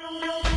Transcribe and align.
No. 0.00 0.49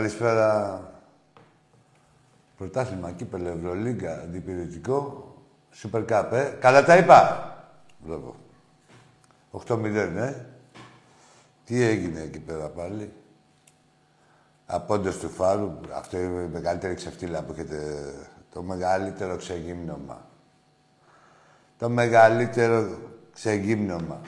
Καλησπέρα. 0.00 0.80
Πρωτάθλημα, 2.56 3.10
κύπελο, 3.10 3.48
Ευρωλίγκα, 3.48 4.12
αντιπηρετικό, 4.12 5.34
Σούπερ 5.70 6.04
Κάπ, 6.04 6.32
ε. 6.32 6.56
Καλά 6.60 6.84
τα 6.84 6.96
είπα. 6.96 7.54
Μπράβο. 7.98 8.36
8-0, 9.50 9.84
ε. 10.16 10.46
Τι 11.64 11.82
έγινε 11.82 12.20
εκεί 12.20 12.38
πέρα 12.38 12.68
πάλι; 12.68 13.12
Απόντος 14.66 15.18
του 15.18 15.28
Φάρου, 15.28 15.78
αυτό 15.94 16.18
είναι 16.18 16.42
η 16.42 16.48
μεγαλύτερη 16.52 16.94
ξεφτύλα 16.94 17.42
που 17.42 17.52
έχετε, 17.52 18.10
το 18.52 18.62
μεγαλύτερο 18.62 19.36
ξεγύμνομα. 19.36 20.26
Το 21.78 21.88
μεγαλύτερο 21.88 22.98
ξεγύμνομα 23.32 24.20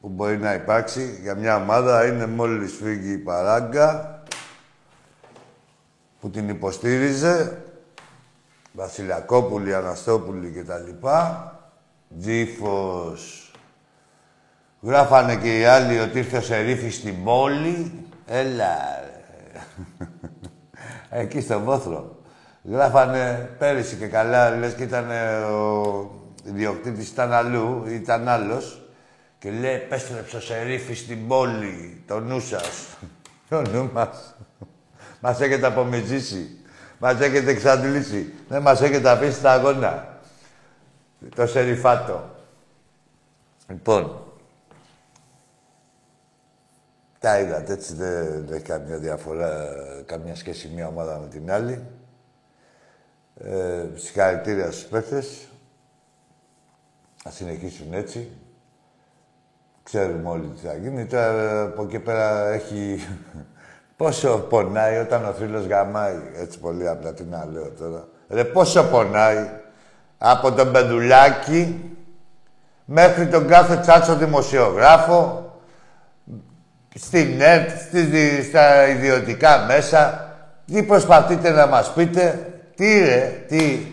που 0.00 0.08
μπορεί 0.08 0.38
να 0.38 0.54
υπάρξει 0.54 1.18
για 1.22 1.34
μια 1.34 1.56
ομάδα 1.56 2.06
είναι 2.06 2.26
μόλις 2.26 2.72
φύγει 2.72 3.12
η 3.12 3.18
παράγκα 3.18 4.19
που 6.20 6.30
την 6.30 6.48
υποστήριζε, 6.48 7.62
Βασιλακόπουλη, 8.72 9.74
Αναστόπουλη 9.74 10.50
και 10.50 10.64
τα 10.64 10.78
λοιπά, 10.78 11.54
Τζίφος. 12.20 13.52
Γράφανε 14.80 15.36
και 15.36 15.58
οι 15.58 15.64
άλλοι 15.64 15.98
ότι 15.98 16.18
ήρθε 16.18 16.36
ο 16.36 16.40
Σερίφης 16.40 16.94
στην 16.94 17.24
πόλη. 17.24 17.92
Έλα, 18.26 18.76
Εκεί 21.10 21.40
στο 21.40 21.60
Βόθρο. 21.60 22.18
Γράφανε 22.64 23.50
πέρυσι 23.58 23.96
και 23.96 24.06
καλά, 24.06 24.56
λες 24.56 24.74
και 24.74 24.82
ήταν 24.82 25.10
ο 25.50 26.10
ιδιοκτήτης 26.44 27.08
ήταν 27.08 27.32
αλλού, 27.32 27.84
ήταν 27.88 28.28
άλλος. 28.28 28.82
Και 29.38 29.50
λέει, 29.50 29.74
επέστρεψε 29.74 30.36
ο 30.36 30.40
Σερίφης 30.40 30.98
στην 30.98 31.28
πόλη, 31.28 32.02
το 32.06 32.20
νου 32.20 32.40
σας. 32.40 32.86
Το 33.48 33.62
νου 33.62 33.90
μας. 33.92 34.34
Μας 35.20 35.40
έχετε 35.40 35.66
απομυζήσει. 35.66 36.58
Μας 36.98 37.20
έχετε 37.20 37.50
εξαντλήσει. 37.50 38.32
Δεν 38.48 38.62
μας 38.62 38.80
έχετε 38.80 39.10
αφήσει 39.10 39.38
στα 39.38 39.52
αγώνα. 39.52 40.18
Το 41.34 41.46
σεριφάτο. 41.46 42.30
Λοιπόν, 43.68 44.30
τα 47.18 47.38
είδατε, 47.40 47.72
έτσι 47.72 47.94
δεν, 47.94 48.48
έχει 48.52 48.62
καμία 48.62 48.98
διαφορά, 48.98 49.74
καμία 50.06 50.34
σχέση 50.34 50.68
μία 50.68 50.86
ομάδα 50.86 51.18
με 51.18 51.26
την 51.26 51.50
άλλη. 51.50 51.86
Ε, 53.34 53.86
συγχαρητήρια 53.94 54.70
στους 54.70 54.84
παίχτες. 54.84 55.48
Να 57.24 57.30
συνεχίσουν 57.30 57.92
έτσι. 57.92 58.30
Ξέρουμε 59.82 60.28
όλοι 60.28 60.48
τι 60.48 60.66
θα 60.66 60.74
γίνει. 60.74 61.06
Τώρα 61.06 61.62
από 61.62 61.82
εκεί 61.82 61.98
πέρα 61.98 62.48
έχει 62.48 63.06
Πόσο 64.00 64.38
πονάει 64.48 64.96
όταν 64.96 65.24
ο 65.24 65.34
φίλος 65.38 65.66
γαμάει. 65.66 66.14
Έτσι 66.40 66.58
πολύ 66.58 66.88
απλά 66.88 67.12
τι 67.12 67.22
να 67.22 67.48
λέω 67.52 67.70
τώρα. 67.78 68.04
Ρε 68.28 68.44
πόσο 68.44 68.84
πονάει 68.84 69.50
από 70.18 70.52
τον 70.52 70.72
Πεντουλάκη 70.72 71.80
μέχρι 72.84 73.26
τον 73.26 73.48
κάθε 73.48 73.76
τσάτσο 73.76 74.16
δημοσιογράφο 74.16 75.52
στην 76.94 77.40
ΕΡΤ, 77.40 77.70
στα 78.48 78.88
ιδιωτικά 78.88 79.58
μέσα. 79.58 80.28
Τι 80.66 80.82
προσπαθείτε 80.82 81.50
να 81.50 81.66
μας 81.66 81.92
πείτε. 81.92 82.52
Τι 82.76 82.98
ρε, 82.98 83.44
τι. 83.48 83.86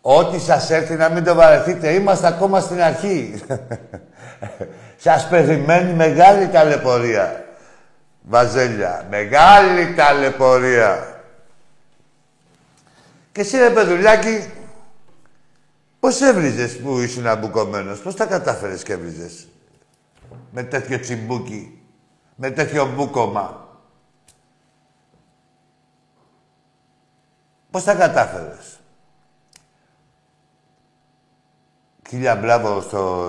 Ό,τι 0.00 0.38
σας 0.38 0.70
έρθει 0.70 0.94
να 0.94 1.08
μην 1.08 1.24
το 1.24 1.34
βαρεθείτε. 1.34 1.90
Είμαστε 1.90 2.26
ακόμα 2.26 2.60
στην 2.60 2.82
αρχή. 2.82 3.42
σας 5.06 5.28
περιμένει 5.28 5.92
μεγάλη 5.92 6.48
ταλαιπωρία. 6.48 7.42
Βαζέλια. 8.28 9.06
Μεγάλη 9.10 9.94
ταλαιπωρία. 9.94 11.22
Και 13.32 13.40
εσύ 13.40 13.56
ρε 13.56 13.70
παιδουλάκι, 13.70 14.52
πώς 16.00 16.20
έβριζες 16.20 16.78
που 16.78 16.98
ήσουν 16.98 17.26
αμπουκωμένος, 17.26 18.00
πώς 18.00 18.14
τα 18.14 18.26
κατάφερες 18.26 18.82
και 18.82 18.92
έβριζες; 18.92 19.48
Με 20.50 20.62
τέτοιο 20.62 21.00
τσιμπούκι, 21.00 21.82
με 22.34 22.50
τέτοιο 22.50 22.92
μπούκομα. 22.94 23.68
Πώς 27.70 27.84
τα 27.84 27.94
κατάφερες; 27.94 28.80
Χίλια 32.08 32.36
μπράβο 32.36 32.80
στο 32.80 33.26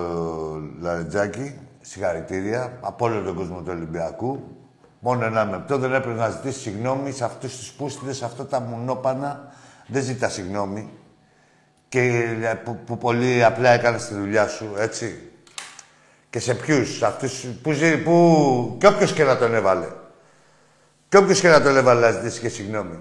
Λαρετζάκι, 0.80 1.58
συγχαρητήρια, 1.80 2.78
από 2.80 3.04
όλο 3.04 3.22
τον 3.22 3.34
κόσμο 3.34 3.58
του 3.60 3.70
Ολυμπιακού. 3.70 4.59
Μόνο 5.02 5.24
ένα 5.24 5.44
λεπτό 5.44 5.78
δεν 5.78 5.94
έπρεπε 5.94 6.18
να 6.18 6.28
ζητήσει 6.28 6.60
συγγνώμη 6.60 7.12
σε 7.12 7.24
αυτούς 7.24 7.56
τους 7.56 7.70
πούστιδες, 7.70 8.16
σε 8.16 8.24
αυτά 8.24 8.46
τα 8.46 8.60
μονόπανα. 8.60 9.52
Δεν 9.86 10.02
ζητά 10.02 10.28
συγγνώμη. 10.28 10.90
Και 11.88 12.00
ε, 12.42 12.54
που, 12.54 12.78
που, 12.86 12.98
πολύ 12.98 13.44
απλά 13.44 13.70
έκανε 13.70 13.96
τη 13.96 14.14
δουλειά 14.14 14.48
σου, 14.48 14.74
έτσι. 14.78 15.30
Και 16.30 16.38
σε 16.38 16.54
ποιους, 16.54 17.02
αυτούς 17.02 17.46
που, 17.62 17.72
που. 18.04 18.76
και 18.78 18.86
όποιος 18.86 19.12
και 19.12 19.24
να 19.24 19.36
τον 19.36 19.54
έβαλε. 19.54 19.86
Και 21.08 21.16
όποιος 21.16 21.40
και 21.40 21.48
να 21.48 21.62
τον 21.62 21.76
έβαλε 21.76 22.00
να 22.00 22.10
ζητήσει 22.10 22.40
και 22.40 22.48
συγγνώμη. 22.48 22.98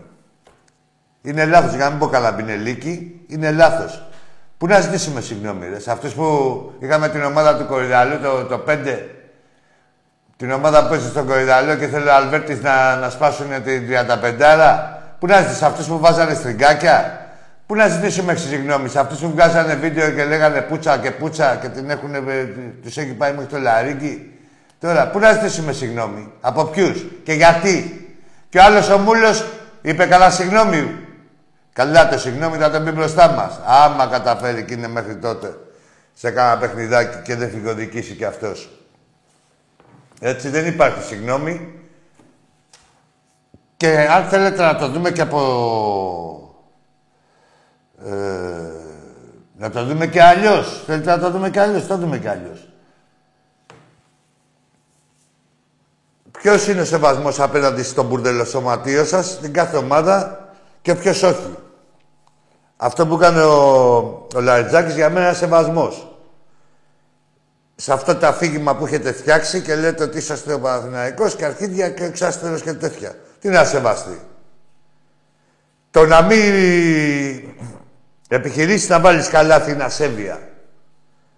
Είναι 1.21 1.45
λάθος, 1.45 1.75
για 1.75 1.83
να 1.83 1.89
μην 1.89 1.99
πω 1.99 2.07
καλαμπινελίκι, 2.07 3.21
είναι 3.27 3.51
λάθος. 3.51 4.07
Πού 4.57 4.67
να 4.67 4.79
ζητήσουμε 4.79 5.21
συγγνώμη, 5.21 5.67
ρε. 5.67 5.79
Σε 5.79 5.91
αυτούς 5.91 6.13
που 6.13 6.71
είχαμε 6.79 7.09
την 7.09 7.23
ομάδα 7.23 7.57
του 7.57 7.65
Κορυδαλού, 7.65 8.19
το, 8.19 8.45
το 8.45 8.63
5, 8.67 9.19
την 10.39 10.51
ομάδα 10.51 10.83
που 10.83 10.89
παίζει 10.89 11.07
στον 11.07 11.25
Κορυδαλό 11.27 11.75
και 11.75 11.88
θέλει 11.88 12.07
ο 12.07 12.13
Αλβέρτης 12.13 12.62
να, 12.62 12.95
να 12.95 13.09
σπάσουν 13.09 13.47
την 13.63 13.88
35 14.39 14.89
Πού 15.19 15.27
να 15.27 15.41
ζητήσεις 15.41 15.62
αυτούς 15.62 15.86
που 15.86 16.00
βάζανε 16.00 16.33
στριγκάκια; 16.33 17.27
Πού 17.65 17.75
να 17.75 17.88
ζητήσουμε 17.88 18.36
συγγνώμη 18.36 18.89
σε 18.89 19.00
αυτούς 19.00 19.19
που 19.19 19.30
βγάζανε 19.31 19.75
βίντεο 19.75 20.09
και 20.09 20.24
λέγανε 20.24 20.62
πούτσα 20.62 20.97
και 20.97 21.12
πούτσα 21.12 21.56
και 21.62 21.68
την 21.68 21.89
έχουν, 21.89 22.15
ε, 22.15 22.19
τους 22.83 22.97
έχει 22.97 23.13
πάει 23.13 23.31
μέχρι 23.31 23.45
το 23.45 23.57
λαρίκι. 23.57 24.39
Τώρα, 24.80 25.07
πού 25.07 25.19
να 25.19 25.33
ζητήσουμε 25.33 25.71
συγγνώμη. 25.71 26.31
Από 26.42 26.65
ποιους 26.65 27.06
και 27.24 27.33
γιατί; 27.33 28.07
Και 28.50 28.57
ο 28.57 28.63
άλλος 28.63 28.89
ο 28.89 28.97
Μούλος 28.97 29.45
είπε 29.81 30.06
καλά 30.06 30.30
συγγνώμη. 30.30 30.95
Καλά 31.74 32.09
το 32.09 32.19
συγγνώμη 32.19 32.57
θα 32.57 32.71
τον 32.71 32.83
πει 32.83 32.92
μπροστά 32.92 33.27
μας. 33.27 33.59
Άμα 33.65 34.07
καταφέρει 34.07 34.63
και 34.63 34.74
είναι 34.74 34.88
μέχρι 34.88 35.15
τότε 35.15 35.57
σε 36.13 36.31
κάνα 36.31 36.57
παιχνιδάκι 36.57 37.18
και 37.24 37.35
δεν 37.35 37.50
φυγοδικήσει 37.50 38.13
κι 38.13 38.25
αυτός. 38.25 38.78
Έτσι 40.19 40.50
δεν 40.50 40.68
υπάρχει 40.68 41.04
συγγνώμη. 41.04 41.74
Και 43.77 44.07
αν 44.10 44.24
θέλετε 44.27 44.63
να 44.63 44.75
το 44.75 44.89
δούμε 44.89 45.12
και 45.12 45.21
από... 45.21 45.39
Ε, 48.06 48.12
να 49.57 49.69
το 49.69 49.86
δούμε 49.86 50.07
και 50.07 50.24
αλλιώς. 50.24 50.83
Θέλετε 50.86 51.10
να 51.10 51.19
το 51.19 51.31
δούμε 51.31 51.50
και 51.50 51.60
αλλιώς. 51.60 51.88
Το 51.88 51.98
δούμε 51.98 52.18
και 52.18 52.30
αλλιώς. 52.30 52.69
Ποιος 56.31 56.68
είναι 56.68 56.81
ο 56.81 56.86
σεβασμός 56.86 57.39
απέναντι 57.39 57.83
στο 57.83 58.04
μπουρδελοσωματείο 58.04 59.06
σας, 59.06 59.39
την 59.39 59.54
κάθε 59.54 59.77
ομάδα 59.77 60.48
και 60.81 60.95
ποιος 60.95 61.24
όχι; 61.24 61.56
Αυτό 62.77 63.07
που 63.07 63.13
έκανε 63.13 63.44
ο, 63.44 63.57
ο 64.36 64.42
Λαριτζάκης 64.42 64.95
για 64.95 65.10
μένα 65.10 65.25
είναι 65.25 65.36
σεβασμός. 65.36 66.08
Σε 67.81 67.93
αυτό 67.93 68.15
το 68.15 68.27
αφήγημα 68.27 68.75
που 68.75 68.85
έχετε 68.85 69.13
φτιάξει 69.13 69.61
και 69.61 69.75
λέτε 69.75 70.03
ότι 70.03 70.17
είσαστε 70.17 70.53
ο 70.53 70.59
Παναθηναϊκός 70.59 71.35
και 71.35 71.45
αρχίδια 71.45 71.89
και 71.89 72.03
εξάστερος 72.03 72.61
και 72.61 72.73
τέτοια. 72.73 73.15
Τι 73.39 73.49
να 73.49 73.63
σεβαστεί. 73.63 74.19
Το 75.91 76.05
να 76.05 76.21
μην 76.21 76.41
επιχειρήσεις 78.27 78.89
να 78.89 78.99
βάλεις 78.99 79.27
καλάθι 79.27 79.71
είναι 79.71 79.83
ασέβεια. 79.83 80.39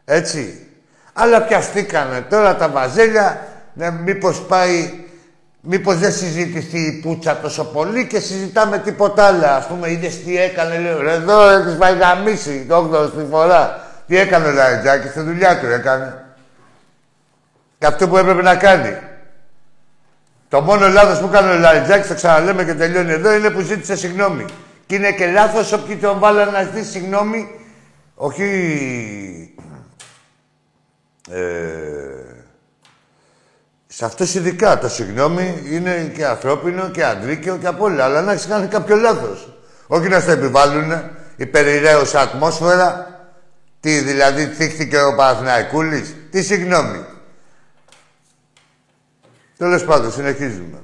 Έτσι. 0.06 0.68
Αλλά 1.14 1.42
πιαστήκανε 1.42 2.22
τώρα 2.22 2.56
τα 2.56 2.70
βαζέλια, 2.70 3.48
ναι, 3.74 3.92
μήπως 3.92 4.42
πάει 4.42 4.94
Μήπως 5.64 5.98
δεν 5.98 6.12
συζητηθεί 6.12 6.80
η 6.80 6.92
πουτσα 6.92 7.38
τόσο 7.38 7.64
πολύ 7.64 8.08
και 8.08 8.20
συζητάμε 8.20 8.78
τίποτα 8.78 9.26
άλλο. 9.26 9.46
Ας 9.46 9.68
πούμε, 9.68 9.92
είδες 9.92 10.24
τι 10.24 10.38
έκανε, 10.38 10.78
λέω, 10.78 11.02
ρε, 11.02 11.14
εδώ 11.14 11.50
έχεις 11.50 11.76
πάει 11.76 11.98
γαμίσει 11.98 12.66
το 12.70 12.76
8 12.76 13.08
στη 13.08 13.26
φορά. 13.30 13.90
Τι 14.08 14.18
έκανε 14.18 14.48
ο 14.48 14.52
Λαριτζάκης, 14.52 15.12
τη 15.12 15.20
δουλειά 15.20 15.60
του 15.60 15.66
έκανε. 15.66 16.31
Και 17.82 17.88
αυτό 17.88 18.08
που 18.08 18.18
έπρεπε 18.18 18.42
να 18.42 18.56
κάνει. 18.56 18.98
Το 20.50 20.62
μόνο 20.62 20.88
λάθος 20.88 21.20
που 21.20 21.26
έκανε 21.26 21.52
ο 21.52 21.58
Λαριτζάκης, 21.58 22.08
το 22.08 22.14
ξαναλέμε 22.14 22.64
και 22.64 22.74
τελειώνει 22.74 23.12
εδώ, 23.12 23.34
είναι 23.34 23.50
που 23.50 23.62
ζήτησε 23.62 23.96
συγγνώμη. 23.96 24.46
Και 24.86 24.96
είναι 24.96 25.12
και 25.12 25.32
λάθος 25.32 25.72
όποιοι 25.72 25.96
τον 25.96 26.20
βάλανε 26.20 26.52
να 26.52 26.64
ζητήσει 26.64 26.92
συγγνώμη, 26.92 27.50
όχι... 28.16 28.46
Ε, 31.32 31.40
σε 33.88 34.06
αυτό 34.06 34.24
ειδικά 34.24 34.80
το 34.80 34.90
συγγνώμη 34.90 35.64
είναι 35.72 36.12
και 36.16 36.26
ανθρώπινο 36.26 36.90
και 36.90 37.04
αντρίκαιο 37.04 37.58
και 37.58 37.68
από 37.68 37.84
όλα. 37.84 38.04
Αλλά 38.04 38.22
να 38.22 38.32
έχεις 38.32 38.48
κάνει 38.48 38.68
κάποιο 38.68 38.96
λάθος. 38.96 39.54
Όχι 39.88 40.08
να 40.08 40.20
στο 40.20 40.32
επιβάλλουν 40.32 40.92
υπερηρέωσα 41.36 42.22
ατμόσφαιρα. 42.22 43.20
Τι 43.80 44.00
δηλαδή 44.00 44.46
θύχτηκε 44.46 45.02
ο 45.02 45.16
Παναθηναϊκούλης. 45.16 46.16
Τι 46.32 46.44
συγγνώμη. 46.44 47.06
Τέλος 49.62 49.86
πάντων, 49.86 50.12
συνεχίζουμε. 50.12 50.78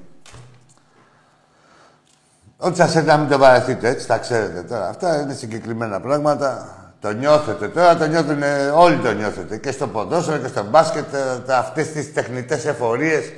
Ό,τι 2.58 2.76
σας 2.76 2.96
έρθει 2.96 3.08
να 3.08 3.18
μην 3.18 3.30
το 3.30 3.38
βαρεθείτε, 3.38 3.90
έτσι 3.90 4.08
τα 4.08 4.18
ξέρετε 4.18 4.62
τώρα. 4.62 4.88
Αυτά 4.88 5.22
είναι 5.22 5.34
συγκεκριμένα 5.34 6.00
πράγματα. 6.00 6.76
Το 7.00 7.12
νιώθετε 7.12 7.68
τώρα, 7.68 7.98
το 7.98 8.06
νιώθουν, 8.06 8.44
όλοι 8.74 8.98
το 8.98 9.12
νιώθετε. 9.12 9.58
Και 9.58 9.72
στο 9.72 9.88
ποδόσφαιρο 9.88 10.38
και 10.38 10.48
στο 10.48 10.64
μπάσκετ, 10.64 11.14
ε, 11.14 11.54
αυτές 11.54 11.92
τις 11.92 12.14
τεχνητές 12.14 12.66
εφορίες. 12.66 13.34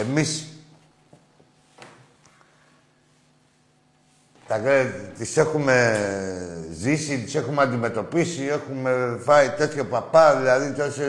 Εμείς 0.00 0.46
τα, 4.46 4.60
τις 5.18 5.36
έχουμε 5.36 5.96
ζήσει, 6.72 7.18
τις 7.18 7.34
έχουμε 7.34 7.62
αντιμετωπίσει, 7.62 8.44
έχουμε 8.44 9.18
φάει 9.24 9.48
τέτοιο 9.50 9.84
παπά, 9.84 10.36
δηλαδή 10.36 10.72
τόσο 10.72 11.02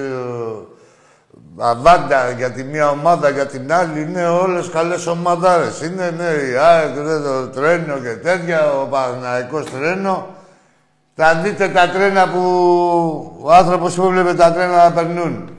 αβάντα 1.59 2.31
για 2.31 2.51
τη 2.51 2.63
μία 2.63 2.89
ομάδα, 2.89 3.29
για 3.29 3.47
την 3.47 3.73
άλλη, 3.73 4.01
είναι 4.01 4.27
όλες 4.27 4.69
καλές 4.69 5.07
ομαδάρες. 5.07 5.81
Είναι, 5.81 6.09
ναι, 6.09 6.23
η 6.23 6.55
ΑΕΚ, 6.55 6.95
το 7.23 7.47
τρένο 7.47 7.99
και 7.99 8.15
τέτοια, 8.15 8.71
ο 8.73 8.85
Παναϊκός 8.85 9.65
τρένο. 9.65 10.27
Θα 11.15 11.35
δείτε 11.35 11.69
τα 11.69 11.89
τρένα 11.89 12.29
που 12.29 13.39
ο 13.41 13.53
άνθρωπος 13.53 13.95
που 13.95 14.03
έβλεπε 14.03 14.33
τα 14.33 14.53
τρένα 14.53 14.83
να 14.83 14.91
περνούν. 14.91 15.49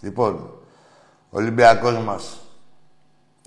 Λοιπόν, 0.00 0.34
ο 1.30 1.38
Ολυμπιακός 1.38 1.98
μας. 1.98 2.40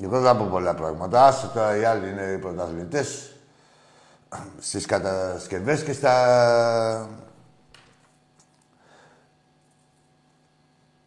Εγώ 0.04 0.20
δεν 0.20 0.24
θα 0.24 0.36
πω 0.36 0.48
πολλά 0.52 0.74
πράγματα. 0.74 1.26
Άσε 1.26 1.50
τώρα 1.54 1.78
οι 1.78 1.84
άλλοι 1.84 2.10
είναι 2.10 2.22
οι 2.22 2.38
πρωταθλητές 2.38 3.32
στις 4.60 4.86
κατασκευές 4.86 5.84
και 5.84 5.94
στα... 5.94 7.10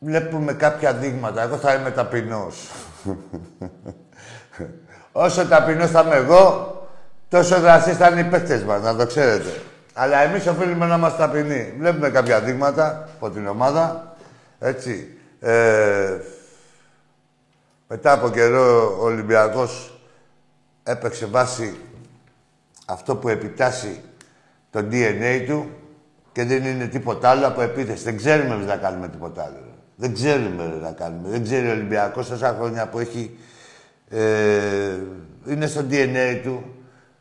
Βλέπουμε 0.04 0.52
κάποια 0.52 0.92
δείγματα. 0.92 1.42
Εγώ 1.42 1.56
θα 1.56 1.74
είμαι 1.74 1.90
ταπεινός. 1.90 2.70
Όσο 5.12 5.46
ταπεινός 5.46 5.90
θα 5.90 6.00
είμαι 6.00 6.14
εγώ, 6.14 6.72
τόσο 7.28 7.60
δραστής 7.60 7.96
θα 7.96 8.08
είναι 8.08 8.20
οι 8.20 8.24
παίκτες 8.24 8.62
μας, 8.62 8.82
να 8.82 8.96
το 8.96 9.06
ξέρετε. 9.06 9.62
Αλλά 9.94 10.18
εμείς 10.18 10.46
οφείλουμε 10.46 10.86
να 10.86 10.94
είμαστε 10.94 11.18
ταπεινοί. 11.18 11.74
Βλέπουμε 11.78 12.10
κάποια 12.10 12.40
δείγματα 12.40 13.08
από 13.14 13.30
την 13.30 13.46
ομάδα. 13.46 14.16
Έτσι. 14.58 15.18
Ε, 15.40 16.18
μετά 17.88 18.12
από 18.12 18.30
καιρό 18.30 18.96
ο 19.00 19.04
Ολυμπιακός 19.04 20.00
έπαιξε 20.82 21.26
βάση 21.26 21.78
αυτό 22.86 23.16
που 23.16 23.28
επιτάσσει 23.28 24.00
το 24.70 24.86
DNA 24.90 25.44
του 25.46 25.70
και 26.32 26.44
δεν 26.44 26.64
είναι 26.64 26.86
τίποτα 26.86 27.30
άλλο 27.30 27.46
από 27.46 27.60
επίθεση. 27.60 28.04
Δεν 28.04 28.16
ξέρουμε 28.16 28.56
να 28.56 28.76
κάνουμε 28.76 29.08
τίποτα 29.08 29.42
άλλο. 29.42 29.63
Δεν 29.96 30.14
ξέρουμε 30.14 30.78
να 30.82 30.90
κάνουμε. 30.90 31.28
Δεν 31.28 31.42
ξέρει 31.42 31.68
ο 31.68 31.70
Ολυμπιακός 31.70 32.28
τόσα 32.28 32.56
χρόνια 32.58 32.88
που 32.88 32.98
έχει... 32.98 33.38
Ε, 34.08 34.98
είναι 35.46 35.66
στο 35.66 35.84
DNA 35.90 36.40
του 36.42 36.74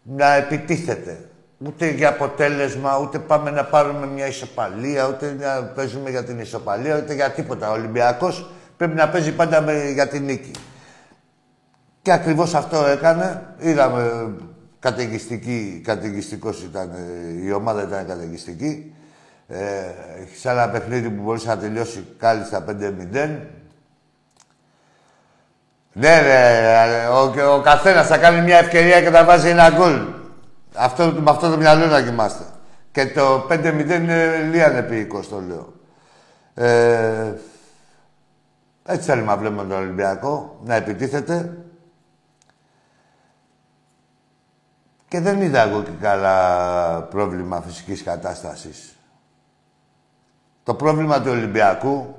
να 0.03 0.33
επιτίθεται. 0.33 1.29
Ούτε 1.65 1.89
για 1.89 2.09
αποτέλεσμα, 2.09 2.99
ούτε 3.01 3.19
πάμε 3.19 3.51
να 3.51 3.63
πάρουμε 3.63 4.07
μια 4.07 4.27
ισοπαλία, 4.27 5.07
ούτε 5.07 5.37
να 5.39 5.63
παίζουμε 5.63 6.09
για 6.09 6.23
την 6.23 6.39
ισοπαλία, 6.39 6.97
ούτε 6.97 7.13
για 7.13 7.31
τίποτα. 7.31 7.69
Ο 7.69 7.73
Ολυμπιακός 7.73 8.49
πρέπει 8.77 8.95
να 8.95 9.09
παίζει 9.09 9.31
πάντα 9.31 9.61
με, 9.61 9.89
για 9.89 10.07
την 10.07 10.23
νίκη. 10.23 10.51
Και 12.01 12.11
ακριβώς 12.11 12.53
αυτό 12.53 12.85
έκανε. 12.85 13.55
Είδαμε 13.59 14.33
καταιγιστική, 14.79 15.81
καταιγιστικός 15.83 16.63
ήταν, 16.63 16.91
η 17.43 17.51
ομάδα 17.51 17.83
ήταν 17.83 18.07
καταιγιστική. 18.07 18.93
Ε, 19.53 19.93
σε 20.39 20.49
ένα 20.49 20.69
παιχνίδι 20.69 21.09
που 21.09 21.21
μπορούσε 21.21 21.47
να 21.47 21.57
τελειώσει 21.57 22.07
κάλλιστα 22.17 22.65
5-0. 22.67 22.71
Ναι, 25.93 26.21
ναι, 26.21 27.07
ο, 27.07 27.53
ο 27.53 27.61
καθένας 27.61 28.07
θα 28.07 28.17
κάνει 28.17 28.41
μια 28.41 28.57
ευκαιρία 28.57 29.01
και 29.01 29.09
θα 29.09 29.25
βάζει 29.25 29.49
ένα 29.49 29.69
γκολ. 29.69 30.07
Αυτό, 30.75 31.05
με 31.05 31.29
αυτό 31.29 31.49
το 31.49 31.57
μυαλό 31.57 31.85
να 31.85 32.01
κοιμάστε. 32.01 32.43
Και 32.91 33.07
το 33.07 33.47
5-0 33.49 33.89
είναι 33.89 34.37
λίγα 34.51 34.67
νεπιικό, 34.67 35.19
το 35.19 35.41
λέω. 35.47 35.73
Ε, 36.53 37.33
έτσι 38.85 39.09
θέλουμε 39.09 39.27
να 39.27 39.37
βλέπουμε 39.37 39.61
τον 39.61 39.77
Ολυμπιακό, 39.77 40.59
να 40.63 40.75
επιτίθεται. 40.75 41.57
Και 45.07 45.19
δεν 45.19 45.41
είδα 45.41 45.61
εγώ 45.61 45.83
και 45.83 45.91
καλά 46.01 47.01
πρόβλημα 47.01 47.61
φυσικής 47.61 48.03
κατάστασης. 48.03 48.97
Το 50.63 50.73
πρόβλημα 50.73 51.21
του 51.21 51.31
Ολυμπιακού 51.31 52.15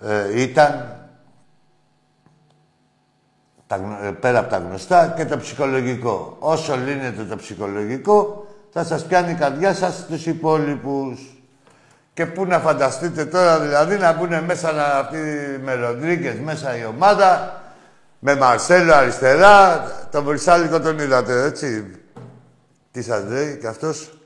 ε, 0.00 0.42
ήταν 0.42 0.96
τα, 3.66 3.98
ε, 4.02 4.10
πέρα 4.10 4.38
από 4.38 4.50
τα 4.50 4.58
γνωστά 4.58 5.14
και 5.16 5.24
το 5.24 5.38
ψυχολογικό. 5.38 6.36
Όσο 6.38 6.76
λύνεται 6.76 7.24
το 7.24 7.36
ψυχολογικό, 7.36 8.46
θα 8.72 8.84
σας 8.84 9.04
πιάνει 9.06 9.30
η 9.30 9.34
καρδιά 9.34 9.74
σας 9.74 10.06
τους 10.06 10.26
υπόλοιπους. 10.26 11.36
Και 12.14 12.26
πού 12.26 12.44
να 12.44 12.58
φανταστείτε 12.58 13.24
τώρα, 13.24 13.60
δηλαδή, 13.60 13.96
να 13.96 14.12
μπουν 14.12 14.44
μέσα 14.44 14.72
να, 14.72 14.84
αυτοί 14.84 15.18
με 15.62 15.74
Ροντρίγκες, 15.74 16.38
μέσα 16.38 16.76
η 16.76 16.84
ομάδα, 16.84 17.60
με 18.18 18.36
Μαρσέλο 18.36 18.94
αριστερά, 18.94 19.84
τον 20.10 20.24
Βρυσάλικο 20.24 20.80
τον 20.80 20.98
είδατε, 20.98 21.42
έτσι. 21.42 21.90
Τι 22.90 23.02
σας 23.02 23.24
λέει 23.28 23.58
και 23.58 23.66
αυτός; 23.66 24.21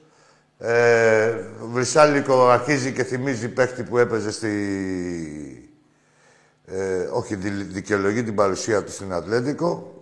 Ε, 0.59 1.35
Βρυσάλικο 1.61 2.49
αρχίζει 2.49 2.93
και 2.93 3.05
θυμίζει 3.05 3.49
παίχτη 3.49 3.83
που 3.83 3.99
έπαιζε 3.99 4.31
στη 4.31 5.71
ε, 6.67 7.09
όχι, 7.13 7.35
δικαιολογεί 7.35 8.23
την 8.23 8.35
παρουσία 8.35 8.85
του 8.85 8.91
στην 8.91 9.13
Ατλέντικο. 9.13 9.95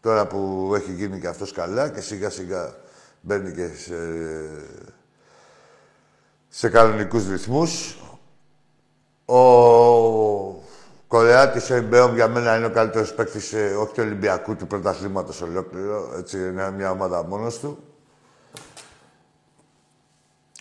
Τώρα 0.00 0.26
που 0.26 0.72
έχει 0.76 0.92
γίνει 0.92 1.20
και 1.20 1.26
αυτός 1.26 1.52
καλά 1.52 1.88
και 1.88 2.00
σιγά 2.00 2.30
σιγά 2.30 2.74
μπαίνει 3.20 3.52
και 3.52 3.68
σε, 3.76 3.94
σε 6.48 6.68
κανονικούς 6.68 7.28
ρυθμούς. 7.28 7.96
Ο 9.24 9.40
Κορεάτης 11.06 11.70
ο 11.70 11.76
Ιμπέομ 11.76 12.14
για 12.14 12.28
μένα 12.28 12.56
είναι 12.56 12.66
ο 12.66 12.70
καλύτερος 12.70 13.14
παίκτης, 13.14 13.52
ε, 13.52 13.74
όχι 13.74 13.94
του 13.94 14.02
Ολυμπιακού, 14.04 14.56
του 14.56 14.66
πρωταθλήματος 14.66 15.42
ολόκληρο. 15.42 16.14
Έτσι, 16.18 16.38
είναι 16.38 16.70
μια 16.70 16.90
ομάδα 16.90 17.24
μόνος 17.24 17.58
του. 17.58 17.91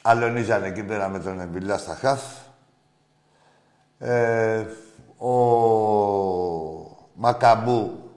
Αλωνίζανε 0.02 0.68
εκεί 0.68 0.84
πέρα 0.84 1.10
με 1.10 1.20
τον 1.20 1.40
Εμπιλά 1.40 1.78
στα 1.78 1.96
χαφ. 1.96 2.22
Ε, 4.00 4.66
ο 5.18 5.32
Μακαμπού, 7.14 8.10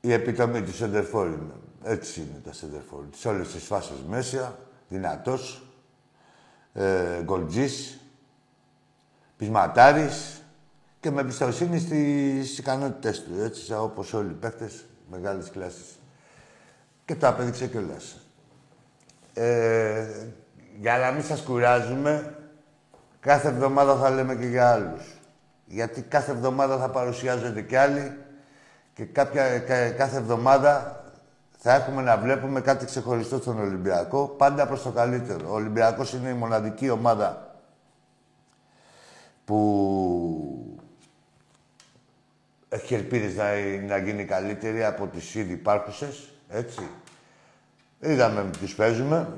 η 0.00 0.12
επιτομή 0.12 0.62
του 0.62 0.74
Σεντερφόρ 0.74 1.26
είναι. 1.26 1.54
Έτσι 1.82 2.20
είναι 2.20 2.40
τα 2.44 2.52
Σεντερφόρ. 2.52 3.04
Σε 3.16 3.28
όλες 3.28 3.48
τις 3.48 3.64
φάσεις 3.64 4.02
μέσα, 4.08 4.58
δυνατός, 4.88 5.62
ε, 6.72 7.22
γκολτζής, 7.22 7.98
πεισματάρης 9.36 10.42
και 11.00 11.10
με 11.10 11.20
εμπιστοσύνη 11.20 11.78
στις 11.78 12.58
ικανότητες 12.58 13.22
του, 13.22 13.40
έτσι, 13.40 13.72
όπως 13.72 14.12
όλοι 14.12 14.30
οι 14.30 14.36
παίκτες 14.40 14.84
μεγάλης 15.10 15.50
κλάσης. 15.50 15.98
Και 17.04 17.14
το 17.14 17.28
απέδειξε 17.28 17.66
κιόλας. 17.66 18.23
Ε, 19.34 20.06
για 20.80 20.98
να 20.98 21.10
μην 21.10 21.22
σας 21.22 21.40
κουράζουμε, 21.40 22.34
κάθε 23.20 23.48
εβδομάδα 23.48 23.96
θα 23.96 24.10
λέμε 24.10 24.34
και 24.34 24.46
για 24.46 24.72
άλλους. 24.72 25.02
Γιατί 25.66 26.02
κάθε 26.02 26.30
εβδομάδα 26.30 26.78
θα 26.78 26.90
παρουσιάζονται 26.90 27.62
κι 27.62 27.76
άλλοι 27.76 28.16
και 28.94 29.04
κάποια, 29.04 29.58
κάθε 29.96 30.16
εβδομάδα 30.16 31.04
θα 31.58 31.74
έχουμε 31.74 32.02
να 32.02 32.16
βλέπουμε 32.16 32.60
κάτι 32.60 32.84
ξεχωριστό 32.84 33.36
στον 33.36 33.60
Ολυμπιακό, 33.60 34.26
πάντα 34.26 34.66
προς 34.66 34.82
το 34.82 34.90
καλύτερο. 34.90 35.50
Ο 35.50 35.54
Ολυμπιακός 35.54 36.12
είναι 36.12 36.28
η 36.28 36.32
μοναδική 36.32 36.90
ομάδα 36.90 37.56
που 39.44 40.78
έχει 42.68 42.94
ελπίδες 42.94 43.34
να, 43.34 43.44
να 43.86 43.96
γίνει 43.96 44.24
καλύτερη 44.24 44.84
από 44.84 45.06
τις 45.06 45.34
ήδη 45.34 45.52
υπάρχουσες, 45.52 46.28
έτσι. 46.48 46.88
Είδαμε 48.04 48.42
με 48.42 48.50
ποιους 48.50 48.74
παίζουμε. 48.74 49.28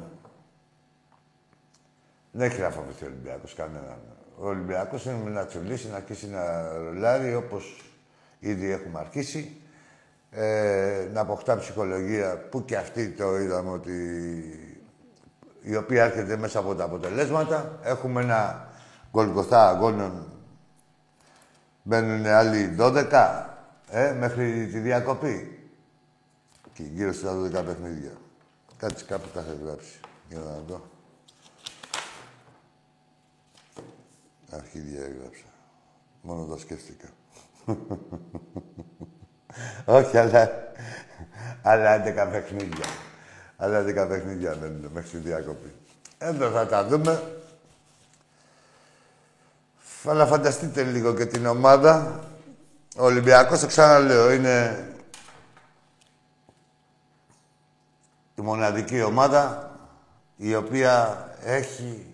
Δεν 2.31 2.51
έχει 2.51 2.61
να 2.61 2.71
φοβηθεί 2.71 3.05
ο 3.05 3.07
Ολυμπιακός 3.07 3.55
κανέναν. 3.55 3.99
Ο 4.39 4.49
Ολυμπιακός 4.49 5.05
είναι 5.05 5.31
να 5.31 5.47
τσουλήσει, 5.47 5.89
να 5.89 5.97
αρχίσει 5.97 6.29
να 6.29 6.73
ρολάρει 6.77 7.35
όπως 7.35 7.83
ήδη 8.39 8.71
έχουμε 8.71 8.99
αρχίσει. 8.99 9.61
Ε, 10.31 11.09
να 11.13 11.21
αποκτά 11.21 11.57
ψυχολογία 11.59 12.39
που 12.51 12.65
και 12.65 12.77
αυτή 12.77 13.09
το 13.09 13.39
είδαμε 13.39 13.71
ότι 13.71 13.99
η 15.63 15.77
οποία 15.77 16.05
έρχεται 16.05 16.37
μέσα 16.37 16.59
από 16.59 16.75
τα 16.75 16.85
αποτελέσματα. 16.85 17.79
Έχουμε 17.83 18.23
ένα 18.23 18.69
γκολγκοθά 19.11 19.69
αγώνων. 19.69 20.27
Μπαίνουν 21.83 22.27
άλλοι 22.27 22.77
12 22.79 23.45
ε, 23.91 24.13
μέχρι 24.13 24.67
τη 24.67 24.79
διακοπή. 24.79 25.59
Και 26.73 26.83
γύρω 26.83 27.13
στα 27.13 27.33
12 27.43 27.51
παιχνίδια. 27.51 28.13
Κάτσε 28.78 29.04
κάπου 29.04 29.28
τα 29.35 29.40
έχει 29.40 29.59
γράψει. 29.64 30.00
Για 30.28 30.38
να 30.38 30.62
δω. 30.66 30.87
Αρχίδια 34.50 35.00
έγραψα. 35.00 35.45
Μόνο 36.21 36.45
τα 36.45 36.59
σκέφτηκα. 36.59 37.09
Όχι, 39.99 40.16
αλλά... 40.16 40.50
Αλλά 41.62 42.02
11 42.04 42.28
παιχνίδια. 42.30 42.85
Αλλά 43.56 43.80
11 43.80 44.09
παιχνίδια 44.09 44.54
δεν 44.54 44.71
είναι 44.71 44.88
μέχρι 44.92 45.11
τη 45.11 45.16
διακοπή. 45.16 45.73
Εδώ 46.18 46.50
θα 46.50 46.66
τα 46.66 46.85
δούμε. 46.85 47.23
Αλλά 50.04 50.26
φανταστείτε 50.26 50.83
λίγο 50.83 51.14
και 51.14 51.26
την 51.26 51.47
ομάδα. 51.47 52.25
Ο 52.97 53.04
Ολυμπιακός, 53.04 53.61
το 53.61 53.66
ξαναλέω, 53.66 54.33
είναι 54.33 54.87
η 58.38 58.43
μοναδική 58.43 59.02
ομάδα 59.02 59.71
η 60.37 60.55
οποία 60.55 61.26
έχει... 61.45 62.07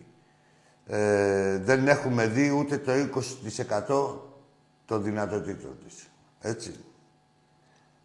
Ε, 0.86 1.58
δεν 1.58 1.88
έχουμε 1.88 2.26
δει 2.26 2.50
ούτε 2.50 2.78
το 2.78 2.92
20% 3.86 4.18
των 4.84 5.02
δυνατοτήτων 5.02 5.78
της. 5.84 6.10
Έτσι. 6.40 6.74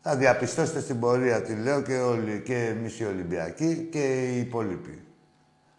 Θα 0.01 0.15
διαπιστώσετε 0.15 0.79
στην 0.79 0.99
πορεία, 0.99 1.41
τη 1.41 1.55
λέω, 1.55 1.81
και, 1.81 1.97
όλοι, 1.97 2.41
και 2.41 2.65
εμείς 2.65 2.99
οι 2.99 3.05
Ολυμπιακοί 3.05 3.87
και 3.91 4.31
οι 4.31 4.39
υπόλοιποι 4.39 5.03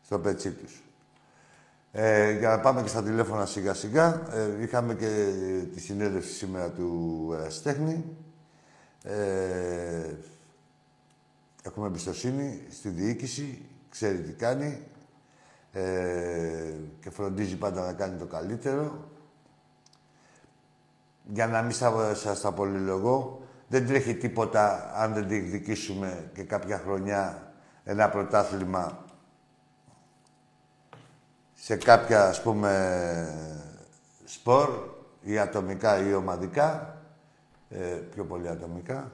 στο 0.04 0.18
πετσί 0.18 0.50
τους. 0.50 0.82
Ε, 1.92 2.30
για 2.30 2.48
να 2.48 2.60
πάμε 2.60 2.82
και 2.82 2.88
στα 2.88 3.02
τηλέφωνα 3.02 3.46
σιγά 3.46 3.74
σιγά. 3.74 4.22
Ε, 4.32 4.62
είχαμε 4.62 4.94
και 4.94 5.32
τη 5.74 5.80
συνέντευξη 5.80 6.32
σήμερα 6.32 6.70
του 6.70 7.30
Εραστέχνη. 7.38 8.04
Ε, 9.02 10.14
έχουμε 11.62 11.86
εμπιστοσύνη 11.86 12.66
στη 12.70 12.88
διοίκηση, 12.88 13.68
ξέρει 13.88 14.18
τι 14.22 14.32
κάνει 14.32 14.82
ε, 15.72 16.74
και 17.00 17.10
φροντίζει 17.10 17.56
πάντα 17.56 17.86
να 17.86 17.92
κάνει 17.92 18.18
το 18.18 18.26
καλύτερο. 18.26 19.10
Για 21.24 21.46
να 21.46 21.62
μην 21.62 21.72
σας 22.14 22.40
τα 22.40 22.52
πολυλογώ, 22.52 23.42
δεν 23.68 23.86
τρέχει 23.86 24.14
τίποτα 24.14 24.92
αν 24.94 25.14
δεν 25.14 25.28
διεκδικήσουμε 25.28 26.30
και 26.34 26.42
κάποια 26.42 26.78
χρονιά 26.78 27.52
ένα 27.84 28.08
πρωτάθλημα 28.08 29.04
σε 31.54 31.76
κάποια, 31.76 32.28
ας 32.28 32.42
πούμε, 32.42 33.34
σπορ 34.24 34.68
ή 35.22 35.38
ατομικά 35.38 36.08
ή 36.08 36.14
ομαδικά, 36.14 36.96
ε, 37.68 37.84
πιο 37.84 38.24
πολύ 38.24 38.48
ατομικά, 38.48 39.12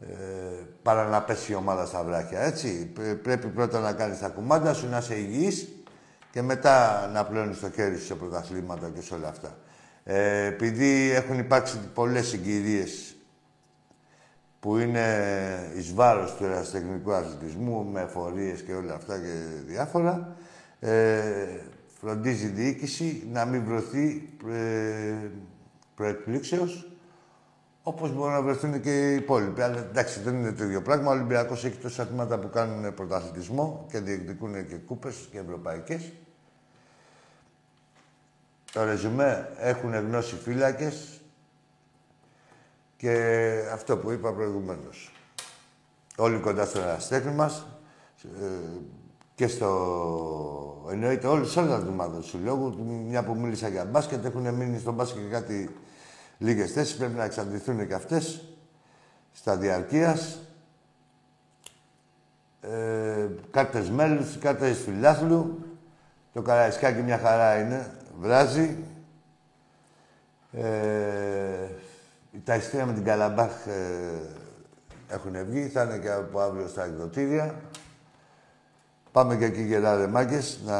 ε, 0.00 0.06
παρά 0.82 1.08
να 1.08 1.22
πέσει 1.22 1.52
η 1.52 1.54
ομάδα 1.54 1.86
στα 1.86 2.02
βράχια, 2.04 2.40
έτσι. 2.40 2.92
Πρέπει 3.22 3.46
πρώτα 3.46 3.80
να 3.80 3.92
κάνεις 3.92 4.18
τα 4.18 4.28
κουμάντα 4.28 4.74
σου, 4.74 4.88
να 4.88 4.98
είσαι 4.98 5.14
υγιής 5.14 5.68
και 6.30 6.42
μετά 6.42 7.06
να 7.12 7.24
πλώνεις 7.24 7.60
το 7.60 7.70
χέρι 7.70 7.96
σου 7.96 8.04
σε 8.04 8.14
πρωταθλήματα 8.14 8.90
και 8.94 9.00
σε 9.00 9.14
όλα 9.14 9.28
αυτά. 9.28 9.58
Ε, 10.04 10.44
επειδή 10.44 11.10
έχουν 11.10 11.38
υπάρξει 11.38 11.78
πολλές 11.94 12.26
συγκυρίες 12.26 13.16
που 14.60 14.78
είναι 14.78 15.70
εις 15.76 15.94
βάρος 15.94 16.34
του 16.34 16.44
ερασιτεχνικού 16.44 17.12
αθλητισμού, 17.12 17.84
με 17.84 18.00
εφορίες 18.00 18.62
και 18.62 18.72
όλα 18.72 18.94
αυτά 18.94 19.18
και 19.18 19.32
διάφορα, 19.66 20.36
ε, 20.80 21.22
φροντίζει 22.00 22.46
η 22.46 22.48
διοίκηση 22.48 23.28
να 23.32 23.44
μην 23.44 23.64
βρεθεί 23.64 24.28
ε, 24.50 25.30
προεκπλήξεως, 25.94 26.90
όπως 27.82 28.12
μπορούν 28.12 28.32
να 28.32 28.42
βρεθούν 28.42 28.80
και 28.80 29.12
οι 29.12 29.14
υπόλοιποι. 29.14 29.62
Αλλά 29.62 29.78
εντάξει, 29.78 30.20
δεν 30.20 30.34
είναι 30.34 30.52
το 30.52 30.64
ίδιο 30.64 30.82
πράγμα. 30.82 31.10
Ο 31.10 31.14
Ολυμπιακός 31.14 31.64
έχει 31.64 31.76
τόσα 31.76 32.06
τμήματα 32.06 32.38
που 32.38 32.50
κάνουν 32.50 32.94
πρωταθλητισμό 32.94 33.86
και 33.90 33.98
διεκδικούν 33.98 34.66
και 34.66 34.74
κούπες 34.74 35.28
και 35.30 35.38
ευρωπαϊκές. 35.38 36.12
Το 38.72 38.84
ρεζουμέ 38.84 39.48
έχουν 39.58 39.94
γνώση 39.94 40.34
φύλακες, 40.34 41.18
και 42.98 43.62
αυτό 43.72 43.96
που 43.96 44.10
είπα 44.10 44.32
προηγουμένως. 44.32 45.12
Όλοι 46.16 46.38
κοντά 46.38 46.64
στο 46.64 46.80
εραστέχνη 46.80 47.34
μας 47.34 47.66
ε, 48.22 48.46
και 49.34 49.46
στο... 49.46 50.86
Εννοείται 50.90 51.26
όλοι 51.26 51.46
σε 51.46 51.60
όλα 51.60 51.80
τα 51.80 51.86
ομάδα 51.88 52.16
του 52.16 52.26
συλλόγου. 52.26 52.84
Μια 53.08 53.24
που 53.24 53.34
μίλησα 53.34 53.68
για 53.68 53.84
μπάσκετ, 53.84 54.24
έχουν 54.24 54.54
μείνει 54.54 54.78
στο 54.78 54.92
μπάσκετ 54.92 55.22
και 55.22 55.28
κάτι 55.28 55.76
λίγες 56.38 56.72
θέσεις. 56.72 56.96
Πρέπει 56.96 57.14
να 57.14 57.24
εξαντληθούν 57.24 57.86
και 57.86 57.94
αυτές 57.94 58.44
στα 59.32 59.56
διαρκείας. 59.56 60.38
Ε, 62.60 63.26
κάρτες 63.50 63.90
μέλους, 63.90 64.38
κάρτες 64.38 64.78
φιλάθλου. 64.78 65.62
Το 66.32 66.42
καραϊσκάκι 66.42 67.02
μια 67.02 67.18
χαρά 67.18 67.60
είναι. 67.60 67.90
Βράζει. 68.18 68.76
Ε, 70.52 71.68
τα 72.44 72.54
ειστήρια 72.54 72.86
με 72.86 72.92
την 72.92 73.04
Καλαμπάχ 73.04 73.66
ε, 73.66 75.14
έχουν 75.14 75.44
βγει, 75.44 75.68
θα 75.68 75.82
είναι 75.82 75.98
και 75.98 76.10
από 76.10 76.40
αύριο 76.40 76.68
στα 76.68 76.84
εκδοτήρια. 76.84 77.54
Πάμε 79.12 79.36
και 79.36 79.44
εκεί 79.44 79.62
γελάδε 79.62 80.06
μάγκες, 80.06 80.60
να... 80.64 80.78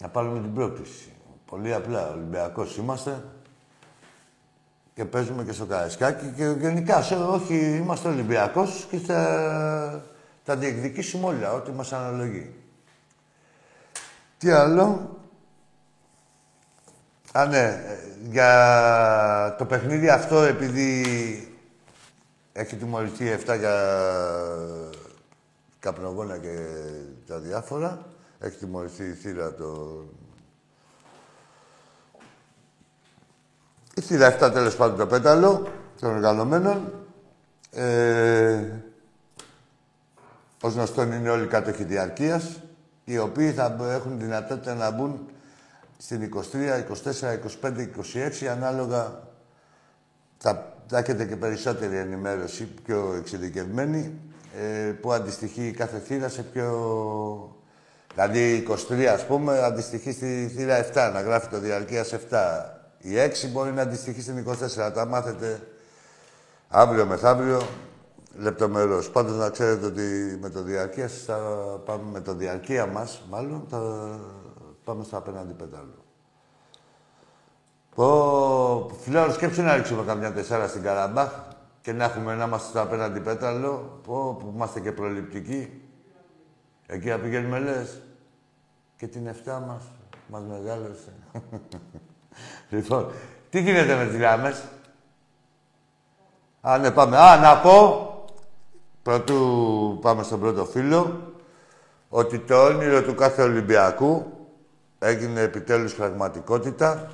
να 0.00 0.08
πάρουμε 0.08 0.40
την 0.40 0.54
πρόκληση. 0.54 1.12
Πολύ 1.46 1.74
απλά, 1.74 2.10
Ολυμπιακός 2.10 2.76
είμαστε 2.76 3.24
και 4.94 5.04
παίζουμε 5.04 5.44
και 5.44 5.52
στο 5.52 5.64
Καραϊσκάκι 5.66 6.32
και 6.36 6.44
γενικά, 6.44 7.02
σε, 7.02 7.14
όχι, 7.14 7.76
είμαστε 7.76 8.08
Ολυμπιακός 8.08 8.86
και 8.90 8.98
θα 8.98 10.04
τα 10.44 10.56
διεκδικήσουμε 10.56 11.26
όλα, 11.26 11.52
ό,τι 11.52 11.70
μας 11.70 11.92
αναλογεί. 11.92 12.54
Τι 14.38 14.50
άλλο, 14.50 15.18
Α, 17.32 17.46
ναι. 17.46 17.80
Για 18.30 19.54
το 19.58 19.64
παιχνίδι 19.64 20.08
αυτό, 20.08 20.42
επειδή 20.42 21.04
έχει 22.52 22.76
τιμωρηθεί 22.76 23.38
7 23.46 23.58
για 23.58 23.74
καπνογόνα 25.78 26.38
και 26.38 26.56
τα 27.26 27.38
διάφορα, 27.38 28.06
έχει 28.40 28.56
τιμωρηθεί 28.56 29.04
η 29.04 29.12
θύρα 29.12 29.54
το... 29.54 30.02
Η 33.94 34.00
θύρα 34.00 34.36
7 34.36 34.50
τέλος 34.52 34.76
πάντων 34.76 34.96
το 34.98 35.06
πέταλο 35.06 35.72
των 36.00 36.14
εργαλωμένων. 36.14 36.92
Ε, 37.70 38.64
ως 40.62 40.74
γνωστόν 40.74 41.12
είναι 41.12 41.30
όλοι 41.30 41.46
κάτοχοι 41.46 41.84
διαρκείας, 41.84 42.60
οι 43.04 43.18
οποίοι 43.18 43.52
θα 43.52 43.76
έχουν 43.80 44.18
δυνατότητα 44.18 44.74
να 44.74 44.90
μπουν 44.90 45.26
στην 45.98 46.30
23, 46.34 46.40
24, 47.04 47.62
25, 47.62 47.88
26, 48.42 48.46
ανάλογα 48.46 49.22
θα, 50.38 50.76
θα 50.86 50.98
έχετε 50.98 51.24
και 51.24 51.36
περισσότερη 51.36 51.96
ενημέρωση, 51.96 52.64
πιο 52.84 53.14
εξειδικευμένη, 53.18 54.20
ε, 54.60 54.90
που 54.90 55.12
αντιστοιχεί 55.12 55.70
κάθε 55.70 55.98
θύρα 55.98 56.28
σε 56.28 56.42
πιο... 56.42 57.59
Δηλαδή 58.14 58.66
23, 58.90 59.04
ας 59.04 59.26
πούμε, 59.26 59.62
αντιστοιχεί 59.62 60.12
στη 60.12 60.52
θύρα 60.56 60.76
7, 60.78 61.10
να 61.12 61.20
γράφει 61.20 61.48
το 61.48 61.58
διαρκείας 61.58 62.12
7. 62.12 62.16
Η 62.98 63.16
6 63.16 63.48
μπορεί 63.52 63.72
να 63.72 63.82
αντιστοιχεί 63.82 64.20
στην 64.22 64.38
24. 64.38 64.92
Τα 64.94 65.06
μάθετε 65.06 65.60
αύριο 66.68 67.06
μεθαύριο 67.06 67.62
λεπτομερώς. 68.38 69.10
Πάντως 69.10 69.36
να 69.36 69.50
ξέρετε 69.50 69.86
ότι 69.86 70.38
με 70.40 70.48
το 70.48 70.62
διαρκεία 70.62 71.08
θα 71.08 71.36
πάμε 71.84 72.02
με 72.12 72.20
το 72.20 72.34
διαρκεία 72.34 72.86
μας, 72.86 73.22
μάλλον, 73.30 73.66
θα 73.70 73.80
πάμε 74.84 75.04
στο 75.04 75.16
απέναντι 75.16 75.52
πέταλο. 75.52 76.04
Πω, 77.94 78.90
φιλάω, 79.00 79.30
σκέψου 79.30 79.62
να 79.62 79.76
ρίξουμε 79.76 80.02
καμιά 80.06 80.32
τεσσάρα 80.32 80.68
στην 80.68 80.82
Καραμπάχ 80.82 81.30
και 81.82 81.92
να 81.92 82.04
έχουμε 82.04 82.34
να 82.34 82.44
είμαστε 82.44 82.68
στο 82.68 82.80
απέναντι 82.80 83.20
πέταλο, 83.20 84.00
πω, 84.06 84.36
που 84.40 84.52
είμαστε 84.54 84.80
και 84.80 84.92
προληπτικοί. 84.92 85.79
Εκεί 86.92 87.08
να 87.08 87.18
πηγαίνουμε, 87.18 87.58
λες, 87.58 88.00
και 88.96 89.06
την 89.06 89.26
εφτά 89.26 89.60
μας, 89.60 89.82
μας 90.28 90.42
μεγάλωσε. 90.42 91.12
λοιπόν, 92.70 93.12
τι 93.50 93.60
γίνεται 93.60 93.94
με 93.96 94.06
τις 94.06 94.16
γράμμες. 94.16 94.64
Α, 96.60 96.78
ναι, 96.78 96.90
πάμε. 96.90 97.16
Α, 97.16 97.36
να 97.36 97.60
πω, 97.60 98.08
πρωτού 99.02 99.98
πάμε 100.00 100.22
στον 100.22 100.40
πρώτο 100.40 100.64
φίλο, 100.64 101.32
ότι 102.08 102.38
το 102.38 102.64
όνειρο 102.64 103.02
του 103.02 103.14
κάθε 103.14 103.42
Ολυμπιακού 103.42 104.32
έγινε 104.98 105.40
επιτέλους 105.40 105.94
πραγματικότητα 105.94 107.10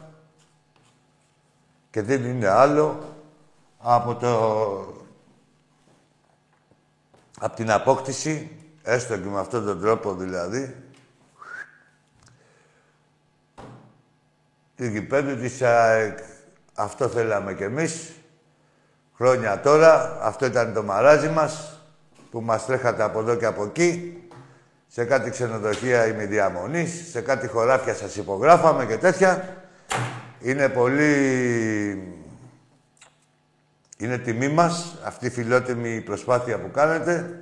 και 1.90 2.02
δεν 2.02 2.24
είναι 2.24 2.48
άλλο 2.48 2.98
από 3.78 4.14
το... 4.14 4.34
από 7.40 7.56
την 7.56 7.70
απόκτηση, 7.70 8.55
έστω 8.88 9.16
και 9.16 9.28
με 9.28 9.38
αυτόν 9.38 9.64
τον 9.64 9.80
τρόπο 9.80 10.14
δηλαδή, 10.14 10.74
του 14.76 14.84
γηπέδου 14.84 15.36
της 15.36 15.62
ΑΕΚ. 15.62 16.18
Αυτό 16.74 17.08
θέλαμε 17.08 17.54
κι 17.54 17.62
εμείς. 17.62 18.12
Χρόνια 19.16 19.60
τώρα, 19.60 20.18
αυτό 20.22 20.46
ήταν 20.46 20.72
το 20.72 20.82
μαράζι 20.82 21.28
μας, 21.28 21.80
που 22.30 22.40
μας 22.40 22.66
τρέχατε 22.66 23.02
από 23.02 23.18
εδώ 23.18 23.34
και 23.34 23.46
από 23.46 23.64
εκεί. 23.64 24.20
Σε 24.88 25.04
κάτι 25.04 25.30
ξενοδοχεία 25.30 26.06
ημιδιαμονής, 26.06 27.10
σε 27.10 27.20
κάτι 27.20 27.46
χωράφια 27.46 27.94
σας 27.94 28.16
υπογράφαμε 28.16 28.86
και 28.86 28.96
τέτοια. 28.96 29.56
Είναι 30.40 30.68
πολύ... 30.68 31.12
Είναι 33.98 34.18
τιμή 34.18 34.48
μας 34.48 34.98
αυτή 35.04 35.26
η 35.26 35.30
φιλότιμη 35.30 36.00
προσπάθεια 36.00 36.58
που 36.58 36.70
κάνετε 36.70 37.40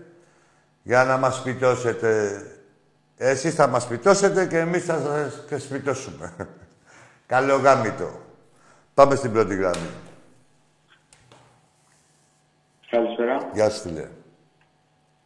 για 0.87 1.05
να 1.05 1.17
μας 1.17 1.35
σπιτώσετε. 1.37 2.41
Εσείς 3.17 3.55
θα 3.55 3.67
μας 3.67 3.83
σπιτώσετε 3.83 4.47
και 4.47 4.59
εμείς 4.59 4.85
θα 4.85 4.99
σας 5.49 5.63
σπιτώσουμε. 5.63 6.35
Καλό 7.27 7.57
γάμιτο. 7.57 8.11
Πάμε 8.95 9.15
στην 9.15 9.33
πρώτη 9.33 9.55
γραμμή. 9.55 9.89
Καλησπέρα. 12.91 13.51
Γεια 13.55 13.71
σας, 13.71 13.81
φίλε. 13.81 14.09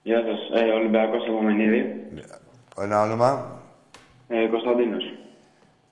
Γεια 0.03 0.23
σας. 0.23 0.61
Ε, 0.62 0.64
Ολυμπιακός 0.71 1.27
Επομενίδη. 1.27 2.07
Ένα 2.81 3.03
όνομα. 3.03 3.61
Ε, 4.29 4.47
Κωνσταντίνος. 4.47 5.05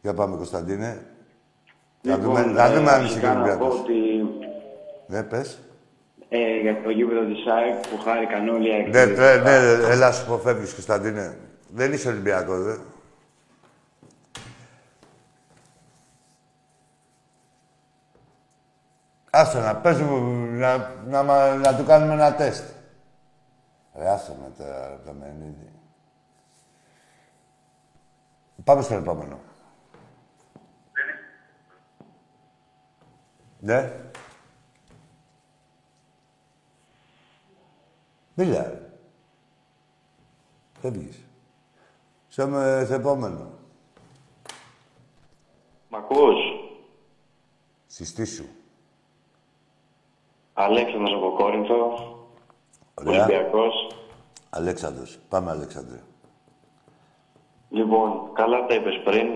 Για 0.03 0.15
πάμε, 0.15 0.37
Κωνσταντίνε. 0.37 1.07
Να 2.03 2.17
Λοιπόν, 2.17 2.25
δούμε, 2.35 2.53
να 2.53 2.73
δούμε 2.73 2.91
ε, 2.91 2.95
αν 2.95 3.05
είσαι 3.05 3.15
αρχικά 3.15 3.35
να 3.35 3.41
πω 3.41 3.41
Ολυμπιακός. 3.67 3.81
ότι 3.81 3.95
Ναι, 5.07 5.23
πες. 5.23 5.59
Ε, 6.29 6.61
για 6.61 6.83
το 6.83 6.91
γήπεδο 6.91 7.21
της 7.25 7.47
ΑΕΚ 7.47 7.75
που 7.89 7.99
χάρηκαν 7.99 8.49
όλοι 8.49 8.69
οι 8.69 8.71
Ναι, 8.89 8.99
αεκτήδες. 8.99 9.19
ναι, 9.19 9.51
ναι, 9.51 9.93
έλα 9.93 10.13
σου 10.13 10.27
πω, 10.27 10.39
φεύγεις, 10.39 10.73
Κωνσταντίνε. 10.73 11.39
Δεν 11.69 11.93
είσαι 11.93 12.09
Ολυμπιακός, 12.09 12.63
δε. 12.65 12.77
Άστο 19.31 19.59
να 19.61 19.77
πες 19.77 20.01
μου, 20.01 20.21
να, 20.47 20.77
να, 21.07 21.23
μα- 21.23 21.55
να 21.55 21.77
του 21.77 21.85
κάνουμε 21.85 22.13
ένα 22.13 22.35
τεστ. 22.35 22.65
Ρε, 23.99 24.09
άστο 24.09 24.33
με 24.33 24.51
τώρα, 24.59 24.89
ρε, 24.89 24.97
το 25.05 25.13
Μενίδη. 25.13 25.71
Πάμε 28.65 28.83
στο 28.83 28.95
επόμενο. 28.95 29.39
Ναι. 33.59 33.93
Μίλα, 38.39 38.63
ρε. 38.63 38.81
Φεύγεις. 40.81 41.25
Στο 42.29 42.47
με- 42.47 42.83
στο 42.85 42.95
επόμενο. 42.95 43.51
Μ' 45.91 45.95
ακούς; 45.95 46.37
Συστήσου. 47.87 48.45
Αλέξανδρος 50.53 51.13
από 51.15 51.31
Κόρινθο. 51.37 51.75
Ωραία. 52.95 53.25
Ολυμπιακός. 53.25 53.75
Αλέξανδρος. 54.51 55.19
Πάμε, 55.29 55.51
Αλέξανδρε. 55.51 56.01
Λοιπόν, 57.71 58.31
καλά 58.33 58.67
τα 58.67 58.75
είπες 58.75 59.01
πριν. 59.05 59.27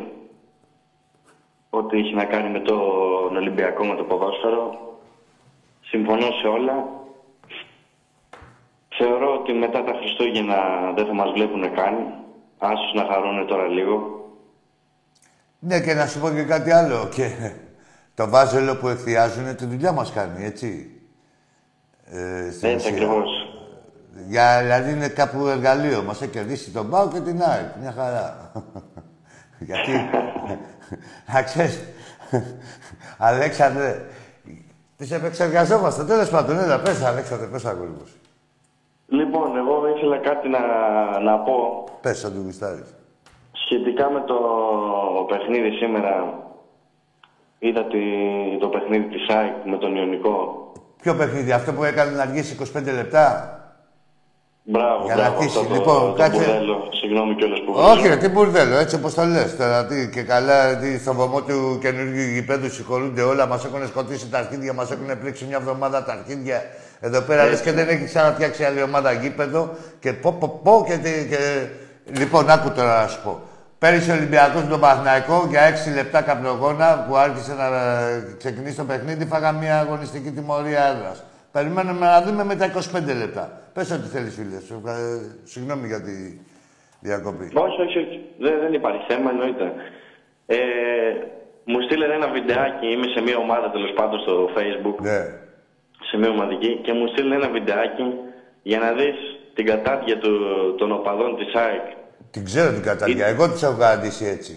Ό,τι 1.71 1.99
έχει 1.99 2.15
να 2.15 2.25
κάνει 2.25 2.51
με 2.51 2.61
τον 2.61 3.37
Ολυμπιακό, 3.37 3.85
με 3.85 3.95
το 3.97 4.05
ποδόσφαιρο. 4.05 4.95
Συμφωνώ 5.81 6.31
σε 6.41 6.47
όλα. 6.47 6.89
Θεωρώ 9.03 9.35
ότι 9.41 9.53
μετά 9.53 9.85
τα 9.85 9.93
Χριστούγεννα 9.99 10.57
δεν 10.97 11.07
θα 11.07 11.15
μας 11.15 11.31
βλέπουν 11.33 11.75
καν. 11.75 11.95
Άσους 12.59 12.93
να 12.95 13.05
χαρούν 13.05 13.47
τώρα 13.47 13.67
λίγο. 13.67 13.95
Ναι, 15.59 15.81
και 15.81 15.95
να 15.95 16.07
σου 16.07 16.21
πω 16.21 16.31
και 16.31 16.43
κάτι 16.43 16.71
άλλο. 16.71 17.09
Και 17.15 17.53
το 18.15 18.29
βάζελο 18.29 18.77
που 18.77 18.89
εκθιάζουν 18.89 19.57
τη 19.57 19.67
δουλειά 19.67 19.93
μας 19.93 20.13
κάνει, 20.13 20.45
έτσι. 20.45 20.91
Ε, 22.05 22.51
στην 22.51 22.69
Έτσι 22.69 22.87
ουσία. 22.87 22.91
ακριβώς. 22.91 23.31
Για, 24.29 24.61
δηλαδή 24.63 24.93
είναι 24.93 25.09
κάπου 25.09 25.47
εργαλείο. 25.47 26.03
Μας 26.03 26.23
έχει 26.23 26.31
κερδίσει 26.31 26.71
τον 26.71 26.91
Πάο 26.91 27.09
και 27.09 27.21
την 27.21 27.43
ΑΕΚ. 27.43 27.77
Μια 27.81 27.93
χαρά. 27.93 28.53
Γιατί... 29.69 29.91
Να 31.33 31.43
ξέρεις... 31.43 31.81
Αλέξανδρε, 33.19 34.07
τις 34.97 35.11
επεξεργαζόμαστε. 35.11 36.05
Τέλος 36.05 36.31
πάντων, 36.31 36.59
έλα, 36.59 36.81
πες, 36.81 37.03
Αλέξανδρε, 37.03 37.47
πες 37.47 37.65
αγόρι 37.65 37.93
Λοιπόν, 39.11 39.57
εγώ 39.57 39.75
ήθελα 39.97 40.17
κάτι 40.19 40.49
να, 40.49 40.59
να 41.21 41.39
πω 41.39 41.85
Πες, 42.01 42.25
αν 42.25 42.33
του 42.35 42.43
γουστάρεις. 42.45 42.95
σχετικά 43.53 44.11
με 44.11 44.21
το 44.27 44.37
παιχνίδι 45.29 45.71
σήμερα. 45.71 46.39
Είδα 47.59 47.85
τη- 47.85 48.59
το 48.61 48.69
παιχνίδι 48.69 49.05
της 49.05 49.29
ΑΕΚ 49.37 49.55
με 49.65 49.77
τον 49.79 49.97
Ιωνικό. 49.97 50.35
Ποιο 51.03 51.15
παιχνίδι, 51.15 51.53
αυτό 51.53 51.73
που 51.73 51.85
έκανε 51.85 52.11
να 52.11 52.23
αργήσει 52.23 52.55
25 52.55 52.93
λεπτά; 52.95 53.55
Μπράβο, 54.63 55.05
Για 55.05 55.15
να 55.15 55.21
μπράβο, 55.21 55.37
αρχίσει. 55.37 55.59
αυτό 55.59 55.69
το, 55.69 55.75
Λοιπόν, 55.75 56.01
το 56.07 56.13
κάτσε. 56.13 56.37
μπουρδέλο. 56.45 56.89
Συγγνώμη 56.93 57.35
κιόλας 57.35 57.61
που 57.61 57.73
Όχι, 57.77 57.99
βρίζω. 58.01 58.15
ρε, 58.15 58.17
τι 58.21 58.29
μπουρδέλο, 58.29 58.77
έτσι 58.77 58.95
όπως 58.95 59.15
το 59.15 59.25
λες. 59.25 59.57
Τώρα 59.57 59.87
τι, 59.87 60.11
και 60.11 60.23
καλά, 60.23 60.77
τι, 60.79 60.99
στο 60.99 61.13
βωμό 61.15 61.43
του 61.43 61.79
καινούργιου 61.81 62.23
γηπέδου 62.35 62.71
συγχωρούνται 62.71 63.23
όλα. 63.23 63.47
Μας 63.47 63.65
έχουν 63.65 63.87
σκοτήσει 63.87 64.31
τα 64.31 64.39
αρχίδια, 64.39 64.73
μας 64.73 64.91
έχουν 64.91 65.19
πλήξει 65.21 65.45
μια 65.45 65.57
εβδομάδα 65.57 66.05
τα 66.05 66.13
αρχίδια. 66.13 66.63
Εδώ 67.01 67.21
πέρα 67.21 67.47
λες 67.49 67.61
και 67.61 67.73
δεν 67.73 67.89
έχει 67.89 68.05
ξαναφτιάξει 68.05 68.65
άλλη 68.65 68.83
ομάδα 68.83 69.13
γήπεδο. 69.13 69.71
Και 70.01 70.13
πω, 70.13 70.33
πω, 70.41 70.61
πω 70.65 70.85
και, 70.87 70.97
τι- 70.97 71.29
και... 71.29 71.67
Λοιπόν, 72.21 72.51
άκου 72.51 72.71
τώρα 72.71 73.01
να 73.03 73.09
σου 73.09 73.21
πω. 73.23 73.41
Πέρυσι 73.79 74.11
ο 74.11 74.15
Ολυμπιακός 74.15 74.63
με 74.63 74.69
τον 74.71 74.81
Παναθηναϊκό 74.81 75.47
για 75.51 75.61
6 75.91 75.95
λεπτά 75.95 76.21
καπνογόνα 76.23 77.05
που 77.09 77.17
άρχισε 77.17 77.55
να 77.55 77.67
ε, 77.67 78.35
ξεκινήσει 78.39 78.77
το 78.77 78.85
παιχνίδι, 78.85 79.25
φάγα 79.27 79.53
μια 79.53 79.79
αγωνιστική 79.79 80.31
τιμωρία 80.31 80.83
έδρας. 80.97 81.25
Περιμένουμε 81.53 82.07
να 82.07 82.23
δούμε 82.23 82.45
με 82.45 82.55
τα 82.57 82.67
25 82.73 83.17
λεπτά. 83.19 83.61
Πες 83.75 83.91
ό,τι 83.91 84.09
θέλεις, 84.09 84.35
φίλε. 84.35 84.61
Σου 84.67 84.83
ευχα- 84.85 84.99
Συγγνώμη 85.45 85.87
για 85.87 86.01
τη 86.03 86.13
διακοπή. 87.01 87.45
Όχι, 87.55 87.81
όχι, 87.87 87.99
όχι. 87.99 88.21
Δεν, 88.39 88.55
δεν 88.63 88.73
υπάρχει 88.73 89.03
θέμα, 89.09 89.31
εννοείται. 89.31 89.65
Ε, 90.47 90.57
μου 91.65 91.81
στείλανε 91.87 92.15
ένα 92.15 92.29
βιντεάκι, 92.37 92.87
είμαι 92.93 93.07
σε 93.15 93.21
μια 93.27 93.37
ομάδα 93.37 93.71
τέλος 93.71 93.93
πάντων 93.99 94.19
στο 94.21 94.35
facebook, 94.57 94.97
Ναι. 95.09 95.21
Σε 96.11 96.17
μια 96.17 96.29
ομαδική, 96.31 96.73
και 96.85 96.93
μου 96.93 97.07
στείλανε 97.13 97.35
ένα 97.35 97.49
βιντεάκι 97.57 98.07
για 98.63 98.79
να 98.79 98.93
δεις 98.93 99.17
την 99.55 99.65
κατάδια 99.67 100.19
του, 100.19 100.33
των 100.79 100.93
οπαδών 100.93 101.37
της 101.37 101.55
ΑΕΚ. 101.55 101.87
Την 102.31 102.45
ξέρω 102.45 102.73
την 102.73 102.83
κατάδια. 102.83 103.27
Εγώ 103.27 103.45
τη 103.53 103.65
έχω 103.67 103.77
καταντήσει 103.79 104.25
έτσι. 104.37 104.53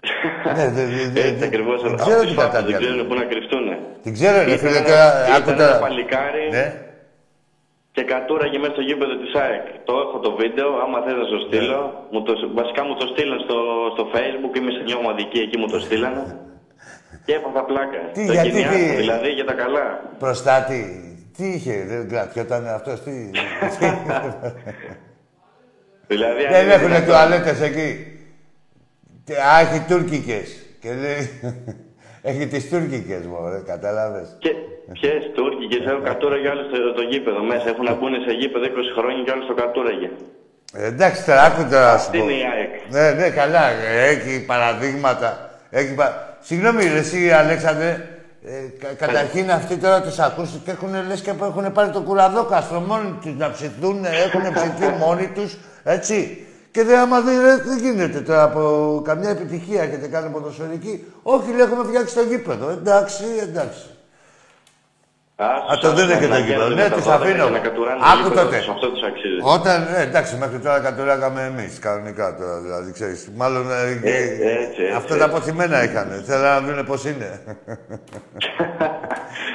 ναι, 0.56 0.64
δε, 0.76 0.84
δε, 0.94 1.02
δε, 1.14 1.20
Έτσι 1.28 1.44
ακριβώς, 1.50 1.76
την 1.82 1.92
από 1.92 2.02
ξέρω 2.04 2.20
τις 2.20 2.28
την 2.30 2.36
φάπες, 2.38 2.52
κατάδια. 2.52 2.78
δεν 2.78 2.86
ξέρουν 2.86 3.06
πού 3.08 3.14
να 3.14 3.24
κρυφτούν. 3.30 3.66
Την 4.04 4.12
ξέρω, 4.16 4.36
ρε 4.38 4.44
Ήταν 4.54 4.58
φίλε, 4.58 4.76
ένα- 4.78 4.86
τώρα. 4.90 5.06
ήταν 5.28 5.34
Άκου 5.36 5.50
ένα 5.50 5.58
τώρα. 5.66 5.78
παλικάρι, 5.84 6.44
Ναι. 6.56 6.66
και 7.94 8.02
κατούραγε 8.12 8.58
μέσα 8.62 8.72
στο 8.76 8.82
γήπεδο 8.88 9.14
της 9.22 9.32
ΑΕΚ. 9.42 9.64
Το 9.88 9.92
έχω 10.04 10.16
το 10.26 10.30
βίντεο, 10.40 10.68
άμα 10.84 10.98
θες 11.04 11.16
να 11.22 11.26
σου 11.30 11.38
στείλω. 11.46 11.80
Μου 12.12 12.20
το, 12.26 12.32
βασικά 12.60 12.82
μου 12.86 12.94
το 13.00 13.06
στείλαν 13.12 13.38
στο, 13.46 13.58
στο 13.94 14.04
facebook, 14.14 14.52
είμαι 14.58 14.70
σε 14.76 14.82
μια 14.86 14.96
ομαδική, 15.02 15.38
εκεί 15.46 15.56
μου 15.60 15.68
το 15.74 15.78
στείλανε. 15.86 16.22
και 17.28 17.34
έπαθα 17.34 17.64
πλάκα. 17.64 18.00
Τι, 18.12 18.26
το 18.26 18.32
γιατί, 18.32 18.48
κοινιάζω, 18.50 18.76
τι; 18.76 18.94
δηλαδή 19.02 19.28
για 19.28 19.44
τα 19.44 19.52
καλά. 19.52 19.86
Προστάτη. 20.18 20.82
Τι; 21.36 21.46
Είχε, 21.48 21.84
δεν 21.88 22.08
κρατιόταν 22.08 22.68
αυτός, 22.68 23.02
τι... 23.02 23.10
Δηλαδή, 26.06 26.44
αν 26.44 26.52
δεν 26.52 26.64
είναι 26.64 26.72
έχουν 26.74 26.86
δυνατόν- 26.86 27.06
τουαλέτες 27.08 27.60
εκεί. 27.60 27.90
Και, 29.24 29.34
α, 29.34 29.60
έχει 29.60 29.80
τουρκικές. 29.88 30.48
Και 30.80 30.88
λέει... 31.02 31.22
έχει 32.22 32.46
τις 32.46 32.68
τουρκικές, 32.68 33.26
μωρέ, 33.26 33.60
κατάλαβες. 33.66 34.36
Και 34.38 34.50
ποιες 34.92 35.30
Τούρκικες, 35.34 35.86
έχω 35.90 36.00
κατούραγε 36.02 36.48
άλλο 36.48 36.62
στο 36.62 36.92
το 36.94 37.02
γήπεδο 37.02 37.42
μέσα. 37.42 37.68
Έχουν 37.68 37.84
να 37.84 37.94
μπουν 37.94 38.12
σε 38.26 38.32
γήπεδο 38.40 38.64
20 38.64 38.68
χρόνια 38.98 39.22
και 39.24 39.30
άλλο 39.30 39.44
το 39.46 39.54
κατούραγε. 39.54 40.10
Ε, 40.74 40.86
εντάξει, 40.86 41.24
τώρα 41.24 41.42
άκου 41.42 41.62
τώρα 41.70 41.92
να 41.92 41.98
σου 41.98 42.04
Αυτή 42.06 42.18
πω. 42.18 42.24
είναι 42.24 42.32
η 42.32 42.42
ΑΕΚ. 42.52 42.72
Ναι, 42.90 43.10
ναι, 43.20 43.30
καλά. 43.30 43.68
ε, 43.70 44.08
Έχει 44.08 44.44
παραδείγματα. 44.44 45.50
Έχει 45.70 45.94
πα... 45.94 46.27
Συγγνώμη, 46.48 46.84
ρε, 46.84 46.98
εσύ, 46.98 47.30
Αλέξανδρε. 47.30 48.08
Ε, 48.44 48.50
κα- 48.78 49.06
καταρχήν 49.06 49.50
αυτοί 49.50 49.76
τώρα 49.76 50.02
τους 50.02 50.18
ακούς 50.18 50.48
και 50.64 50.70
έχουν 50.70 50.88
λες 51.08 51.20
και 51.20 51.30
έχουν 51.30 51.72
πάρει 51.72 51.90
το 51.90 52.00
κουραδόκαστρο 52.00 52.80
μόνοι 52.80 53.18
τους 53.22 53.34
να 53.36 53.50
ψηθούν, 53.50 54.04
έχουν 54.04 54.52
ψηθεί 54.54 54.92
μόνοι 54.98 55.26
τους, 55.26 55.56
έτσι. 55.84 56.46
Και 56.70 56.84
δεν, 56.84 56.98
άμα 56.98 57.20
δεν, 57.20 57.40
ρε, 57.40 57.56
δεν 57.56 57.78
γίνεται 57.78 58.20
τώρα 58.20 58.42
από 58.42 59.02
καμιά 59.04 59.30
επιτυχία 59.30 59.82
έχετε 59.82 60.06
κάνει 60.06 60.30
ποδοσφαιρική. 60.30 61.04
Όχι, 61.22 61.50
λέει, 61.50 61.60
έχουμε 61.60 61.84
φτιάξει 61.88 62.14
το 62.14 62.22
γήπεδο. 62.22 62.70
Εντάξει, 62.70 63.24
εντάξει. 63.42 63.82
Άσους, 65.40 65.70
Α, 65.72 65.78
το 65.80 65.88
άσους, 65.88 66.06
δίνει 66.06 66.20
και 66.20 66.26
να 66.26 66.36
το 66.36 66.42
γήπεδο. 66.42 66.64
αγιάζονται 66.64 66.74
Ναι, 66.74 66.82
με 66.82 66.88
τα 66.88 66.94
τους 66.96 67.04
πόδια 67.04 67.18
αφήνω. 67.18 67.44
και 67.44 67.50
Να 67.50 67.58
κατουράνε 67.58 68.00
το 68.00 68.06
Άκου 68.06 68.22
γήπεδο 68.22 68.42
τότε. 68.44 68.58
τους, 68.58 68.68
Αυτό 68.68 68.90
τους 68.90 69.02
αξίζει. 69.02 69.38
Όταν, 69.42 69.86
ε, 69.94 70.00
εντάξει, 70.02 70.36
μέχρι 70.36 70.58
τώρα 70.58 70.80
κατουράγαμε 70.80 71.42
εμείς, 71.42 71.78
κανονικά 71.78 72.36
τώρα, 72.36 72.60
δηλαδή, 72.60 72.92
ξέρεις. 72.92 73.30
Μάλλον 73.36 73.70
ε, 73.70 73.98
και- 74.02 74.08
έτσι, 74.08 74.42
έτσι, 74.42 74.84
αυτά 74.86 75.14
έτσι. 75.14 75.18
τα 75.18 75.24
αποθυμένα 75.24 75.82
είχαν. 75.84 76.22
Θέλανε 76.26 76.66
να 76.66 76.74
δουν 76.74 76.86
πώς 76.86 77.04
είναι. 77.04 77.30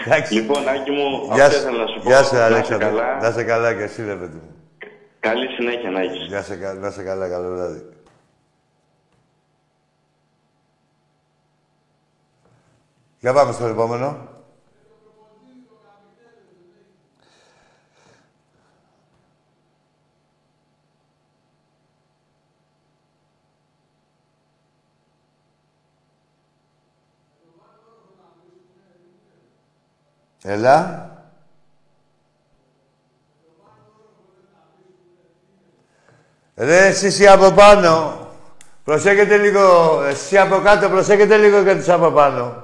εντάξει. 0.06 0.34
Λοιπόν, 0.34 0.68
Άκη 0.68 0.92
μου, 0.92 1.30
Γεια 1.34 1.46
αυτό 1.46 1.58
σου, 1.58 1.62
ήθελα 1.64 1.78
να 1.84 1.88
σου 1.88 2.00
πω. 2.00 2.10
γεια 2.10 2.24
σου, 2.24 2.34
Να 2.34 2.40
είσαι 2.40 2.46
Αλέξανδρε. 2.54 2.88
καλά. 2.88 3.20
Να 3.22 3.28
είσαι 3.28 3.44
καλά 3.44 3.74
και 3.74 3.84
εσύ, 3.84 4.06
ρε 4.06 4.16
παιδί 4.16 4.36
μου. 4.44 4.52
Καλή 5.20 5.48
συνέχεια 5.48 5.90
να 5.90 6.00
έχεις. 6.02 6.26
Γεια 6.28 6.42
σε, 6.44 6.56
κα- 6.56 6.74
να 6.74 6.88
είσαι 6.88 7.04
καλά, 7.04 7.30
καλό 7.30 7.50
βράδυ. 7.56 7.82
Για 13.20 13.34
πάμε 13.34 13.52
στο 13.52 13.66
επόμενο. 13.66 14.28
Έλα. 30.44 31.08
Ρε, 36.56 36.88
εσύ 36.88 37.28
από 37.28 37.52
πάνω. 37.52 38.18
Προσέχετε 38.84 39.38
λίγο. 39.38 39.62
Εσύ 40.08 40.38
από 40.38 40.60
κάτω, 40.64 40.90
προσέχετε 40.90 41.38
λίγο 41.38 41.64
και 41.64 41.76
τους 41.76 41.90
από 41.90 42.12
πάνω. 42.12 42.64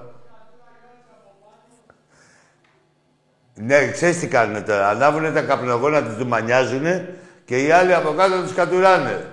Ναι, 3.55 3.91
ξέρεις 3.91 4.19
τι 4.19 4.27
κάνουν 4.27 4.65
τώρα. 4.65 4.89
Ανάβουνε 4.89 5.31
τα 5.31 5.41
καπνογόνα, 5.41 6.03
τους 6.03 6.15
ντουμανιάζουνε 6.15 7.13
και 7.45 7.63
οι 7.65 7.71
άλλοι 7.71 7.93
από 7.93 8.13
κάτω 8.13 8.41
τους 8.41 8.53
κατουράνε. 8.53 9.25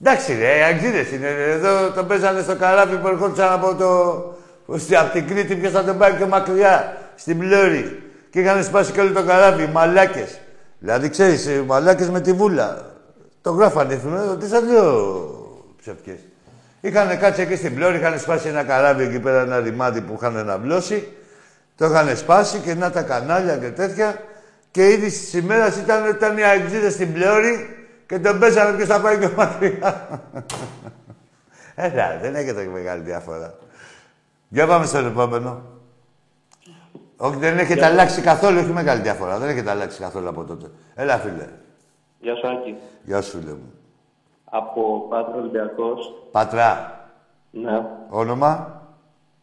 Εντάξει 0.00 0.34
ρε, 0.34 0.62
αγγίδες 0.62 1.10
είναι. 1.12 1.28
Εδώ 1.28 1.90
τον 1.90 2.06
παίζανε 2.06 2.42
στο 2.42 2.56
καράβι 2.56 2.96
που 2.96 3.08
ερχόντουσαν 3.08 3.52
από 3.52 3.74
το... 3.74 4.78
στη- 4.78 4.96
Από 4.96 5.12
την 5.12 5.26
Κρήτη 5.28 5.56
ποιος 5.56 5.72
θα 5.72 5.84
τον 5.84 5.98
πάει 5.98 6.12
πιο 6.12 6.26
μακριά, 6.26 6.96
στην 7.16 7.38
Πλώρη. 7.38 8.02
Και 8.30 8.40
είχαν 8.40 8.64
σπάσει 8.64 8.92
και 8.92 9.00
όλο 9.00 9.12
το 9.12 9.24
καράβι, 9.24 9.62
οι 9.62 9.70
μαλάκες. 9.72 10.38
Δηλαδή, 10.78 11.08
ξέρεις, 11.08 11.46
οι 11.46 11.64
μαλάκες 11.66 12.10
με 12.10 12.20
τη 12.20 12.32
βούλα. 12.32 12.94
Το 13.40 13.50
γράφανε 13.50 13.94
εφημερίδα, 13.94 14.36
τι 14.36 14.48
σαν 14.48 14.66
δύο 14.66 14.84
ψευκές. 15.80 16.18
Είχαν 16.80 17.18
κάτσει 17.18 17.42
εκεί 17.42 17.56
στην 17.56 17.74
Πλώρη, 17.74 17.96
είχαν 17.96 18.18
σπάσει 18.18 18.48
ένα 18.48 18.62
καράβι 18.62 19.04
εκεί 19.04 19.20
πέρα, 19.20 19.40
ένα 19.40 19.60
ρημάδι 19.60 20.00
που 20.00 20.14
είχαν 20.16 20.36
αναβλώσει. 20.36 21.08
Το 21.76 21.86
είχαν 21.86 22.16
σπάσει 22.16 22.58
και 22.58 22.74
να 22.74 22.90
τα 22.90 23.02
κανάλια 23.02 23.56
και 23.56 23.68
τέτοια. 23.68 24.22
Και 24.70 24.88
ήδη 24.90 25.10
τη 25.10 25.38
ημέρα 25.38 25.66
ήταν, 25.82 26.10
ήταν 26.10 26.38
οι 26.38 26.42
αεξίδες 26.42 26.92
στην 26.92 27.12
Πλώρη 27.12 27.76
και 28.06 28.18
τον 28.18 28.38
πέσανε 28.38 28.76
ποιος 28.76 28.88
θα 28.88 29.00
πάει 29.00 29.18
πιο 29.18 29.32
μακριά. 29.36 30.20
Έλα, 31.74 32.18
δεν 32.22 32.34
έχετε 32.34 32.68
μεγάλη 32.72 33.02
διαφορά. 33.02 33.54
Για 34.48 34.66
πάμε 34.66 34.86
στο 34.86 34.98
επόμενο. 34.98 35.62
Όχι, 37.16 37.36
δεν 37.36 37.58
έχετε 37.58 37.84
αλλάξει 37.84 38.20
καθόλου, 38.20 38.58
όχι 38.58 38.70
μεγάλη 38.72 39.00
διαφορά. 39.02 39.38
Δεν 39.38 39.48
έχετε 39.48 39.70
αλλάξει 39.70 40.00
καθόλου 40.00 40.28
από 40.28 40.44
τότε. 40.44 40.70
Έλα, 40.94 41.16
φίλε. 41.18 41.48
Γεια 42.18 42.34
σου, 42.34 42.48
Άκη. 42.48 42.76
Γεια 43.04 43.22
σου, 43.22 43.38
φίλε 43.38 43.50
μου. 43.52 43.72
Από 44.44 45.06
Πάτρο 45.08 45.38
Ολυμπιακός. 45.38 46.14
Πατρά. 46.30 47.00
Ναι. 47.50 47.86
Όνομα; 48.08 48.82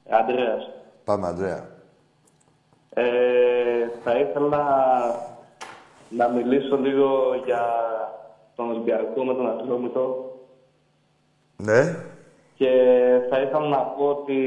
Αντρέας. 0.09 0.69
Πάμε, 1.03 1.27
Ανδρέα. 1.27 1.67
Ε, 2.89 3.03
θα 4.03 4.19
ήθελα 4.19 4.65
να 6.09 6.27
μιλήσω 6.27 6.77
λίγο 6.77 7.33
για 7.45 7.65
τον 8.55 8.69
Ολυμπιακό 8.69 9.23
με 9.23 9.33
τον 9.33 9.49
Ατρόμητο 9.49 10.35
Ναι. 11.55 11.95
Και 12.63 12.75
θα 13.29 13.41
ήθελα 13.41 13.67
να 13.67 13.77
πω 13.77 14.05
ότι 14.05 14.39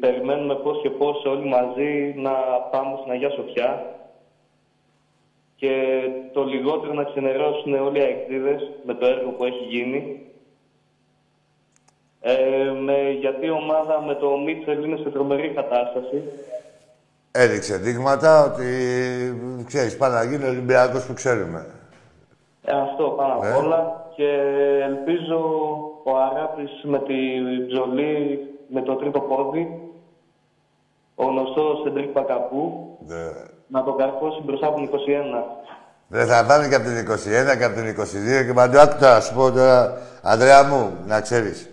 περιμένουμε 0.00 0.54
πώς 0.54 0.80
και 0.82 0.90
πώς 0.90 1.24
όλοι 1.24 1.48
μαζί 1.48 2.14
να 2.16 2.32
πάμε 2.70 2.96
στην 3.00 3.12
Αγία 3.12 3.30
Σοφιά 3.30 3.84
και 5.56 5.72
το 6.32 6.44
λιγότερο 6.44 6.92
να 6.92 7.04
ξενερώσουν 7.04 7.74
όλοι 7.74 7.98
οι 7.98 8.02
αεκτήδες 8.02 8.60
με 8.86 8.94
το 8.94 9.06
έργο 9.06 9.30
που 9.30 9.44
έχει 9.44 9.64
γίνει. 9.64 10.20
Ε, 12.20 12.70
με, 12.84 13.10
γιατί 13.10 13.46
η 13.46 13.50
ομάδα 13.50 14.02
με 14.06 14.14
το 14.14 14.36
Μίτσελ 14.36 14.84
είναι 14.84 14.96
σε 14.96 15.10
τρομερή 15.10 15.48
κατάσταση. 15.54 16.22
Έδειξε 17.30 17.76
δείγματα 17.76 18.44
ότι 18.44 18.66
ξέρεις, 19.66 19.96
πάει 19.96 20.10
να 20.10 20.24
γίνει 20.24 20.44
ο 20.44 20.48
Ολυμπιακός 20.48 21.06
που 21.06 21.14
ξέρουμε. 21.14 21.66
Ε, 22.64 22.72
αυτό 22.72 23.04
πάνω 23.04 23.34
απ' 23.34 23.44
Ε. 23.44 23.52
όλα 23.52 24.06
και 24.16 24.30
ελπίζω 24.82 25.40
ο 26.08 26.16
Αράπης 26.26 26.70
με 26.82 26.98
τη 26.98 27.14
ψωλή 27.68 28.38
με 28.68 28.82
το 28.82 28.94
τρίτο 28.94 29.20
πόδι, 29.20 29.66
ο 31.14 31.24
γνωστός 31.24 31.80
Σεντρίκ 31.84 32.08
Πακαπού, 32.08 32.96
Δε- 33.00 33.32
να 33.66 33.84
το 33.84 33.92
καρφώσει 33.92 34.42
μπροστά 34.44 34.66
από 34.66 34.76
την 34.76 34.84
21. 34.84 35.44
Δεν 36.08 36.26
θα 36.26 36.44
πάνε 36.46 36.68
και 36.68 36.74
από 36.74 36.84
την 36.84 36.96
21 36.96 37.56
και 37.58 37.64
από 37.64 37.74
την 37.74 37.86
22 37.88 38.44
και 38.46 38.52
παντού. 38.52 38.78
Άκου 38.78 38.96
τώρα, 39.00 39.20
σου 39.20 39.34
πω 39.34 39.50
τώρα, 39.52 39.98
Ανδρέα 40.22 40.64
μου, 40.64 40.96
να 41.06 41.20
ξέρεις. 41.20 41.68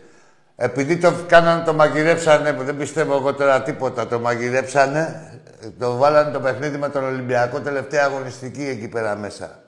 Επειδή 0.56 0.98
το 0.98 1.12
κάνανε, 1.28 1.64
το 1.64 1.74
μαγειρέψανε, 1.74 2.54
που 2.54 2.64
δεν 2.64 2.78
πιστεύω 2.78 3.16
εγώ 3.16 3.34
τώρα 3.34 3.62
τίποτα, 3.62 4.08
το 4.08 4.20
μαγειρέψανε, 4.20 5.32
το 5.80 5.96
βάλανε 5.98 6.32
το 6.32 6.40
παιχνίδι 6.40 6.78
με 6.78 6.90
τον 6.90 7.04
Ολυμπιακό 7.04 7.60
τελευταία 7.60 8.04
αγωνιστική 8.06 8.64
εκεί 8.64 8.88
πέρα 8.90 9.16
μέσα. 9.16 9.60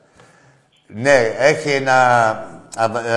Ναι, 0.88 1.18
έχει 1.40 1.70
ένα 1.72 1.94
αβ- 2.30 2.40
ε, 2.40 2.57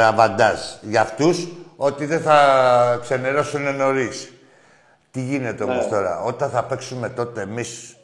αβαντάζ 0.08 0.58
για 0.80 1.00
αυτούς 1.00 1.48
ότι 1.76 2.06
δεν 2.06 2.20
θα 2.20 2.98
ξενερώσουν 3.00 3.76
νωρίς. 3.76 4.32
Τι 5.10 5.20
γίνεται 5.20 5.64
όμως 5.64 5.88
τώρα, 5.88 6.20
όταν 6.20 6.50
θα 6.50 6.64
παίξουμε 6.64 7.08
τότε 7.08 7.40
εμείς 7.40 7.96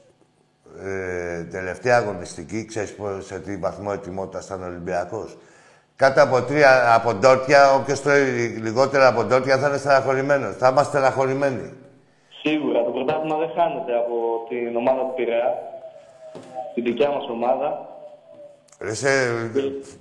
ε, 0.85 1.43
τελευταία 1.43 1.97
αγωνιστική, 1.97 2.65
ξέρεις 2.65 2.95
πώς, 2.95 3.27
σε 3.27 3.39
τι 3.39 3.57
βαθμό 3.57 3.91
ετοιμότητα 3.93 4.43
ήταν 4.45 4.63
ο 4.63 4.67
Ολυμπιακός. 4.67 5.37
Κάτω 5.97 6.23
από 6.23 6.43
τρία 6.43 6.95
από 6.95 7.15
ντόρτια, 7.15 7.75
όποιος 7.75 8.03
τρώει 8.03 8.23
λιγότερα 8.63 9.07
από 9.07 9.25
ντόρτια 9.25 9.59
θα 9.59 9.69
είναι 9.69 9.77
στεναχωρημένος. 9.77 10.57
Θα 10.57 10.69
είμαστε 10.69 10.99
στεναχωρημένοι. 10.99 11.73
Σίγουρα 12.43 12.85
το 12.85 12.91
πρωτάθλημα 12.91 13.37
δεν 13.37 13.51
χάνεται 13.57 13.93
από 13.97 14.15
την 14.49 14.77
ομάδα 14.77 15.01
του 15.01 15.13
Πειραιά, 15.17 15.55
την 16.75 16.85
δικιά 16.85 17.09
μας 17.11 17.29
ομάδα. 17.29 17.96
Ρε, 18.81 18.95
σε, 18.95 19.09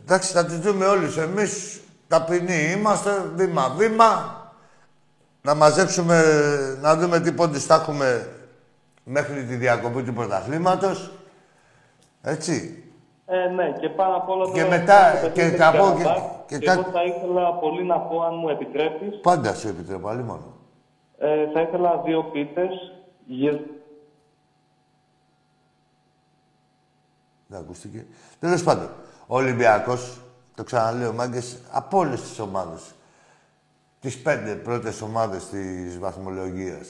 εντάξει, 0.04 0.32
θα 0.34 0.46
τις 0.46 0.60
δούμε 0.60 0.86
όλους. 0.86 1.18
Εμείς 1.18 1.82
ταπεινοί 2.08 2.72
είμαστε, 2.78 3.32
βήμα-βήμα. 3.36 4.40
Να 5.42 5.56
μαζέψουμε, 5.56 6.22
να 6.82 6.96
δούμε 6.96 7.20
τι 7.20 7.32
πόντους 7.32 7.64
θα 7.66 7.76
έχουμε 7.76 8.30
μέχρι 9.04 9.44
τη 9.44 9.56
διακοπή 9.56 10.04
του 10.04 10.14
πρωταθλήματος. 10.14 11.12
Έτσι. 12.22 12.84
Ε, 13.26 13.48
ναι, 13.50 13.72
και 13.80 13.90
πάνω 13.90 14.16
απ' 14.16 14.30
όλα 14.30 14.46
Και 14.54 14.62
τώρα 14.64 14.78
μετά- 14.78 15.12
το 15.12 15.28
παιχνίδι 15.28 15.50
και 15.50 15.56
της 15.56 15.66
θα 15.66 15.72
πω 15.72 15.78
Καραμπάχ. 15.78 16.04
και- 16.04 16.22
και 16.48 16.58
Και 16.58 16.66
κα- 16.66 16.72
εγώ 16.74 16.82
θα 16.92 17.04
ήθελα 17.04 17.54
πολύ 17.54 17.84
να 17.86 18.00
πω, 18.00 18.22
αν 18.22 18.36
μου 18.36 18.50
επιτρέπεις, 18.50 19.20
Πάντα 19.22 19.54
σου 19.54 19.68
επιτρέπω, 19.68 20.08
άλλη 20.08 20.24
μόνο. 20.24 20.54
ε, 21.18 21.52
θα 21.54 21.62
ήθελα 21.62 22.02
δύο 22.06 22.24
πίτες 22.24 22.72
Δεν 27.56 27.64
ακούστηκε. 27.64 28.06
Τέλος 28.40 28.64
πάντων, 28.64 28.90
ο 29.28 29.36
Ολυμπιακός, 29.36 30.22
το 30.56 30.64
ξαναλέω, 30.64 31.14
μάγκες 31.14 31.58
από 31.72 31.98
όλες 31.98 32.22
τις 32.22 32.40
ομάδες. 32.40 32.82
Τις 34.00 34.18
πέντε 34.18 34.54
πρώτες 34.54 35.02
ομάδες 35.02 35.46
της 35.50 36.00
βαθμολογίας. 36.00 36.88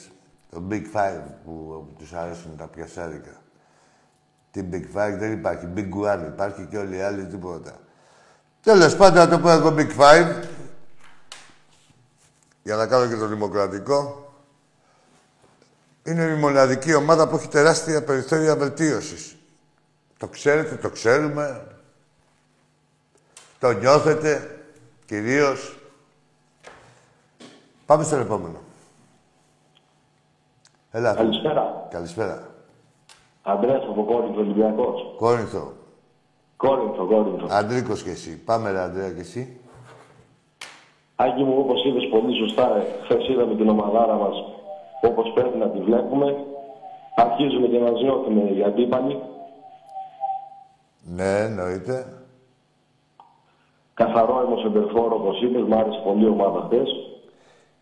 Το 0.50 0.62
Big 0.70 0.82
Five 0.92 1.22
που 1.44 1.86
τους 1.98 2.12
αρέσουν 2.12 2.56
τα 2.56 2.66
πιασάρικα. 2.66 3.42
Την 4.50 4.70
Big 4.72 4.96
Five 4.96 5.16
δεν 5.18 5.32
υπάρχει. 5.32 5.68
Big 5.76 5.88
One 6.04 6.26
υπάρχει 6.26 6.66
και 6.70 6.78
όλοι 6.78 6.96
οι 6.96 7.00
άλλοι 7.00 7.26
τίποτα. 7.26 7.78
Τέλος 8.62 8.96
πάντων, 8.96 9.18
να 9.18 9.28
το 9.28 9.38
πω 9.38 9.50
εγώ 9.50 9.74
Big 9.76 9.96
Five. 9.98 10.44
Για 12.62 12.76
να 12.76 12.86
κάνω 12.86 13.06
και 13.06 13.16
το 13.16 13.26
δημοκρατικό. 13.26 14.32
Είναι 16.02 16.22
η 16.22 16.34
μοναδική 16.34 16.94
ομάδα 16.94 17.28
που 17.28 17.36
έχει 17.36 17.48
τεράστια 17.48 18.04
περιθώρια 18.04 18.56
βελτίωσης. 18.56 19.36
Το 20.18 20.26
ξέρετε, 20.26 20.76
το 20.76 20.90
ξέρουμε. 20.90 21.66
Το 23.60 23.72
νιώθετε, 23.72 24.60
κυρίως. 25.06 25.78
Πάμε 27.86 28.04
στο 28.04 28.16
επόμενο. 28.16 28.58
Έλα. 30.90 31.14
Καλησπέρα. 31.14 31.86
Καλησπέρα. 31.90 32.54
Αντρέας 33.42 33.82
από 33.90 34.04
Κόρινθο, 34.04 34.40
Ολυμπιακός. 34.40 35.14
Κόρινθο. 35.16 35.72
Κόρινθο, 36.56 37.06
Κόρινθο. 37.06 37.46
Αντρίκος 37.50 38.02
κι 38.02 38.08
εσύ. 38.08 38.42
Πάμε, 38.44 38.70
ρε 38.70 38.80
Αντρέα, 38.80 39.12
κι 39.12 39.20
εσύ. 39.20 39.60
Άγγι 41.16 41.42
μου, 41.42 41.54
όπως 41.58 41.84
είπες 41.84 42.08
πολύ 42.10 42.36
σωστά, 42.36 42.84
χθες 43.04 43.28
είδαμε 43.28 43.54
την 43.54 43.68
ομαδάρα 43.68 44.14
μας 44.14 44.36
όπως 45.02 45.32
πρέπει 45.34 45.58
να 45.58 45.68
τη 45.68 45.78
βλέπουμε. 45.78 46.36
Αρχίζουμε 47.16 47.66
και 47.66 47.78
μας 47.78 48.00
νιώθουμε 48.02 48.40
οι 48.40 48.62
αντίπαλοι. 48.62 49.18
Ναι, 51.14 51.38
εννοείται. 51.38 52.06
Καθαρό 53.94 54.42
εμοσεντερφόρ, 54.46 55.12
όπως 55.12 55.42
είπες, 55.42 55.62
μου 55.62 55.78
άρεσε 55.78 56.00
πολύ 56.04 56.24
η 56.24 56.28
ομάδα 56.28 56.62
χθες. 56.66 56.88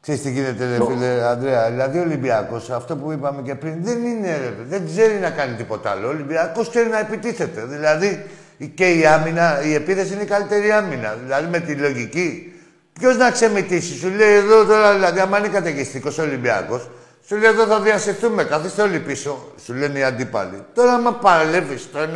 Ξέρεις 0.01 0.23
τι 0.23 0.31
γίνεται, 0.31 0.77
ρε 0.77 0.85
φίλε 0.85 1.23
Ανδρέα. 1.23 1.71
Δηλαδή, 1.71 1.99
ο 1.99 2.03
Ολυμπιακός, 2.03 2.71
αυτό 2.71 2.97
που 2.97 3.13
είπαμε 3.13 3.43
και 3.43 3.55
πριν, 3.55 3.85
δεν 3.85 4.05
είναι, 4.05 4.37
ρε, 4.37 4.55
δεν 4.65 4.87
ξέρει 4.87 5.19
να 5.19 5.31
κάνει 5.31 5.55
τίποτα 5.55 5.91
άλλο. 5.91 6.07
Ο 6.07 6.11
Ολυμπιακός 6.11 6.69
ξέρει 6.69 6.89
να 6.89 6.99
επιτίθεται. 6.99 7.65
Δηλαδή, 7.65 8.27
και 8.75 8.93
η 8.99 9.07
άμυνα, 9.07 9.63
η 9.65 9.75
επίθεση 9.75 10.13
είναι 10.13 10.23
η 10.23 10.27
καλύτερη 10.27 10.73
άμυνα. 10.73 11.15
Δηλαδή, 11.23 11.49
με 11.49 11.59
τη 11.59 11.75
λογική. 11.75 12.53
Ποιος 12.93 13.17
να 13.17 13.31
ξεμητήσει, 13.31 13.99
σου 13.99 14.09
λέει 14.09 14.35
εδώ 14.35 14.65
τώρα, 14.65 14.93
δηλαδή, 14.93 15.21
άμα 15.21 15.39
είναι 15.39 15.49
καταιγιστικός 15.49 16.19
Ολυμπιακός, 16.19 16.89
σου 17.27 17.37
λέει 17.37 17.51
εδώ 17.51 17.67
θα 17.67 17.81
διασυρθούμε, 17.81 18.45
καθίστε 18.45 18.83
όλοι 18.83 19.01
πίσω. 19.01 19.53
Σου 19.65 19.75
λένε 19.75 19.99
οι 19.99 20.03
αντίπαλοι. 20.03 20.65
Τώρα, 20.75 20.93
άμα 20.93 21.15
παραλεύει 21.15 21.77
το 21.77 21.99
1-0 21.99 22.07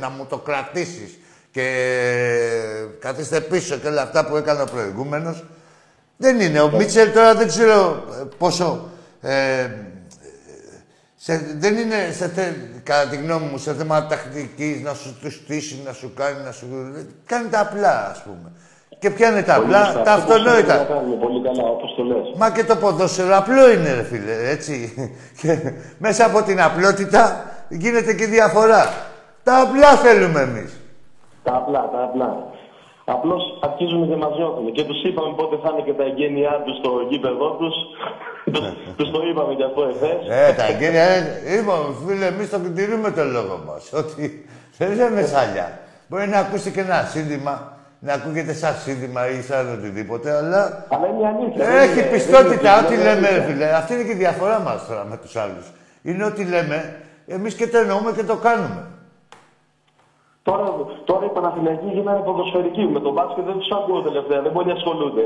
να 0.00 0.08
μου 0.08 0.26
το 0.26 0.38
κρατήσεις 0.38 1.18
και 1.50 1.66
καθίστε 2.98 3.40
πίσω 3.40 3.76
και 3.76 3.86
όλα 3.88 4.02
αυτά 4.02 4.26
που 4.26 4.36
έκανε 4.36 4.62
ο 4.62 4.64
προηγούμενος, 4.64 5.44
δεν 6.16 6.40
είναι. 6.40 6.60
Ο 6.60 6.70
Μίτσελ 6.70 7.12
τώρα 7.12 7.34
δεν 7.34 7.48
ξέρω 7.48 8.04
ε, 8.20 8.24
πόσο. 8.38 8.88
Ε, 9.20 9.70
σε, 11.16 11.54
δεν 11.58 11.76
είναι, 11.76 12.12
σε, 12.16 12.28
θε, 12.28 12.52
κατά 12.82 13.08
τη 13.08 13.16
γνώμη 13.16 13.46
μου, 13.46 13.58
σε 13.58 13.74
θέμα 13.74 14.06
τακτικής 14.06 14.80
να 14.80 14.94
σου 14.94 15.18
τους 15.20 15.34
στήσει, 15.34 15.82
να 15.84 15.92
σου 15.92 16.12
κάνει, 16.14 16.44
να 16.44 16.52
σου. 16.52 16.66
Κάνει 17.26 17.48
τα 17.48 17.60
απλά, 17.60 18.10
ας 18.10 18.22
πούμε. 18.22 18.52
Και 19.04 19.10
ποια 19.10 19.30
είναι 19.30 19.42
τα 19.42 19.54
απλά, 19.54 20.02
τα 20.04 20.12
αυτονόητα. 20.12 20.76
Πολύ 21.24 21.40
καλά, 21.46 21.64
όπως 21.74 21.94
το 21.96 22.02
λες. 22.02 22.26
Μα 22.36 22.50
και 22.50 22.64
το 22.64 22.76
ποδόσφαιρο 22.76 23.36
απλό 23.36 23.70
είναι, 23.70 23.92
ρε 23.98 24.02
φίλε, 24.02 24.36
έτσι. 24.54 24.74
Και 25.40 25.72
μέσα 25.98 26.26
από 26.26 26.42
την 26.42 26.60
απλότητα 26.60 27.22
γίνεται 27.68 28.12
και 28.14 28.26
διαφορά. 28.26 28.82
Τα 29.42 29.54
απλά 29.60 29.90
θέλουμε 30.04 30.40
εμείς. 30.40 30.70
Τα 31.42 31.52
απλά, 31.60 31.80
τα 31.92 32.00
απλά. 32.08 32.30
Απλώς 33.04 33.42
αρχίζουμε 33.60 34.06
και 34.06 34.16
μας 34.16 34.36
νιώθουμε. 34.36 34.70
Και 34.70 34.84
τους 34.84 35.04
είπαμε 35.04 35.34
πότε 35.36 35.56
θα 35.62 35.68
είναι 35.72 35.82
και 35.88 35.92
τα 35.92 36.04
εγγένειά 36.04 36.62
τους 36.64 36.76
στο 36.76 36.90
γήπεδό 37.10 37.48
τους. 37.60 37.74
τους 38.96 39.10
το 39.10 39.20
είπαμε 39.28 39.54
κι 39.54 39.66
αυτό 39.70 39.82
εχθές. 39.90 40.20
Ε, 40.28 40.52
τα 40.58 40.64
εγγένεια. 40.70 41.02
Ε, 41.02 41.20
είπαμε, 41.54 41.86
φίλε, 42.06 42.26
εμείς 42.26 42.50
το 42.50 42.58
τηρούμε 42.76 43.10
το 43.10 43.24
λόγο 43.24 43.56
μας. 43.66 43.92
Ότι 44.00 44.46
δεν 44.78 44.94
λέμε 44.96 45.22
σάλια. 45.22 45.78
Μπορεί 46.08 46.26
να 46.28 46.38
ακούσει 46.38 46.70
και 46.70 46.80
ένα 46.80 47.08
σύνδημα, 47.14 47.73
να 48.04 48.12
ακούγεται 48.12 48.52
σαν 48.52 48.74
σύνδημα 48.84 49.28
ή 49.28 49.42
σαν 49.42 49.72
οτιδήποτε, 49.72 50.36
αλλά. 50.36 50.86
Αλλά 50.88 51.06
είναι 51.06 51.26
αλήθεια. 51.28 51.68
Έχει 51.68 51.98
είναι- 52.00 52.08
πιστότητα, 52.10 52.74
δεν 52.74 52.84
ό,τι 52.84 52.94
είναι- 52.94 53.02
λέμε, 53.04 53.20
δεν 53.20 53.30
ρε 53.30 53.36
είναι- 53.36 53.44
φίλε. 53.52 53.74
Αυτή 53.74 53.92
είναι 53.94 54.02
και 54.02 54.10
η 54.12 54.14
διαφορά 54.24 54.58
μας 54.60 54.86
τώρα 54.86 55.04
με 55.04 55.16
τους 55.16 55.36
άλλους. 55.36 55.66
Είναι 56.02 56.24
ότι 56.24 56.44
λέμε, 56.44 56.96
εμείς 57.26 57.54
και 57.54 57.66
το 57.68 57.78
εννοούμε 57.78 58.12
και 58.12 58.22
το 58.24 58.36
κάνουμε. 58.36 58.86
Τώρα, 60.42 60.64
τώρα 61.04 61.24
οι 61.26 61.28
Παναθηναϊκοί 61.28 61.86
γίνανε 61.92 62.20
ποδοσφαιρικοί. 62.20 62.80
Με 62.86 63.00
τον 63.00 63.12
μπάσκετ 63.12 63.44
δεν 63.44 63.58
τους 63.58 63.68
ακούω 63.72 64.02
τελευταία. 64.02 64.40
Δεν 64.42 64.52
πολύ 64.52 64.70
ασχολούνται. 64.72 65.24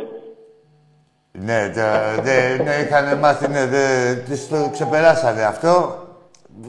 Ναι, 1.32 1.68
τα- 1.74 2.22
δε- 2.22 2.62
ναι, 2.62 2.74
είχαν 2.74 3.18
μάθει, 3.18 3.48
ναι, 3.48 3.66
δε, 3.66 4.14
τις 4.14 4.48
το 4.48 4.68
ξεπεράσανε 4.72 5.42
αυτό. 5.42 5.96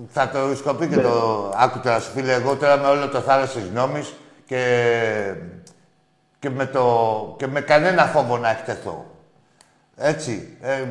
Θα 0.08 0.30
το 0.30 0.56
σκοπεί 0.56 0.88
και 0.88 0.98
το... 1.00 1.12
Άκου 1.58 1.80
τώρα, 1.80 2.00
σου 2.00 2.12
φίλε, 2.12 2.34
εγώ 2.34 2.56
τώρα 2.56 2.78
με 2.78 2.88
όλο 2.88 3.08
το 3.10 3.20
θάρρος 3.20 3.52
της 3.54 3.68
γνώμης 3.74 4.14
και, 4.46 4.64
και, 6.40 6.50
με 6.50 6.66
το, 6.66 7.36
και 7.38 7.48
με 7.48 7.62
κανένα 7.62 8.06
φόβο 8.06 8.38
να 8.38 8.50
εκτεθώ. 8.50 9.06
Έτσι. 9.96 10.58
Ε, 10.62 10.84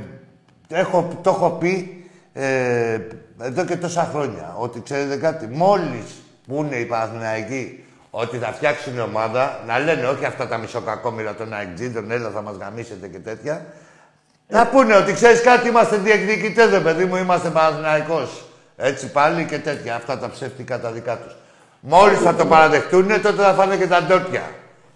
έχω, 0.68 1.18
το 1.22 1.30
έχω 1.30 1.50
πει 1.50 2.04
ε, 2.32 2.98
εδώ 3.40 3.64
και 3.64 3.76
τόσα 3.76 4.08
χρόνια, 4.12 4.54
ότι 4.58 4.80
ξέρετε 4.80 5.16
κάτι, 5.16 5.46
μόλις 5.46 6.22
που 6.46 6.54
είναι 6.64 6.76
οι 6.76 6.84
Παναθηναϊκοί 6.84 7.84
ότι 8.11 8.37
θα 8.37 8.52
φτιάξουν 8.52 8.98
ομάδα, 8.98 9.61
να 9.66 9.78
λένε 9.78 10.06
όχι 10.06 10.24
αυτά 10.24 10.48
τα 10.48 10.56
μισοκακόμοιρα 10.56 11.34
των 11.34 11.48
IG, 11.52 11.90
τον 11.94 12.11
έλα 12.11 12.30
θα 12.30 12.42
μας 12.42 12.56
γαμίσετε 12.56 13.08
και 13.08 13.18
τέτοια, 13.18 13.66
να 14.48 14.66
πούνε 14.66 14.96
ότι 14.96 15.12
ξέρεις 15.12 15.40
κάτι, 15.40 15.68
είμαστε 15.68 15.96
διεκδικητές, 15.96 16.70
ρε 16.70 16.80
παιδί 16.80 17.04
μου, 17.04 17.16
είμαστε 17.16 17.48
Παναθηναϊκός. 17.48 18.44
Έτσι 18.76 19.11
πάλι 19.11 19.44
και 19.44 19.58
τέτοια, 19.58 19.94
αυτά 19.94 20.18
τα 20.18 20.30
ψεύτικα 20.30 20.80
τα 20.80 20.90
δικά 20.90 21.16
τους. 21.16 21.37
Μόλις 21.80 22.18
θα 22.18 22.34
το 22.34 22.46
παραδεχτούν, 22.46 23.06
τότε 23.08 23.42
θα 23.42 23.52
φάνε 23.52 23.76
και 23.76 23.87
τα 23.87 24.02
ντόπια. 24.02 24.42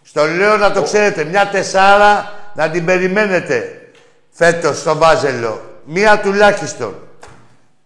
Στο 0.02 0.24
λέω 0.26 0.56
να 0.56 0.72
το 0.72 0.82
ξέρετε, 0.82 1.24
μια 1.24 1.48
τεσσάρα 1.48 2.32
να 2.54 2.70
την 2.70 2.84
περιμένετε 2.84 3.80
φέτος 4.30 4.78
στο 4.78 4.96
Βάζελο. 4.96 5.60
Μία 5.84 6.20
τουλάχιστον. 6.20 6.94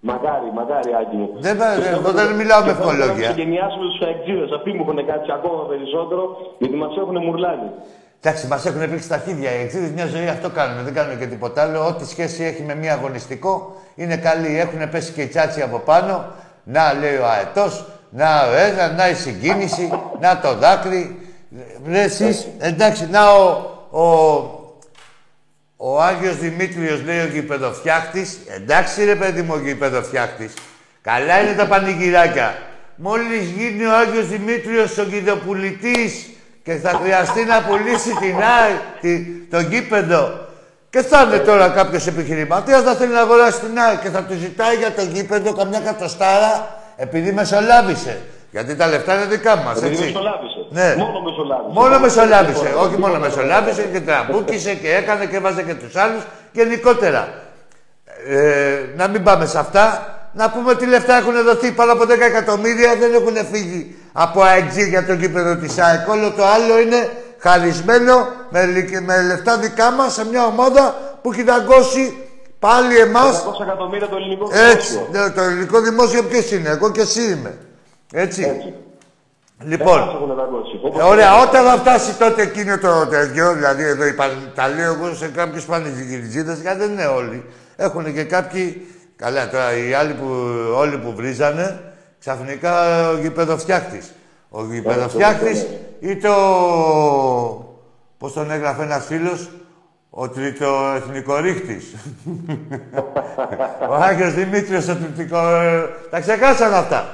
Μακάρι, 0.01 0.51
μακάρι, 0.55 0.91
Άκη 1.01 1.17
μου. 1.17 1.29
Δεν 1.39 1.57
θα- 1.57 1.73
εγώ 1.91 2.11
δεν 2.11 2.35
μιλάω 2.35 2.61
με 2.61 2.67
Και 2.67 2.73
θέλω 2.75 2.91
ευχολόγια. 2.91 3.29
Να 3.29 3.35
ξεκινιάσουμε 3.35 3.85
τους 3.89 3.99
φαεκτζίδε. 4.03 4.45
Αυτοί 4.57 4.73
μου 4.73 4.85
έχουν 4.89 5.07
κάτσει 5.07 5.31
ακόμα 5.39 5.67
περισσότερο 5.67 6.23
γιατί 6.59 6.75
μας 6.77 6.97
έχουν 6.97 7.17
μουρλάνει. 7.25 7.69
Εντάξει, 8.21 8.47
μας 8.47 8.67
έχουν 8.67 8.81
πρίξει 8.89 9.09
τα 9.09 9.19
χέρια. 9.25 9.51
Οι 9.57 9.61
εξήδε 9.63 9.89
μια 9.95 10.07
ζωή 10.07 10.29
αυτό 10.29 10.51
κάνουν. 10.51 10.85
Δεν 10.85 10.95
κάνουν 10.95 11.19
και 11.19 11.27
τίποτα 11.27 11.63
άλλο. 11.63 11.87
Ό,τι 11.87 12.07
σχέση 12.07 12.45
έχει 12.45 12.63
με 12.63 12.75
μια 12.75 12.93
αγωνιστικό 12.93 13.77
είναι 13.95 14.17
καλή. 14.17 14.59
Έχουν 14.61 14.91
πέσει 14.91 15.13
και 15.13 15.23
οι 15.23 15.27
τσάτσι 15.27 15.63
από 15.63 15.79
πάνω. 15.79 16.25
Να 16.65 16.93
λέει 17.01 17.17
ο 17.17 17.27
αετός, 17.27 17.85
να 18.11 18.27
ο 18.51 18.55
ένας, 18.69 18.91
να 18.97 19.09
η 19.09 19.15
συγκίνηση, 19.15 19.93
να 20.21 20.39
το 20.41 20.55
δάκρυ. 20.55 21.21
Ρε 21.85 22.03
εσείς, 22.03 22.47
εντάξει, 22.59 23.09
να 23.11 23.31
ο, 23.31 23.71
ο, 23.91 24.03
ο 25.77 26.03
Άγιος 26.03 26.37
Δημήτριος 26.37 27.03
λέει 27.05 27.21
ο 27.21 27.27
γηπεδοφτιάχτης. 27.27 28.39
Εντάξει 28.57 29.05
ρε 29.05 29.15
παιδί 29.15 29.43
μου 29.43 29.53
ο 29.55 29.59
γηπεδοφτιάχτης. 29.59 30.53
Καλά 31.03 31.41
είναι 31.41 31.53
τα 31.53 31.67
πανηγυράκια. 31.67 32.59
Μόλις 32.97 33.49
γίνει 33.57 33.85
ο 33.85 33.97
Άγιος 33.97 34.29
Δημήτριος 34.29 34.99
ο 34.99 35.03
γηδοπουλητής 35.03 36.27
και 36.63 36.75
θα 36.75 36.91
χρειαστεί 37.03 37.45
να 37.45 37.63
πουλήσει 37.63 38.11
την 38.21 38.37
ΆΕ, 38.37 38.81
τη, 39.01 39.25
το 39.51 39.61
γήπεδο. 39.61 40.45
Και 40.91 41.03
θα 41.03 41.23
είναι 41.23 41.39
τώρα 41.39 41.69
κάποιος 41.69 42.07
επιχειρηματίας 42.07 42.85
να 42.85 42.95
θέλει 42.95 43.13
να 43.13 43.21
αγοράσει 43.21 43.61
την 43.61 43.79
ΆΕ 43.79 43.99
και 44.03 44.09
θα 44.09 44.23
του 44.25 44.35
ζητάει 44.35 44.77
για 44.77 44.93
το 44.93 45.03
γήπεδο 45.03 45.53
καμιά 45.53 45.81
κατοστάρα 45.81 46.81
επειδή 46.97 47.33
μεσολάβησε. 47.33 48.21
Γιατί 48.51 48.77
τα 48.77 48.87
λεφτά 48.87 49.15
είναι 49.15 49.25
δικά 49.25 49.57
μας, 49.57 49.77
Επειδή 49.77 49.93
έτσι. 49.93 50.05
μεσολάβησε. 50.05 50.56
Ναι. 50.71 50.95
Μόνο 50.99 51.21
μεσολάβησε. 51.21 51.71
Μόνο 51.81 51.99
μεσολάβησε. 51.99 52.59
Τίποτα, 52.65 52.81
Όχι 52.81 52.97
μόνο 52.99 53.13
τίποτα. 53.15 53.19
μεσολάβησε 53.29 53.83
και 53.93 54.01
τραμπούκισε 54.01 54.75
και 54.75 54.95
έκανε 54.95 55.27
και 55.27 55.37
έβαζε 55.37 55.63
και 55.63 55.75
τους 55.75 55.97
άλλους 55.97 56.23
γενικότερα. 56.53 57.29
Ε, 58.29 58.79
να 58.97 59.09
μην 59.09 59.23
πάμε 59.23 59.47
σε 59.47 59.59
αυτά. 59.59 60.11
Να 60.33 60.51
πούμε 60.51 60.75
τι 60.75 60.87
λεφτά 60.87 61.17
έχουν 61.17 61.45
δοθεί. 61.45 61.73
Πάνω 61.73 61.93
από 61.93 62.05
10 62.05 62.09
εκατομμύρια 62.21 62.95
δεν 62.97 63.15
έχουν 63.15 63.37
φύγει 63.53 63.97
από 64.13 64.41
ΑΕΚΖ 64.43 64.77
για 64.77 65.07
το 65.07 65.17
κήπεδο 65.17 65.57
της 65.57 65.79
ΑΕΚ. 65.79 66.09
Όλο 66.09 66.31
το 66.33 66.45
άλλο 66.47 66.79
είναι 66.81 67.11
χαρισμένο 67.39 68.29
με, 68.51 68.65
λυ- 68.65 69.01
με 69.01 69.23
λεφτά 69.23 69.57
δικά 69.59 69.91
μας 69.91 70.13
σε 70.13 70.27
μια 70.27 70.45
ομάδα 70.47 70.95
που 71.23 71.33
έχει 71.33 71.43
δαγκώσει 71.43 72.17
πάλι 72.59 72.99
εμάς 72.99 73.45
500 73.45 73.63
εκατομμύρια 73.63 74.09
το 74.09 74.17
ελληνικό 74.17 74.51
έτσι, 74.71 74.93
δημόσιο. 74.93 75.09
ναι, 75.25 75.31
το 75.31 75.41
ελληνικό 75.43 75.81
δημόσιο 75.81 76.23
ποιος 76.23 76.51
είναι, 76.51 76.69
εγώ 76.69 76.91
και 76.91 77.01
εσύ 77.01 77.23
είμαι. 77.23 77.55
Έτσι. 78.13 78.43
Έτσι. 78.43 78.75
Λοιπόν, 79.65 79.99
Εμάς 79.99 80.15
έχουν 80.15 80.35
δαγκώσει. 80.35 80.81
Όπως 80.83 81.01
ε, 81.01 81.03
ωραία, 81.03 81.41
όταν 81.41 81.65
θα 81.65 81.77
φτάσει 81.77 82.19
τότε 82.19 82.43
εκείνο 82.43 82.79
το 82.79 83.07
τέτοιο, 83.07 83.53
δηλαδή 83.53 83.83
εδώ 83.83 84.07
υπά- 84.07 84.53
τα 84.55 84.69
λέω 84.69 84.93
εγώ 84.93 85.15
σε 85.15 85.29
κάποιους 85.29 85.65
πανηγυριτζίδε, 85.65 86.55
γιατί 86.63 86.79
δεν 86.79 86.91
είναι 86.93 87.07
όλοι. 87.07 87.45
Έχουν 87.77 88.15
και 88.15 88.25
κάποιοι. 88.25 88.87
Καλά, 89.17 89.51
τώρα 89.51 89.77
οι 89.77 89.93
άλλοι 89.93 90.13
που, 90.13 90.27
όλοι 90.77 90.99
που 90.99 91.13
βρίζανε 91.17 91.81
ξαφνικά 92.19 93.09
ο 93.11 93.17
γηπεδοφτιάκτης. 93.17 94.13
Ο 94.49 94.65
γηπεδοφτιάκτης 94.65 95.67
ή 96.01 96.17
το... 96.17 96.33
Πώς 98.19 98.33
τον 98.33 98.51
έγραφε 98.51 98.83
ένας 98.83 99.05
φίλος, 99.05 99.51
ο 100.11 100.29
τριτοεθνικορίχτης. 100.29 101.95
ο 103.91 103.95
Άγιος 103.95 104.33
Δημήτριος, 104.35 104.89
ο 104.89 104.97
τριτικό... 104.97 105.39
Τα 106.11 106.21
ξεχάσαν 106.21 106.75
αυτά. 106.75 107.09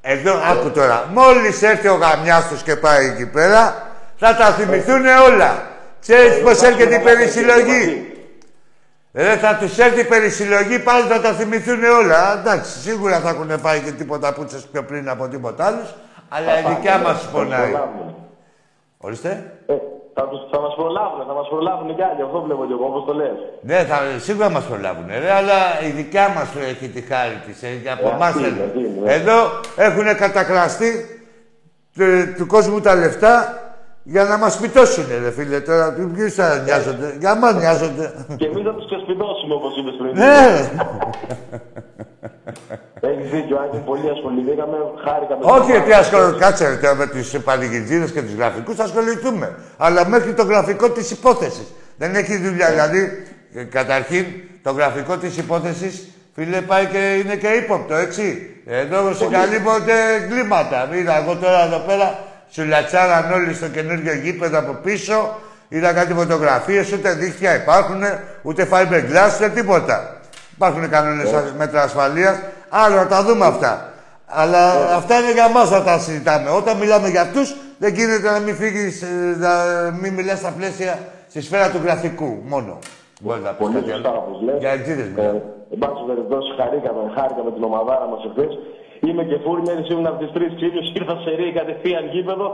Εδώ, 0.00 0.32
άκου 0.50 0.70
τώρα. 0.70 1.08
Μόλις 1.12 1.62
έρθει 1.62 1.88
ο 1.88 1.94
γαμιάς 1.94 2.48
τους 2.48 2.62
και 2.62 2.76
πάει 2.76 3.06
εκεί 3.06 3.26
πέρα, 3.26 3.88
θα 4.16 4.36
τα 4.36 4.46
θυμηθούν 4.46 5.06
όλα. 5.06 5.66
Ξέρεις 6.00 6.42
πώς 6.42 6.62
έρχεται 6.62 6.94
η 6.94 6.98
περισυλλογή; 6.98 8.12
Ε, 9.12 9.36
θα 9.36 9.56
τους 9.56 9.78
έρθει 9.78 10.00
η 10.00 10.04
περισυλλογή, 10.04 10.78
πάλι 10.78 11.06
θα 11.08 11.20
τα 11.20 11.32
θυμηθούν 11.32 11.84
όλα. 11.84 12.38
Εντάξει, 12.38 12.78
σίγουρα 12.78 13.20
θα 13.20 13.28
έχουν 13.28 13.60
πάει 13.60 13.80
και 13.80 13.90
τίποτα 13.90 14.32
πούτσες 14.32 14.66
πιο 14.72 14.82
πριν 14.82 15.08
από 15.08 15.28
τίποτα 15.28 15.66
άλλους, 15.66 15.94
αλλά 16.28 16.58
η 16.58 16.74
δικιά 16.74 16.98
μας 16.98 17.28
πονάει. 17.32 17.72
Ορίστε. 18.98 19.52
Ε, 20.18 20.20
θα, 20.20 20.28
τους, 20.30 20.40
θα 20.52 20.58
μας 20.64 20.74
προλάβουν, 20.80 21.20
θα 21.30 21.34
μας 21.38 21.48
προλάβουν 21.52 21.88
κι 21.96 22.02
άλλοι. 22.08 22.20
Αυτό 22.26 22.38
βλέπω 22.46 22.62
κι 22.68 22.72
εγώ, 22.76 22.84
όπως 22.90 23.02
το 23.08 23.12
λες. 23.20 23.36
Ναι, 23.70 23.78
θα, 23.90 23.96
σίγουρα 24.26 24.48
μας 24.56 24.64
προλάβουν, 24.70 25.06
ρε, 25.24 25.30
αλλά 25.40 25.58
η 25.88 25.90
δικιά 26.00 26.26
μας 26.36 26.48
έχει 26.72 26.86
τη 26.94 27.00
χάρη 27.10 27.36
της. 27.46 27.62
Ε, 27.62 27.70
για 27.82 27.92
από 27.92 28.08
Ε, 28.08 28.12
εμάς 28.14 28.28
αυτή 28.28 28.38
είναι, 28.38 28.48
θέλουν. 28.48 28.64
αυτή 28.68 28.78
είναι, 29.00 29.12
Εδώ 29.18 29.36
έχουν 29.86 30.06
κατακραστεί 30.24 30.90
του, 31.96 32.04
του 32.36 32.46
κόσμου 32.46 32.80
τα 32.80 32.94
λεφτά 32.94 33.62
για 34.02 34.24
να 34.24 34.38
μας 34.38 34.58
πιτώσουν, 34.60 35.04
ρε 35.22 35.30
φίλε. 35.30 35.60
Τώρα, 35.60 35.92
ποιους 36.14 36.34
θα 36.34 36.62
νοιάζονται. 36.64 37.16
Για 37.18 37.34
μας 37.34 37.54
νοιάζονται. 37.54 38.06
Και 38.36 38.46
εμείς 38.46 38.62
θα 38.64 38.74
τους 38.74 38.86
ξεσπιτώσουμε, 38.86 39.54
όπως 39.54 39.72
είπες 39.78 39.94
πριν. 39.98 40.12
ναι, 40.16 40.36
Έχεις 40.46 40.70
δίκιο, 43.32 43.56
Άκη, 43.64 43.78
πολύ 43.90 44.10
ασχοληθήκαμε. 44.10 44.76
Χάρηκα 45.04 45.34
με 45.36 45.42
όχι 45.44 45.72
το 45.72 45.78
ότι 45.78 45.92
ασχοληθούμε. 45.92 46.38
Κάτσε, 46.38 46.68
ρε, 46.68 46.74
τώρα, 46.74 46.94
με 46.94 47.06
τους 47.06 47.30
πανηγυρτζίδες 47.44 48.10
και 48.10 48.22
τους 48.22 48.34
γραφικούς 48.34 48.74
θα 48.74 48.84
ασχοληθούμε. 48.84 49.54
Αλλά 49.76 50.08
μέχρι 50.08 50.32
το 50.34 50.44
γραφικό 50.44 50.90
της 50.90 51.10
υπόθεσης. 51.10 51.66
Δεν 51.96 52.14
έχει 52.14 52.36
δουλειά. 52.36 52.68
Δηλαδή, 52.70 53.26
ε, 53.54 53.62
καταρχήν, 53.62 54.24
το 54.62 54.70
γραφικό 54.70 55.16
της 55.16 55.36
υπόθεσης, 55.36 56.08
φίλε, 56.34 56.60
πάει 56.60 56.86
και 56.86 57.22
είναι 57.24 57.36
και 57.36 57.48
ύποπτο, 57.48 57.94
έτσι. 57.94 58.50
Εδώ 58.66 59.14
σε 59.14 59.26
καλύπτονται 59.26 59.92
εγκλήματα. 60.22 60.88
Είδα 60.92 61.18
εγώ 61.18 61.36
τώρα 61.36 61.64
εδώ 61.64 61.78
πέρα, 61.78 62.18
σου 62.50 62.64
λατσάραν 62.64 63.32
όλοι 63.32 63.54
στο 63.54 63.68
καινούργιο 63.68 64.14
γήπεδο 64.14 64.58
από 64.58 64.72
πίσω. 64.72 65.38
Είδα 65.68 65.92
κάτι 65.92 66.12
φωτογραφίες, 66.12 66.92
ούτε 66.92 67.12
δίχτυα 67.12 67.54
υπάρχουν, 67.54 68.02
ούτε 68.42 68.68
fiberglass, 68.70 69.34
ούτε 69.36 69.48
τίποτα. 69.54 70.16
Υπάρχουν 70.54 70.90
κανόνες 70.90 71.30
μέτρα 71.58 71.82
ασφαλείας. 71.82 72.36
Άλλο 72.68 72.94
να 72.96 73.06
τα 73.06 73.22
δούμε 73.24 73.44
αυτά. 73.46 73.92
Αλλά 74.26 74.72
αυτά 74.96 75.18
είναι 75.18 75.32
για 75.32 75.48
μας 75.48 75.70
να 75.70 75.82
τα 75.82 75.98
συζητάμε. 75.98 76.50
Όταν 76.50 76.76
μιλάμε 76.76 77.08
για 77.08 77.20
αυτούς, 77.20 77.54
δεν 77.78 77.94
γίνεται 77.94 78.30
να 78.30 78.38
μην 78.38 78.54
φύγεις, 78.56 79.02
ε, 79.02 79.06
να 79.38 79.52
μην 80.00 80.12
μιλάς 80.14 80.38
στα 80.38 80.52
πλαίσια, 80.56 80.98
στη 81.30 81.40
σφαίρα 81.42 81.70
του 81.70 81.80
γραφικού 81.84 82.30
μόνο. 82.44 82.78
Μπορείς 83.20 83.42
να 83.42 83.50
πεις 83.50 83.58
Πολύ 83.66 83.74
κάτι 83.74 83.90
σωστά, 83.90 84.08
άλλο. 84.08 84.18
όπως 84.26 84.42
λες. 84.44 84.56
Για 84.58 84.70
εξήδες 84.70 85.06
Ε, 85.06 85.10
μιλάμε. 85.14 85.42
Εν 85.72 85.78
πάση 85.82 86.02
περιπτώσει, 86.10 86.48
χαρήκαμε, 86.58 87.00
χάρηκαμε 87.16 87.50
την 87.56 87.62
ομαδάρα 87.68 88.06
μας 88.12 88.20
εχθές. 88.28 88.52
Είμαι 89.06 89.22
και 89.30 89.36
φούρνερης, 89.44 89.88
ήμουν 89.92 90.06
από 90.10 90.18
τις 90.22 90.30
τρεις 90.36 90.50
ξύλους, 90.58 90.86
ήρθα 90.98 91.14
σε 91.24 91.30
ρί, 91.38 91.46
κατευθείαν 91.58 92.04
γήπεδο. 92.12 92.46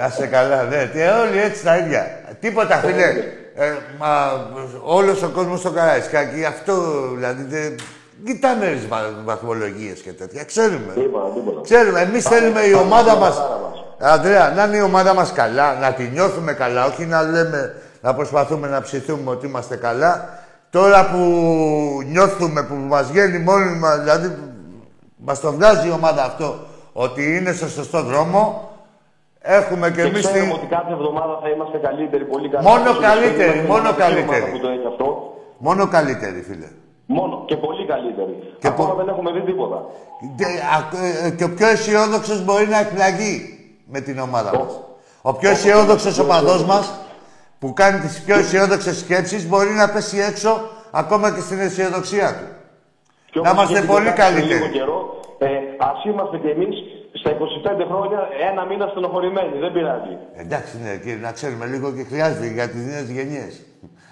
Να 0.00 0.08
σε 0.08 0.26
καλά, 0.26 0.62
ναι. 0.70 0.80
Τι, 0.92 1.00
όλοι 1.24 1.38
έτσι 1.48 1.60
τα 1.64 1.76
ίδια. 1.76 2.02
Τίποτα, 2.40 2.74
φίλε. 2.84 3.08
Ε, 3.64 3.66
μα, 4.00 4.10
όλος 4.96 5.22
ο 5.22 5.28
κόσμος 5.36 5.58
στο 5.58 5.70
Καραϊσκάκι, 5.70 6.44
αυτό 6.44 6.74
δηλαδή 7.16 7.42
δεν... 7.54 7.70
Κοιτάμε 8.24 8.66
τις 8.66 8.86
βα- 8.88 9.22
βαθμολογίες 9.24 10.00
και 10.00 10.12
τέτοια. 10.12 10.44
Ξέρουμε. 10.44 10.92
Τίποτα, 10.94 11.28
τίποτα. 11.34 11.60
Ξέρουμε. 11.60 12.00
Εμείς 12.00 12.24
θέλουμε 12.24 12.60
η 12.60 12.72
ομάδα 12.72 13.16
μας... 13.16 13.36
ομαδάρα 13.36 13.60
μας. 13.60 13.84
Αντρέα, 14.14 14.50
να 14.56 14.64
είναι 14.64 14.76
η 14.76 14.80
ομάδα 14.80 15.14
μας 15.14 15.32
καλά, 15.32 15.74
να 15.74 15.92
τη 15.92 16.02
νιώθουμε 16.12 16.52
καλά, 16.52 16.86
όχι 16.86 17.04
να 17.06 17.22
λέμε, 17.22 17.74
να 18.00 18.14
προσπαθούμε 18.14 18.68
να 18.68 18.80
ψηθούμε 18.80 19.30
ότι 19.30 19.46
είμαστε 19.46 19.76
καλά. 19.76 20.28
Τώρα 20.70 21.10
που 21.10 21.18
νιώθουμε, 22.06 22.62
που 22.62 22.74
μας 22.74 23.10
βγαίνει 23.10 23.38
μόνοι 23.38 23.78
μας, 23.78 23.98
δηλαδή 23.98 24.36
μας 25.16 25.40
το 25.40 25.52
βγάζει 25.52 25.88
η 25.88 25.90
ομάδα 25.90 26.24
αυτό, 26.24 26.58
ότι 26.92 27.36
είναι 27.36 27.52
στο 27.52 27.68
σωστό 27.68 28.02
δρόμο, 28.02 28.70
έχουμε 29.40 29.90
και 29.90 30.02
Και 30.02 30.08
εμείς 30.08 30.26
ξέρουμε 30.26 30.44
τη... 30.52 30.56
ότι 30.58 30.66
κάθε 30.66 30.92
εβδομάδα 30.92 31.38
θα 31.42 31.48
είμαστε 31.48 31.78
καλύτεροι, 31.78 32.24
πολύ 32.24 32.48
καλύτεροι. 32.48 32.76
Μόνο 32.78 32.90
Όπως 32.90 33.02
καλύτεροι, 33.04 33.42
είμαστε 33.42 33.58
η 33.58 33.66
μόνο 33.66 33.82
μοναδική 33.82 34.02
καλύτεροι. 34.02 34.42
ομάδα 34.42 34.52
Που 34.52 34.58
το 34.58 34.68
έχει 34.68 34.86
αυτό. 34.92 35.06
Μόνο 35.58 35.86
καλύτεροι, 35.88 36.42
φίλε. 36.48 36.68
Μόνο 37.10 37.44
και 37.46 37.56
πολύ 37.56 37.86
καλύτεροι. 37.86 38.34
Και 38.58 38.66
Ακόμα 38.66 38.88
πο- 38.88 38.94
δεν 38.94 39.08
έχουμε 39.08 39.30
δει 39.32 39.40
τίποτα. 39.40 39.84
Και, 40.36 40.44
α- 40.44 41.26
ε, 41.26 41.30
και 41.30 41.44
ο 41.44 41.50
πιο 41.54 41.66
αισιόδοξος 41.66 42.44
μπορεί 42.44 42.66
να 42.66 42.78
εκπλαγεί 42.80 43.58
με 43.86 44.00
την 44.00 44.18
ομάδα 44.18 44.58
μας. 44.58 44.80
Ο 45.22 45.32
πιο 45.34 45.50
αισιόδοξος 45.50 46.18
οπαδός 46.18 46.64
μας, 46.64 46.94
που 47.58 47.72
κάνει 47.72 47.98
τις 48.00 48.22
πιο 48.24 48.34
αισιόδοξες 48.38 48.98
σκέψεις, 48.98 49.48
μπορεί 49.48 49.70
να 49.70 49.90
πέσει 49.90 50.18
έξω 50.18 50.60
ακόμα 50.90 51.34
και 51.34 51.40
στην 51.40 51.58
αισιοδοξία 51.60 52.28
του. 52.38 52.46
Και 53.30 53.40
Να 53.40 53.50
όπως 53.50 53.62
είμαστε 53.62 53.78
είχε 53.78 53.86
πολύ 53.92 54.04
πει 54.04 54.10
κάποιος 54.10 54.32
πριν 54.32 54.40
καλύτεροι. 54.48 54.60
Λίγο 54.60 54.72
καιρό, 54.78 55.20
ε, 55.38 55.46
ας 55.78 56.04
είμαστε 56.04 56.36
κι 56.42 56.48
εμείς 56.56 56.76
στα 57.20 57.30
25 57.30 57.84
χρόνια 57.90 58.20
ένα 58.50 58.64
μήνα 58.64 58.86
στενοχωρημένοι. 58.90 59.58
Δεν 59.58 59.72
πειράζει. 59.72 60.14
Εντάξει, 60.36 60.74
ναι, 60.84 60.92
και 61.04 61.12
να 61.22 61.32
ξέρουμε 61.32 61.66
λίγο 61.66 61.92
και 61.92 62.04
χρειάζεται 62.10 62.46
για 62.46 62.68
τις 62.68 62.82
νέες 62.90 63.08
γενιές. 63.10 63.52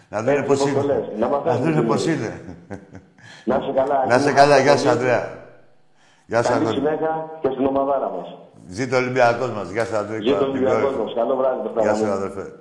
Να 0.09 0.23
δουν 0.23 0.29
Έτσι, 0.29 0.43
πώς 0.47 0.61
όπως 0.61 0.73
το 0.73 0.81
είναι. 0.81 0.93
λες. 0.95 1.09
Να 1.19 1.19
Να 1.19 1.29
μαθαίνουν 1.29 1.73
δουν 1.73 1.81
τι 1.81 1.87
πώς 1.87 2.07
είναι. 2.07 2.15
είναι. 2.15 2.57
Να 3.45 3.57
είσαι 3.57 3.73
καλά. 3.75 4.07
Να 4.07 4.19
σε 4.19 4.33
καλά, 4.33 4.59
γεια 4.59 4.77
σου, 4.77 4.89
Ανδρέα. 4.89 5.45
Γεια 6.27 6.43
σου, 6.43 6.49
Καλή 6.53 6.67
Ανδρέα. 6.67 6.75
συνέχεια 6.83 7.39
και 7.41 7.49
στην 7.53 7.67
ομαδάρα 7.67 8.09
μας. 8.11 8.39
Ζήτω 8.69 8.97
ο 8.97 8.99
Ολυμπιακός 8.99 9.51
μας. 9.51 9.71
Γεια 9.71 9.85
σου, 9.85 9.97
Ανδρέα. 9.97 10.19
Γεια 10.19 10.39
τον 10.39 10.53
Την 10.53 10.63
κόρη 10.65 10.75
Ολυμπιακός 10.75 10.95
σου. 10.97 11.03
μας. 11.05 11.15
Καλό 11.15 11.37
βράδυ. 11.37 11.69
το 11.75 11.81
Γεια 11.81 11.95
σου, 11.95 11.97
φτάναμε. 12.05 12.25
αδερφέ. 12.25 12.53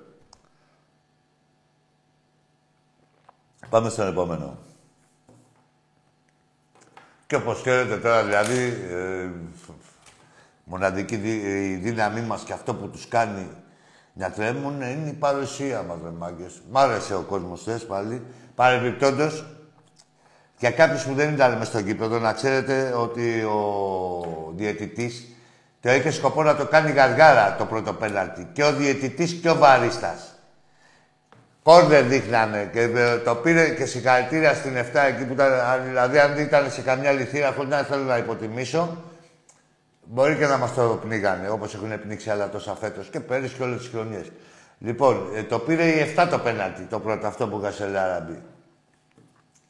Πάμε 3.69 3.89
στον 3.89 4.08
επόμενο. 4.08 4.58
Και 7.27 7.36
όπως 7.36 7.62
ξέρετε 7.62 7.97
τώρα, 7.97 8.23
δηλαδή, 8.23 8.73
ε, 8.91 9.29
μοναδική 10.63 11.15
δι- 11.15 11.43
η 11.43 11.75
δύναμή 11.75 12.21
μας 12.21 12.43
και 12.43 12.53
αυτό 12.53 12.73
που 12.75 12.88
τους 12.89 13.08
κάνει 13.08 13.47
να 14.17 14.30
τρέμουν 14.32 14.82
είναι 14.82 15.10
η 15.10 15.13
παρουσία 15.13 15.82
μας, 15.88 15.97
ρε 16.04 16.10
μάγκες. 16.17 16.62
Μ' 16.71 16.78
άρεσε 16.78 17.15
ο 17.15 17.21
κόσμος 17.21 17.63
θες 17.63 17.86
πάλι. 17.86 18.21
Παρεμπιπτόντως, 18.56 19.45
για 20.58 20.71
κάποιους 20.71 21.04
που 21.04 21.13
δεν 21.13 21.34
ήταν 21.34 21.58
μες 21.58 21.67
στο 21.67 21.80
γήπεδο, 21.80 22.19
να 22.19 22.34
ξέρετε 22.34 22.93
ότι 22.97 23.41
ο 23.43 24.54
διαιτητής 24.56 25.25
το 25.82 25.91
είχε 25.93 26.12
σκοπό 26.12 26.43
να 26.43 26.56
το 26.56 26.65
κάνει 26.65 26.91
γαργάρα 26.91 27.56
το 27.58 27.65
πρώτο 27.65 27.93
πέναλτι. 27.93 28.47
Και 28.54 28.63
ο 28.63 28.73
διαιτητής 28.73 29.34
και 29.34 29.49
ο 29.49 29.56
βαρίστας. 29.56 30.30
Κόρνερ 31.63 32.04
δείχνανε 32.04 32.69
και 32.73 32.82
ε, 32.82 33.17
το 33.17 33.36
πήρε 33.36 33.69
και 33.69 33.86
συγχαρητήρια 33.86 34.54
στην 34.54 34.75
7 34.78 34.82
εκεί 35.08 35.23
που 35.25 35.34
ήταν. 35.34 35.54
αν- 35.54 35.84
Δηλαδή, 35.88 36.19
αν 36.19 36.38
ήταν 36.39 36.71
σε 36.71 36.82
καμιά 36.82 37.12
λυθήρα, 37.12 37.51
χωρίς 37.56 37.69
να 37.69 37.78
θέλω 37.84 38.04
να 38.04 38.17
υποτιμήσω, 38.17 38.97
μπορεί 40.06 40.36
και 40.36 40.46
να 40.46 40.58
μας 40.58 40.74
το 40.74 41.00
πνίγανε, 41.02 41.50
όπως 41.50 41.74
έχουν 41.74 42.02
πνίξει 42.02 42.30
άλλα 42.30 42.50
τόσα 42.50 42.76
φέτος 42.76 43.08
και 43.08 43.20
πέρυσι 43.20 43.56
και 43.56 43.63
όλες 43.63 43.78
τις 43.78 43.88
χρονιές. 43.88 44.32
Λοιπόν, 44.80 45.30
ε, 45.36 45.44
το 45.44 45.60
πήρε 45.60 45.84
η 45.84 46.13
7 46.15 46.28
το 46.30 46.39
πέναλτι, 46.39 46.82
το 46.82 47.00
πρώτο, 47.00 47.28
αυτό 47.28 47.48
που 47.48 47.62
είχα 47.63 47.88
Λάραμπη. 47.88 48.41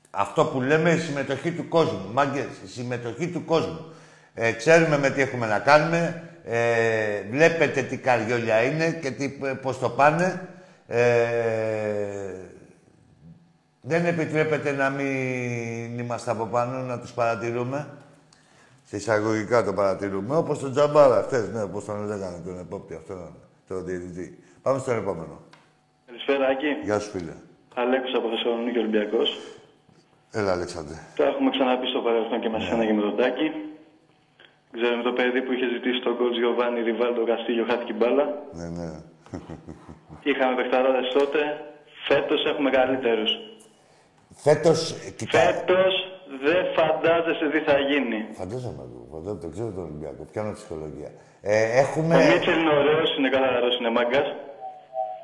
Αυτό 0.09 0.45
που 0.45 0.61
λέμε 0.61 0.91
η 0.91 0.97
συμμετοχή 0.97 1.51
του 1.51 1.67
κόσμου. 1.67 2.09
Μάγκες, 2.13 2.45
η 2.65 2.67
συμμετοχή 2.67 3.27
του 3.27 3.45
κόσμου. 3.45 3.93
Ε, 4.33 4.51
ξέρουμε 4.51 4.97
με 4.97 5.09
τι 5.09 5.21
έχουμε 5.21 5.47
να 5.47 5.59
κάνουμε. 5.59 6.23
Ε, 6.45 7.21
βλέπετε 7.29 7.81
τι 7.81 7.97
καριόλια 7.97 8.63
είναι 8.63 8.91
και 8.91 9.11
τι, 9.11 9.39
ε, 9.43 9.51
πώς 9.51 9.79
το 9.79 9.89
πάνε. 9.89 10.47
Ε, 10.87 11.05
δεν 13.81 14.05
επιτρέπεται 14.05 14.71
να 14.71 14.89
μην 14.89 15.99
είμαστε 15.99 16.31
από 16.31 16.45
πάνω, 16.45 16.79
να 16.79 16.99
τους 16.99 17.11
παρατηρούμε. 17.11 17.87
Σε 18.87 18.95
εισαγωγικά 18.95 19.63
το 19.63 19.73
παρατηρούμε. 19.73 20.35
Όπως 20.37 20.59
τον 20.59 20.71
Τζαμπάρα, 20.71 21.21
χτες, 21.21 21.49
ναι, 21.53 21.61
όπως 21.63 21.85
τον 21.85 22.05
λέγανε 22.05 22.41
τον 22.45 22.59
επόπτη 22.59 22.93
αυτό, 22.93 23.13
τον 23.67 23.85
διαιτητή. 23.85 24.43
Πάμε 24.61 24.79
στον 24.79 24.97
επόμενο. 24.97 25.35
Καλησπέρα, 26.05 26.45
Άκη. 26.47 26.71
Γεια 26.83 26.99
σου, 26.99 27.09
φίλε. 27.09 27.35
Αλέκος 27.75 28.13
από 28.17 28.29
Θεσσαλονίκη 28.29 28.77
Ολυμπιακός. 28.77 29.29
Έλα, 30.31 30.51
Αλέξανδρε. 30.51 30.97
Το 31.15 31.23
έχουμε 31.23 31.49
ξαναπεί 31.49 31.87
στο 31.87 31.99
παρελθόν 31.99 32.39
και 32.39 32.49
με 32.49 32.59
σένα 32.59 32.85
και 32.85 32.93
με 32.93 33.01
τον 33.01 33.15
Τάκη. 33.17 33.47
Ξέρουμε 34.75 35.03
το 35.03 35.13
παιδί 35.13 35.41
που 35.41 35.51
είχε 35.51 35.67
ζητήσει 35.75 35.99
τον 36.05 36.17
κόλ 36.17 36.31
Γιωβάνι 36.41 36.81
Ριβάλτο 36.81 37.25
Καστίγιο 37.25 37.65
χάθηκε 37.69 37.91
η 37.95 37.97
μπάλα. 37.99 38.25
Ναι, 38.57 38.67
ναι. 38.77 38.89
Είχαμε 40.29 40.55
παιχταράδες 40.55 41.07
τότε. 41.17 41.39
Φέτος 42.07 42.45
έχουμε 42.51 42.69
καλύτερους. 42.69 43.31
Φέτος, 44.45 44.79
ε, 44.91 45.09
κοιτά, 45.17 45.39
Φέτος 45.39 45.93
δεν 46.47 46.61
φαντάζεσαι 46.77 47.45
τι 47.53 47.59
θα 47.67 47.77
γίνει. 47.89 48.19
Φαντάζομαι 48.41 48.81
εγώ, 48.87 48.99
φαντάζομαι, 49.11 49.41
το 49.41 49.49
ξέρω 49.53 49.69
τον 49.77 49.83
Ολυμπιακό, 49.83 50.21
πιάνω 50.31 50.51
ψυχολογία. 50.57 51.11
Ε, 51.41 51.55
Ο 51.63 51.77
έχουμε, 51.83 52.15
Μίτσελ 52.15 52.59
είναι 52.61 52.73
ωραίος, 52.81 53.09
είναι 53.17 53.29
καθαρός, 53.29 53.73
είναι 53.79 53.89
μάγκας. 53.97 54.27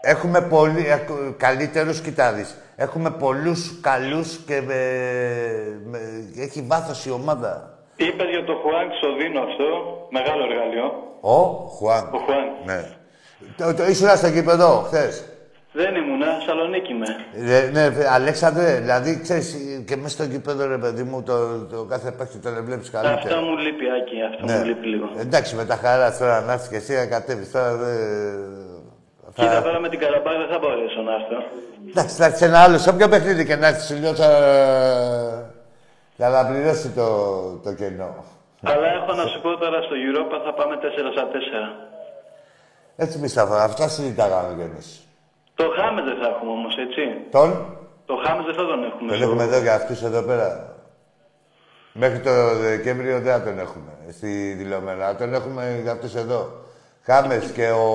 έχουμε 0.01 0.41
πολύ, 0.41 0.84
ε, 0.88 0.97
καλύτερους, 1.38 2.01
κοιτά 2.01 2.34
δεις. 2.34 2.57
Έχουμε 2.76 3.09
πολλούς 3.12 3.80
καλούς 3.82 4.38
και 4.47 4.62
με, 4.62 4.80
με- 5.86 6.24
έχει 6.38 6.62
βάθος 6.68 7.05
η 7.05 7.12
ομάδα. 7.12 7.78
Είπες 7.95 8.28
για 8.30 8.43
το 8.43 8.53
Χουάνκ 8.62 8.91
στο 8.93 9.16
Δίνο 9.16 9.39
αυτό, 9.41 9.68
μεγάλο 10.09 10.43
εργαλείο. 10.43 10.88
Ο 11.22 11.36
Χουάν. 11.76 12.09
Ο 12.14 12.18
Χουάνκ. 12.18 12.51
Ναι. 12.66 12.82
Το, 13.57 13.74
το, 13.74 13.84
ήσουν 13.88 14.07
στο 14.18 14.32
κήπεδο 14.32 14.68
χθες; 14.88 15.26
Δεν 15.74 15.96
ήμουνα, 15.96 16.26
Σαλονίκη 16.46 16.94
με. 16.94 17.08
Ε, 17.56 17.70
ναι, 17.74 17.90
βε- 17.90 18.08
Αλέξανδρε, 18.08 18.76
δηλαδή 18.80 19.20
ξέρεις 19.22 19.56
και 19.88 19.96
μέσα 19.96 20.10
στο 20.10 20.26
κήπεδο 20.28 20.68
ρε 20.68 20.78
παιδί 20.78 21.04
μου 21.04 21.24
το, 21.24 21.66
το 21.66 21.84
κάθε 21.84 22.12
παίκτη 22.12 22.38
τον 22.38 22.66
βλέπεις 22.66 22.90
καλύτερα. 22.90 23.18
Αυτό 23.18 23.42
μου 23.42 23.58
λείπει, 23.58 23.86
Άκη, 24.02 24.16
αυτό 24.32 24.46
Ναι. 24.46 24.58
μου 24.58 24.66
λείπει 24.66 24.88
λίγο. 24.88 25.10
Εντάξει, 25.18 25.56
με 25.56 25.66
τα 25.66 25.76
χαρά 25.76 26.18
τώρα 26.18 26.42
να 26.42 26.52
έρθεις 26.54 26.68
και 26.70 26.76
εσύ 26.76 26.94
να 26.94 27.06
κατέβεις 27.06 27.52
τώρα. 27.52 27.76
Δε... 27.76 27.92
Κοίτα 29.34 29.62
τώρα 29.62 29.80
με 29.80 29.90
την 29.90 30.00
Καραμπάκ 30.00 30.38
δεν 30.38 30.48
θα 30.52 30.60
μπορέσω 30.60 31.02
να 31.02 31.14
έρθω. 31.14 31.38
Εντάξει, 31.90 32.16
θα 32.16 32.26
έρθεις 32.26 32.42
ένα 32.42 32.60
άλλο. 32.60 32.78
Σε 32.78 32.90
όποιο 32.90 33.10
παιχνίδι 33.10 33.46
και 33.46 33.56
να 33.56 33.68
έρθεις, 33.68 33.86
σου 33.86 33.96
λέω 34.02 34.16
θα. 34.16 34.30
θα 36.18 36.26
αναπληρώσει 36.28 36.90
το, 36.90 37.08
το 37.64 37.74
κενό. 37.74 38.26
Αλλά 38.64 38.88
έχω 38.88 39.14
να 39.14 39.26
σου 39.26 39.42
πω 39.42 39.58
τώρα 39.58 39.82
στο 39.82 39.96
Europa 40.08 40.36
θα 40.46 40.54
πάμε 40.54 40.76
4 40.82 40.86
στα 41.16 41.28
4. 41.32 41.36
Έτσι 42.96 43.18
μη 43.20 43.28
στα 43.28 43.46
φορά. 43.46 43.64
Αυτά 43.64 43.88
συζητάγαμε 43.88 44.54
κι 44.56 44.62
εμεί. 44.62 44.82
Το 45.62 45.68
Χάμες 45.78 46.03
δεν 46.09 46.18
θα 46.22 46.28
έχουμε 46.34 46.51
όμως, 46.59 46.74
έτσι. 46.86 47.01
Τον, 47.36 47.49
Το 48.05 48.16
Χάμες 48.24 48.45
δεν 48.45 48.55
θα 48.59 48.66
τον 48.72 48.80
έχουμε. 48.89 49.07
τον 49.12 49.18
στο- 49.18 49.26
έχουμε 49.28 49.43
εδώ 49.49 49.59
για 49.66 49.74
αυτούς 49.80 49.99
εδώ 50.09 50.22
πέρα. 50.30 50.47
Μέχρι 51.93 52.20
το 52.20 52.32
Δεκέμβριο 52.55 53.20
δεν 53.20 53.32
θα 53.34 53.41
τον 53.47 53.59
έχουμε 53.59 53.91
στη 54.18 54.53
δηλωμένα. 54.59 55.16
Τον 55.16 55.34
έχουμε 55.34 55.80
για 55.84 55.91
αυτούς 55.91 56.16
εδώ. 56.16 56.41
Χάμες 57.05 57.51
και 57.57 57.68
ο. 57.72 57.88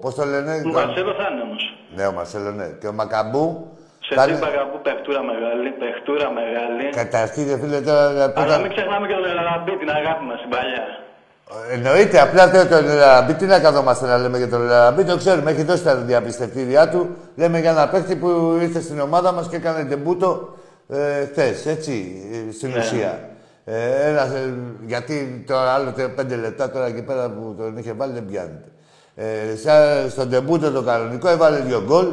Πώς 0.00 0.14
το 0.14 0.24
λένε, 0.24 0.52
Ο 0.58 0.62
τον- 0.62 0.72
Μαρσέλο 0.72 1.12
θα 1.20 1.26
είναι 1.32 1.42
όμως. 1.42 1.62
Ναι, 1.96 2.06
ο 2.06 2.12
Μαρσέλο, 2.12 2.50
ναι. 2.50 2.66
Και 2.80 2.86
ο 2.86 2.92
Μακαμπού. 2.92 3.68
Σε 4.06 4.14
θα 4.14 4.24
τι 4.24 4.30
είναι- 4.30 4.40
παγαπού, 4.40 4.78
παιχτούρα 4.82 5.22
μεγάλη, 5.22 5.68
παιχτούρα 5.70 6.30
μεγάλη. 6.40 6.84
Καταρχήν, 7.00 7.44
ρε 7.50 7.56
φίλε, 7.60 7.80
τώρα 7.80 8.10
να 8.20 8.30
πω 8.30 8.40
Αλλά 8.40 8.54
τα- 8.56 8.60
μην 8.62 8.70
ξεχνάμε 8.74 9.06
και 9.06 9.14
τον 9.14 9.24
Ελαραμπή, 9.32 9.76
την 9.82 9.90
αγάπη 9.90 10.24
μας, 10.24 10.40
την 10.40 10.50
παλιά. 10.50 10.84
Εννοείται, 11.72 12.20
απλά 12.20 12.50
τώρα 12.50 12.66
τον 12.66 12.84
Λαραμπή, 12.84 13.34
τι 13.34 13.44
να 13.44 13.58
καθόμαστε 13.58 14.06
να 14.06 14.18
λέμε 14.18 14.38
για 14.38 14.48
τον 14.48 14.60
Λαραμπή, 14.60 15.04
το 15.04 15.16
ξέρουμε, 15.16 15.50
έχει 15.50 15.62
δώσει 15.62 15.82
τα 15.82 15.96
διαπιστευτήριά 15.96 16.88
του. 16.88 17.08
Λέμε 17.36 17.60
για 17.60 17.70
ένα 17.70 17.88
παίκτη 17.88 18.16
που 18.16 18.58
ήρθε 18.60 18.80
στην 18.80 19.00
ομάδα 19.00 19.32
μας 19.32 19.48
και 19.48 19.56
έκανε 19.56 19.84
τεμπούτο 19.84 20.54
ε, 20.88 21.26
χθες, 21.32 21.66
έτσι, 21.66 22.22
ε, 22.48 22.52
στην 22.52 22.70
Ναι. 22.70 22.78
ουσία. 22.78 23.28
Ε, 23.64 24.08
ένας, 24.08 24.28
ε, 24.30 24.54
γιατί 24.86 25.44
τώρα 25.46 25.70
άλλο 25.72 25.90
τε- 25.92 26.08
πέντε 26.08 26.36
λεπτά 26.36 26.70
τώρα 26.70 26.86
εκεί 26.86 27.02
πέρα 27.02 27.30
που 27.30 27.54
τον 27.58 27.76
είχε 27.76 27.92
βάλει 27.92 28.12
δεν 28.12 28.26
πιάνεται. 28.26 28.68
Ε, 29.14 29.56
σαν, 29.64 30.10
στον 30.10 30.30
τεμπούτο 30.30 30.70
το 30.70 30.82
κανονικό 30.82 31.28
έβαλε 31.28 31.58
δύο 31.58 31.82
γκολ. 31.86 32.06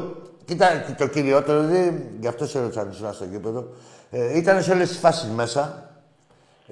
Κοίτα, 0.46 0.68
και 0.88 0.94
το 0.98 1.08
κυριότερο, 1.08 1.60
δηλαδή, 1.62 2.10
γι' 2.20 2.28
αυτό 2.28 2.46
σε 2.48 2.60
ρώτησα 2.60 2.82
αν 2.82 2.90
ήσουν 2.92 3.14
στο 3.14 3.26
γήπεδο, 3.32 3.68
ε, 4.12 4.38
ήταν 4.38 4.64
σε 4.64 4.72
όλες 4.72 4.88
τις 4.88 4.98
φάσεις 4.98 5.30
μέσα. 5.36 5.91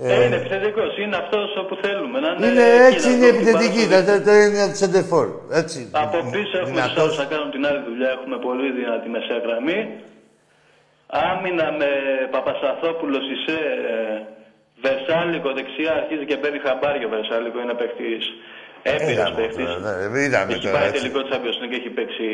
Ε, 0.02 0.26
είναι 0.26 0.36
επιθετικό, 0.42 0.84
είναι 1.04 1.16
αυτός 1.24 1.48
όπου 1.62 1.74
θέλουμε. 1.84 2.18
Να 2.26 2.30
είναι, 2.32 2.48
Είναι 2.48 2.68
εκεί, 2.74 2.96
έτσι, 2.96 3.08
να 3.10 3.14
είναι 3.16 3.28
το 3.28 3.28
έχει 3.28 3.36
επιθετική. 3.38 3.84
πάνω 3.90 3.96
Το, 3.96 4.12
στο 4.12 4.18
το, 4.18 4.24
το 4.30 4.34
είναι 4.46 4.62
τη 4.72 4.78
Σεντερφόρ. 4.82 5.28
Έτσι. 5.62 5.80
Από 6.04 6.18
πίσω 6.34 6.54
έχουμε 6.62 6.82
του 6.82 6.88
Δυνατός. 6.88 7.04
άλλου 7.10 7.16
να 7.24 7.26
κάνουν 7.32 7.50
την 7.56 7.64
άλλη 7.70 7.82
δουλειά. 7.90 8.10
Έχουμε 8.18 8.38
πολύ 8.48 8.68
δυνατή 8.80 9.08
μεσαία 9.16 9.40
γραμμή. 9.46 9.80
Άμυνα 11.30 11.68
με 11.80 11.90
Παπασταθόπουλο, 12.34 13.18
Σισε, 13.28 13.58
ε, 13.94 13.98
Βερσάλικο 14.86 15.50
δεξιά 15.58 15.92
αρχίζει 16.02 16.26
και 16.30 16.38
παίρνει 16.42 16.60
χαμπάρι 16.66 17.00
ο 17.08 17.10
Βερσάλικο. 17.16 17.58
Είναι 17.64 17.76
παίχτη 17.82 18.10
έμπειρο 18.92 19.12
Είδαμε 19.12 19.36
παίχτη. 19.40 19.64
τώρα, 19.66 19.80
ναι, 20.14 20.20
είδαμε 20.26 20.52
Έχει 20.54 20.66
τώρα, 20.66 20.76
πάει 20.78 20.88
έτσι. 20.88 20.98
τελικό 21.00 21.20
Champions 21.30 21.58
League 21.62 21.70
και 21.72 21.80
έχει 21.82 21.92
παίξει. 21.98 22.28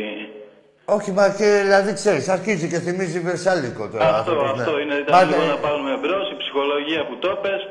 Όχι, 0.85 1.11
μα 1.11 1.29
και 1.29 1.45
δηλαδή 1.65 1.93
ξέρεις, 1.93 2.29
αρχίζει 2.29 2.67
και 2.69 2.79
θυμίζει 2.79 3.19
Βερσάλικο 3.19 3.87
τώρα. 3.89 4.03
Αυτό, 4.05 4.17
άνθρωπος, 4.31 4.55
ναι. 4.55 4.61
αυτό 4.61 4.79
είναι. 4.79 4.93
Μα, 4.93 4.99
Ήταν 4.99 5.27
λίγο 5.29 5.41
ναι, 5.41 5.47
να 5.47 5.57
πάρουμε 5.57 5.97
μπρος, 6.01 6.31
η 6.31 6.35
ψυχολογία 6.37 7.05
που 7.07 7.15
το 7.17 7.29
πες. 7.43 7.61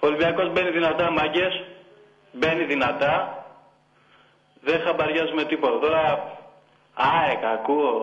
Ο 0.00 0.06
Ολυμπιακός 0.06 0.52
μπαίνει 0.52 0.70
δυνατά, 0.70 1.10
μάγκες. 1.10 1.54
Μπαίνει 2.32 2.64
δυνατά. 2.64 3.14
Δεν 4.60 4.80
χαμπαριάζουμε 4.84 5.44
τίποτα. 5.44 5.78
Τώρα, 5.78 6.02
ΑΕΚ 6.94 7.42
ακούω. 7.56 7.94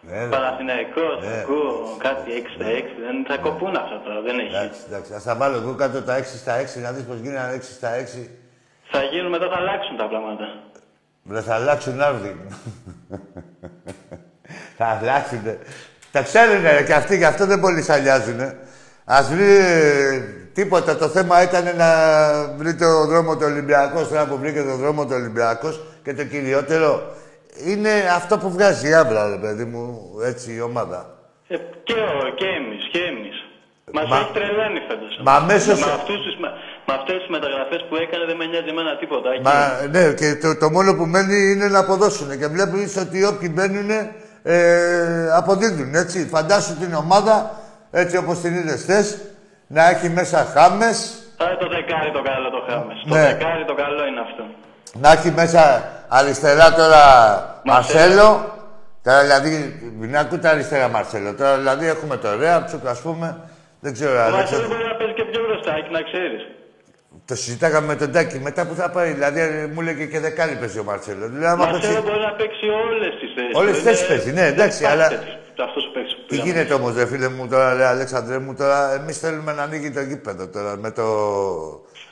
ναι, 0.00 0.16
ναι. 0.24 0.28
Παναθηναϊκός, 0.34 1.16
Ναι. 1.20 1.38
ακούω 1.40 1.96
κάτι 1.98 2.30
6 2.32 2.46
στα 2.54 2.66
6. 2.66 2.90
Δεν 3.06 3.16
θα 3.28 3.36
κοπούν 3.46 3.76
αυτά 3.76 3.96
τώρα, 4.04 4.20
δεν 4.20 4.38
έχει. 4.38 4.54
Εντάξει, 4.56 4.80
εντάξει. 4.88 5.10
Ας 5.14 5.22
τα 5.28 5.34
βάλω 5.40 5.56
εγώ 5.56 5.74
κάτω 5.74 6.02
τα 6.02 6.14
6 6.16 6.36
στα 6.42 6.52
6, 6.62 6.80
να 6.80 6.90
δεις 6.92 7.04
πώς 7.04 7.18
γίνανε 7.18 7.52
6 7.54 7.72
στα 7.78 7.90
6. 7.94 8.30
Θα 8.92 9.02
γίνουν 9.02 9.30
μετά, 9.30 9.48
θα 9.48 9.56
αλλάξουν 9.56 9.96
τα 9.96 10.06
πράγματα. 10.08 10.46
Δεν 11.22 11.42
θα 11.42 11.54
αλλάξουν 11.54 12.00
άρδι. 12.00 12.32
Θα 14.76 14.86
αλλάξουν. 14.86 15.42
Τα 16.12 16.22
ξέρουν 16.22 16.62
ρε, 16.62 16.82
και 16.86 16.94
αυτοί, 16.94 17.16
γι' 17.16 17.24
αυτό 17.24 17.46
δεν 17.46 17.60
πολύ 17.60 17.82
σαλιάζουνε. 17.82 18.56
Ας 19.04 19.28
βρει 19.28 19.56
ε, 19.56 20.18
τίποτα. 20.54 20.96
Το 20.96 21.08
θέμα 21.08 21.42
ήταν 21.42 21.76
να 21.76 21.88
βρει 22.56 22.74
το 22.74 23.06
δρόμο 23.06 23.32
του 23.36 23.42
Ολυμπιακός. 23.44 24.08
Τώρα 24.08 24.26
που 24.26 24.38
βρήκε 24.38 24.62
το 24.62 24.76
δρόμο 24.76 25.02
του 25.04 25.12
Ολυμπιακός 25.14 25.80
και 26.04 26.14
το 26.14 26.24
κυριότερο 26.24 27.02
είναι 27.66 27.90
αυτό 28.16 28.38
που 28.38 28.50
βγάζει 28.50 28.88
η 28.88 28.94
άβρα, 28.94 29.28
ρε 29.28 29.36
παιδί 29.36 29.64
μου, 29.64 30.10
έτσι 30.24 30.54
η 30.54 30.60
ομάδα. 30.60 31.18
Ε, 31.48 31.56
και, 31.82 31.92
ο, 31.92 32.34
και 32.34 32.46
εμείς, 32.46 32.88
και 32.92 32.98
εμείς. 32.98 33.36
Μας 33.92 34.08
Μα- 34.08 34.16
έχει 34.16 34.30
τρελάνει 34.32 34.80
φέτος. 34.88 35.20
Μα 35.24 35.32
αμέσως- 35.32 35.80
Με, 35.86 35.92
αυτούς 35.92 36.16
τους, 36.24 36.36
με, 36.88 36.94
με 36.94 36.94
αυτές 37.00 37.16
τις 37.22 37.28
μεταγραφές 37.36 37.80
που 37.88 37.96
έκανε 38.04 38.24
δεν 38.30 38.36
με 38.36 38.44
νοιάζει 38.44 38.68
εμένα 38.68 38.96
τίποτα. 38.96 39.28
εκεί. 39.32 39.42
Μα 39.42 39.56
ναι, 39.94 40.12
και 40.12 40.28
το, 40.42 40.56
το 40.62 40.70
μόνο 40.70 40.94
που 40.94 41.04
μένει 41.14 41.38
είναι 41.52 41.68
να 41.68 41.78
αποδώσουν. 41.78 42.38
Και 42.38 42.46
βλέπεις 42.46 42.96
ότι 42.96 43.24
όποιοι 43.24 43.50
μπαίνουν 43.54 43.90
ε, 44.42 45.30
αποδίδουν. 45.40 45.94
Έτσι. 45.94 46.18
Φαντάσου 46.34 46.74
την 46.82 46.94
ομάδα 46.94 47.34
έτσι 47.90 48.16
όπως 48.16 48.40
την 48.40 48.54
είδες 48.54 48.84
θες, 48.84 49.18
να 49.66 49.88
έχει 49.88 50.08
μέσα 50.08 50.38
χάμες, 50.54 51.22
Α, 51.42 51.44
το 51.60 51.68
δεκάρι 51.68 52.10
το 52.12 52.22
καλό 52.22 52.50
το 52.50 52.60
χάμες. 52.68 52.96
Το 53.08 53.14
Ναι. 53.14 53.20
δεκάρι 53.22 53.64
το 53.64 53.74
καλό 53.74 54.06
είναι 54.06 54.20
αυτό. 54.20 54.42
να 55.02 55.12
έχει 55.12 55.30
μέσα 55.30 55.62
αριστερά 56.08 56.74
τώρα 56.74 57.02
Μαρσέλο. 57.64 57.98
Μαρσέλο. 58.04 58.56
Τώρα 59.02 59.20
δηλαδή, 59.20 59.52
μην 59.98 60.16
ακούτε 60.16 60.48
αριστερά 60.48 60.88
Μαρσέλο. 60.88 61.34
Τώρα 61.34 61.56
δηλαδή 61.56 61.86
έχουμε 61.86 62.16
το 62.16 62.28
Ρέαψουκ, 62.38 62.86
ας 62.86 63.00
πούμε. 63.00 63.36
Δεν 63.80 63.92
ξέρω, 63.92 64.10
Ο 64.12 64.14
Μαρσέλο 64.14 64.36
Αλέξανδρο. 64.36 64.68
μπορεί 64.68 64.84
να 64.84 64.94
παίζει 64.98 65.12
και 65.14 65.24
πιο 65.24 65.40
μπροστά, 65.46 65.72
εκεί 65.80 65.90
να 65.92 66.02
ξέρεις. 66.02 66.42
Το 67.24 67.34
συζητάγαμε 67.34 67.86
με 67.86 67.96
τον 67.96 68.12
Τάκη. 68.12 68.38
Μετά 68.38 68.66
που 68.66 68.74
θα 68.74 68.90
πάει, 68.90 69.12
δηλαδή 69.12 69.40
ε, 69.40 69.70
μου 69.74 69.80
λέγε 69.80 70.04
και 70.06 70.20
δεκάρι 70.20 70.54
παίζει 70.54 70.78
ο 70.78 70.84
Μαρσέλο. 70.84 71.26
Δηλαδή, 71.28 71.44
Ο 71.44 71.48
άμα 71.48 71.64
Μαρσέλο 71.64 71.92
παίξει- 71.94 72.02
μπορεί 72.10 72.20
να 72.24 72.32
παίξει 72.32 72.64
όλες 72.68 73.12
τις 73.20 73.30
θέσεις. 73.34 73.54
Όλες 73.54 73.72
τις 73.72 73.80
Είναι- 73.82 73.90
θέσεις 73.90 74.06
παίζει, 74.06 74.32
ναι, 74.32 74.46
εντάξει, 74.46 74.78
δεν 74.82 74.90
αλλά- 74.90 75.04
υπάρχει 75.06 75.24
τέτοιος- 75.24 75.42
Αυτός 75.68 75.84
ο 75.86 75.90
παίκτης 75.92 76.14
που 76.14 76.20
Τι 76.20 76.26
πήραμε. 76.28 76.50
γίνεται 76.50 76.74
όμως, 76.74 76.94
ρε 76.96 77.06
φίλε 77.06 77.28
μου, 77.28 77.46
τώρα, 77.48 77.74
ρε 77.74 77.84
Αλέξανδρε 77.86 78.38
μου, 78.38 78.54
τώρα 78.54 78.94
εμείς 78.94 79.18
θέλουμε 79.18 79.52
να 79.52 79.62
ανοίγει 79.62 79.90
το 79.90 80.00
γήπεδο 80.00 80.46
τώρα 80.48 80.76
με 80.76 80.90
το 80.90 81.04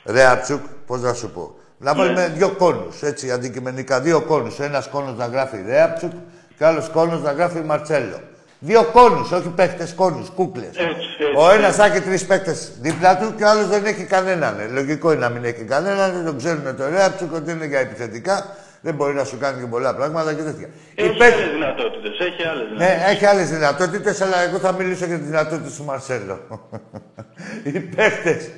Ρέατσουκ, 0.05 0.61
πώς 0.87 1.01
να 1.01 1.13
σου 1.13 1.29
πω. 1.31 1.55
Να 1.77 1.95
βάλουμε 1.95 2.27
δύο 2.35 2.49
κόνους, 2.49 3.01
έτσι 3.01 3.31
αντικειμενικά. 3.31 3.99
Δύο 4.01 4.21
κόνους. 4.21 4.59
Ένας 4.59 4.87
κόνος 4.87 5.17
να 5.17 5.25
γράφει 5.25 5.63
Ρέατσουκ 5.67 6.11
και 6.57 6.65
άλλος 6.65 6.89
κόνος 6.89 7.21
να 7.21 7.31
γράφει 7.31 7.59
Μαρτσέλο. 7.59 8.19
Δύο 8.59 8.83
κόνους, 8.83 9.31
όχι 9.31 9.47
παίχτες 9.55 9.93
κόνους, 9.93 10.29
κούκλες. 10.29 10.67
Έτσι, 10.67 10.81
έτσι, 10.85 11.23
Ο 11.37 11.49
ένας 11.51 11.67
έτσι. 11.67 11.79
θα 11.79 11.85
έχει 11.85 12.01
τρεις 12.01 12.25
παίχτες 12.25 12.71
δίπλα 12.81 13.17
του 13.17 13.33
και 13.37 13.43
ο 13.43 13.49
άλλος 13.49 13.67
δεν 13.67 13.85
έχει 13.85 14.03
κανέναν. 14.03 14.59
Ε, 14.59 14.67
Λογικό 14.73 15.11
είναι 15.11 15.19
να 15.21 15.29
μην 15.29 15.43
έχει 15.43 15.63
κανέναν, 15.63 16.11
δεν 16.13 16.25
τον 16.25 16.37
ξέρουν 16.37 16.75
το 16.77 16.89
Ρέατσουκ 16.89 17.33
ότι 17.33 17.51
είναι 17.51 17.65
για 17.65 17.79
επιθετικά. 17.79 18.55
Δεν 18.81 18.93
μπορεί 18.95 19.13
να 19.13 19.23
σου 19.23 19.37
κάνει 19.37 19.59
και 19.61 19.67
πολλά 19.67 19.95
πράγματα 19.95 20.33
και 20.33 20.41
τέτοια. 20.41 20.67
Οι 20.95 21.03
Έχει 21.03 21.17
παίκτες- 21.17 21.33
άλλες 21.33 21.51
δυνατότητες, 21.51 22.19
έχει 22.19 22.47
άλλες 22.47 22.67
δυνατότητες. 22.67 22.97
ναι, 23.05 23.11
έχει 23.11 23.25
άλλες 23.25 23.49
δυνατότητες, 23.49 24.21
αλλά 24.21 24.39
εγώ 24.41 24.57
θα 24.57 24.71
μιλήσω 24.71 25.05
για 25.05 25.17
τις 25.17 25.25
δυνατότητες 25.25 25.75
του 25.75 25.83
Μαρσέλο. 25.83 26.39
Οι 27.73 27.79
παίχτες 27.79 28.49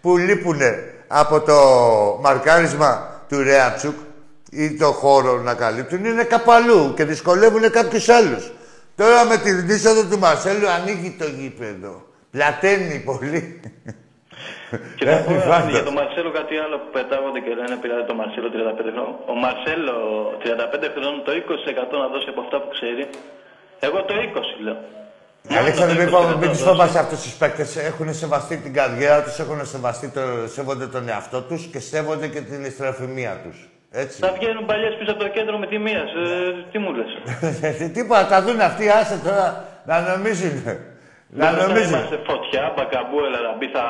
που 0.00 0.16
λείπουν 0.16 0.60
από 1.08 1.40
το 1.40 1.54
μαρκάρισμα 2.22 3.20
του 3.28 3.42
Ρέατσουκ 3.42 3.94
ή 4.50 4.74
το 4.76 4.86
χώρο 4.86 5.36
να 5.36 5.54
καλύπτουν 5.54 6.04
είναι 6.04 6.22
κάπου 6.24 6.52
αλλού 6.52 6.94
και 6.96 7.04
δυσκολεύουν 7.04 7.70
κάποιους 7.70 8.08
άλλους. 8.08 8.52
Τώρα 9.00 9.24
με 9.30 9.36
την 9.44 9.68
είσοδο 9.68 10.02
του 10.10 10.18
Μαρσέλου 10.18 10.68
ανοίγει 10.76 11.10
το 11.20 11.24
γήπεδο. 11.38 11.92
Πλαταίνει 12.30 12.98
πολύ. 13.10 13.60
Και 14.98 15.04
θα 15.10 15.16
πω 15.26 15.32
Ε, 15.34 15.38
φάντα. 15.50 15.70
για 15.70 15.82
τον 15.88 15.92
Μαρσέλο 15.92 16.30
κάτι 16.38 16.54
άλλο 16.64 16.76
που 16.82 16.88
πετάγονται 16.96 17.40
και 17.44 17.52
λένε 17.58 17.74
πειράζει 17.82 18.06
τον 18.10 18.16
Μαρσέλο 18.20 18.48
35 18.54 18.90
χρόνων. 18.94 19.14
Ο 19.32 19.34
Μαρσέλο 19.44 19.94
35 20.42 20.88
χρόνων 20.94 21.18
το 21.26 21.30
20% 21.32 21.96
να 22.02 22.06
δώσει 22.12 22.28
από 22.32 22.40
αυτά 22.44 22.56
που 22.62 22.68
ξέρει. 22.76 23.02
Εγώ 23.86 23.98
το 24.08 24.14
20 24.14 24.62
λέω. 24.64 24.78
Αλέξανδρε, 25.60 25.96
μην, 25.98 26.08
Μόνο 26.08 26.22
το 26.24 26.28
φοβ- 26.28 26.40
μην 26.40 26.48
20% 26.48 26.52
τους 26.52 26.62
φοβάσαι 26.62 26.98
αυτούς 26.98 27.20
τους 27.22 27.32
παίκτες. 27.40 27.76
Έχουν 27.76 28.14
σεβαστεί 28.14 28.56
την 28.56 28.72
καριέρα 28.72 29.22
τους, 29.22 29.38
έχουν 29.38 29.66
σεβαστεί 29.66 30.08
το, 30.08 30.20
σέβονται 30.54 30.86
τον 30.86 31.08
εαυτό 31.08 31.40
τους 31.42 31.62
και 31.72 31.78
σέβονται 31.80 32.26
και 32.28 32.40
την 32.40 32.64
ιστροφημία 32.64 33.40
τους. 33.44 33.67
Έτσι. 33.90 34.18
Θα 34.20 34.32
βγαίνουν 34.38 34.64
παλιές 34.66 34.94
πίσω 34.98 35.10
από 35.10 35.20
το 35.24 35.28
κέντρο 35.28 35.58
με 35.58 35.66
τη 35.66 35.78
μία. 35.78 35.98
Ε, 35.98 36.66
τι 36.72 36.78
μου 36.78 36.90
λες. 36.98 37.10
Τίποτα, 37.96 38.26
τα 38.26 38.42
δουν 38.42 38.60
αυτοί, 38.60 38.88
άσε 38.88 39.20
τώρα 39.24 39.64
να 39.84 40.00
νομίζουν. 40.00 40.62
Να 41.28 41.50
Δεν 41.50 41.58
θα 41.60 41.66
νομίζουν. 41.66 41.92
Είμαστε 41.92 42.18
φωτιά, 42.26 42.72
μπακαμπού, 42.76 43.18
ελαραμπή, 43.28 43.66
θα... 43.76 43.84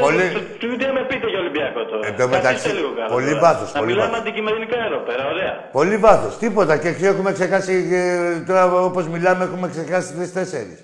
Πολύ- 0.00 0.16
Δεν- 0.16 0.46
Τι 0.58 0.76
τι 0.76 0.84
να 0.86 0.92
με 0.92 1.04
πείτε 1.08 1.26
για 1.28 1.38
Ολυμπιακό 1.38 1.84
τώρα. 1.84 2.06
Εν 2.06 2.16
τω 2.16 2.28
μεταξύ, 2.28 2.46
Καθίστε 2.46 2.72
λίγο 2.72 2.92
καλά 2.96 3.08
πολύ 3.08 3.26
τώρα. 3.28 3.40
βάθος, 3.40 3.72
Να 3.72 3.78
πολύ 3.80 3.90
μιλάμε 3.92 4.10
βάθος. 4.10 4.26
αντικειμενικά 4.26 4.78
εδώ 4.88 4.98
πέρα, 5.08 5.26
ωραία. 5.28 5.52
Πολύ 5.72 5.96
βάθος. 5.96 6.38
Τίποτα. 6.38 6.76
Και 6.78 6.88
έχουμε 7.06 7.32
ξεχάσει. 7.32 7.88
ε, 7.92 8.40
Τώρα, 8.46 8.64
όπως 8.72 9.08
μιλάμε, 9.08 9.44
έχουμε 9.44 9.68
ξεχάσει 9.68 10.14
τρει-τέσσερι. 10.14 10.78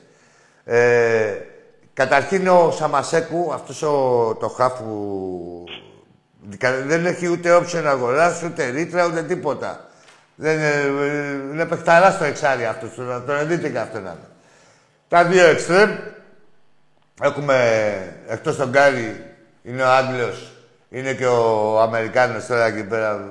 Ε, 0.65 1.35
Καταρχήν 1.95 2.49
ο 2.49 2.71
Σαμασέκου, 2.71 3.51
αυτός 3.53 3.83
ο, 3.83 3.93
το 4.41 4.49
χάφου, 4.49 4.85
δεν 6.87 7.07
έχει 7.07 7.29
ούτε 7.29 7.55
όψιο 7.55 7.81
να 7.81 7.91
αγοράσει, 7.91 8.47
ούτε 8.47 8.69
ρήτρα, 8.69 9.07
ούτε 9.07 9.23
τίποτα. 9.23 9.85
Δεν 10.35 10.57
είναι, 10.57 10.73
είναι 11.53 11.67
παιχταράς 11.67 12.19
το 12.19 12.25
εξάρι 12.25 12.65
αυτός, 12.65 12.95
το, 12.95 13.21
το 13.27 13.45
δείτε 13.45 13.69
και 13.69 13.79
αυτό 13.79 13.99
να 13.99 14.11
είναι. 14.11 14.29
Τα 15.09 15.25
δύο 15.25 15.47
εξτρέμ, 15.47 15.91
έχουμε 17.23 17.57
εκτός 18.29 18.57
τον 18.57 18.69
Γκάρι, 18.69 19.25
είναι 19.63 19.83
ο 19.83 19.89
Άγγλος, 19.89 20.53
είναι 20.89 21.13
και 21.13 21.27
ο 21.27 21.81
Αμερικάνος 21.81 22.47
τώρα 22.47 22.65
εκεί 22.65 22.85
πέρα, 22.85 23.29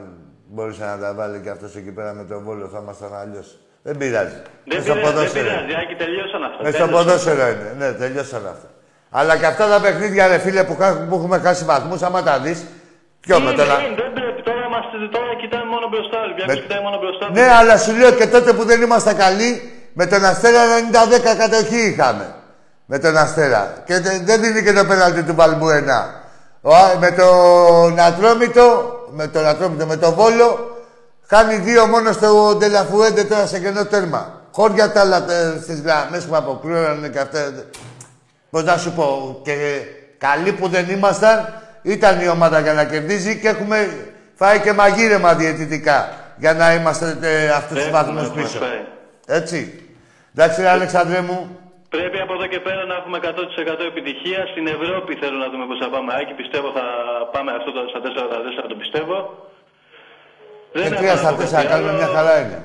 μπορούσε 0.47 0.83
να 0.83 0.97
τα 0.97 1.13
βάλει 1.13 1.39
και 1.39 1.49
αυτός 1.49 1.75
εκεί 1.75 1.91
πέρα 1.91 2.13
με 2.13 2.23
τον 2.23 2.43
Βόλο, 2.43 2.69
θα 2.73 2.79
ήμασταν 2.83 3.13
αλλιώς. 3.13 3.59
Δεν 3.81 3.97
πειράζει. 3.97 4.41
Δεν, 4.65 4.83
πειράζει, 4.83 5.13
δεν 5.13 5.31
πειράζει, 5.31 5.73
Άκη, 5.83 5.95
τελειώσαν 5.95 6.43
αυτά. 6.43 6.63
Μες 6.63 6.75
στο 6.75 6.87
ποδόσφαιρο 6.87 7.47
είναι. 7.47 7.75
Ναι, 7.77 7.91
τελειώσαν 7.91 8.47
αυτά. 8.47 8.67
Αλλά 9.09 9.37
και 9.37 9.45
αυτά 9.45 9.67
τα 9.67 9.81
παιχνίδια, 9.81 10.27
ρε 10.27 10.37
φίλε, 10.37 10.63
που, 10.63 10.75
που 11.09 11.15
έχουμε 11.15 11.37
χάσει 11.37 11.65
βαθμούς, 11.65 12.01
άμα 12.01 12.23
τα 12.23 12.39
δεις, 12.39 12.65
Ποιο 13.19 13.39
με 13.39 13.51
τώρα. 13.53 13.75
Δεν 13.75 14.13
πρέπει, 14.13 14.41
τώρα, 14.47 14.61
είμαστε, 14.67 14.95
τώρα 15.15 15.31
κοιτάμε 15.41 15.65
μόνο 15.75 15.87
μπροστά. 15.91 16.17
Ο 16.43 16.45
με... 16.47 16.53
κοιτάει 16.55 16.81
μόνο 16.81 16.97
μπροστά. 17.01 17.25
Ναι, 17.31 17.47
αλλά 17.59 17.77
σου 17.77 17.91
λέω 17.99 18.11
και 18.11 18.27
τότε 18.27 18.53
που 18.53 18.63
δεν 18.69 18.81
ήμασταν 18.81 19.15
καλοί, 19.15 19.51
με 19.93 20.05
τον 20.05 20.25
Αστέρα 20.25 20.61
90-10 21.33 21.37
κατοχή 21.37 21.81
είχαμε. 21.89 22.33
Με 22.85 22.99
τον 22.99 23.17
Αστέρα. 23.17 23.83
Και 23.85 23.99
δεν 23.99 24.41
δίνει 24.41 24.63
και 24.63 24.73
το 24.73 24.85
πέναλτι 24.85 25.23
του 25.23 25.35
Βαλμπουενά. 25.35 26.01
Με 26.99 27.11
τον 27.11 27.99
Ατρόμητο, 27.99 28.67
με 29.11 29.27
τον 29.27 29.47
Ατρόμητο, 29.47 29.85
με 29.85 29.97
τον 29.97 30.13
Βόλο, 30.13 30.69
Κάνει 31.29 31.55
δύο 31.55 31.85
μόνο 31.85 32.11
στο 32.11 32.55
Ντελαφουέντε 32.57 33.23
τώρα 33.23 33.45
σε 33.45 33.59
κενό 33.59 33.85
τέρμα. 33.85 34.41
Χώρια 34.51 34.91
τα 34.91 34.99
άλλα 34.99 35.25
στις 35.61 35.81
γραμμές 35.81 36.25
που 36.25 36.35
αποκλείωναν 36.35 37.11
και 37.11 37.19
αυτά. 37.19 37.53
Πώς 38.49 38.63
να 38.63 38.77
σου 38.77 38.91
πω, 38.91 39.39
και 39.43 39.81
καλοί 40.17 40.51
που 40.53 40.67
δεν 40.67 40.89
ήμασταν, 40.89 41.61
ήταν 41.91 42.21
η 42.21 42.27
ομάδα 42.27 42.59
για 42.59 42.73
να 42.73 42.85
κερδίζει 42.85 43.39
και 43.39 43.47
έχουμε 43.47 43.77
φάει 44.35 44.59
και 44.59 44.73
μαγείρεμα 44.73 45.33
διαιτητικά 45.35 45.97
για 46.37 46.53
να 46.53 46.73
είμαστε 46.73 47.17
ε, 47.21 47.49
αυτούς 47.49 47.77
τους 47.77 47.89
βαθμούς 47.89 48.31
πίσω. 48.31 48.59
Έτσι. 49.27 49.59
Εντάξει, 50.35 50.65
Αλεξανδρέ 50.65 51.21
μου. 51.21 51.59
Πρέπει 51.89 52.19
από 52.19 52.33
εδώ 52.33 52.45
και 52.45 52.59
πέρα 52.59 52.85
να 52.85 52.95
έχουμε 52.99 53.17
100% 53.21 53.25
επιτυχία. 53.91 54.41
Στην 54.51 54.67
Ευρώπη 54.67 55.11
θέλω 55.21 55.37
να 55.37 55.49
δούμε 55.51 55.65
πώς 55.65 55.77
θα 55.83 55.89
πάμε. 55.89 56.09
Άκη, 56.19 56.33
πιστεύω 56.41 56.67
θα 56.77 56.85
πάμε 57.33 57.51
αυτό 57.51 57.71
το, 57.71 57.81
στα 57.91 57.99
4-4, 58.65 58.69
το 58.69 58.75
πιστεύω. 58.75 59.17
Και 60.73 60.89
τρία 60.89 61.15
στα 61.15 61.35
τέσσερα 61.35 61.65
κάνουμε 61.65 61.93
μια 61.93 62.09
χαρά 62.15 62.39
είναι. 62.41 62.59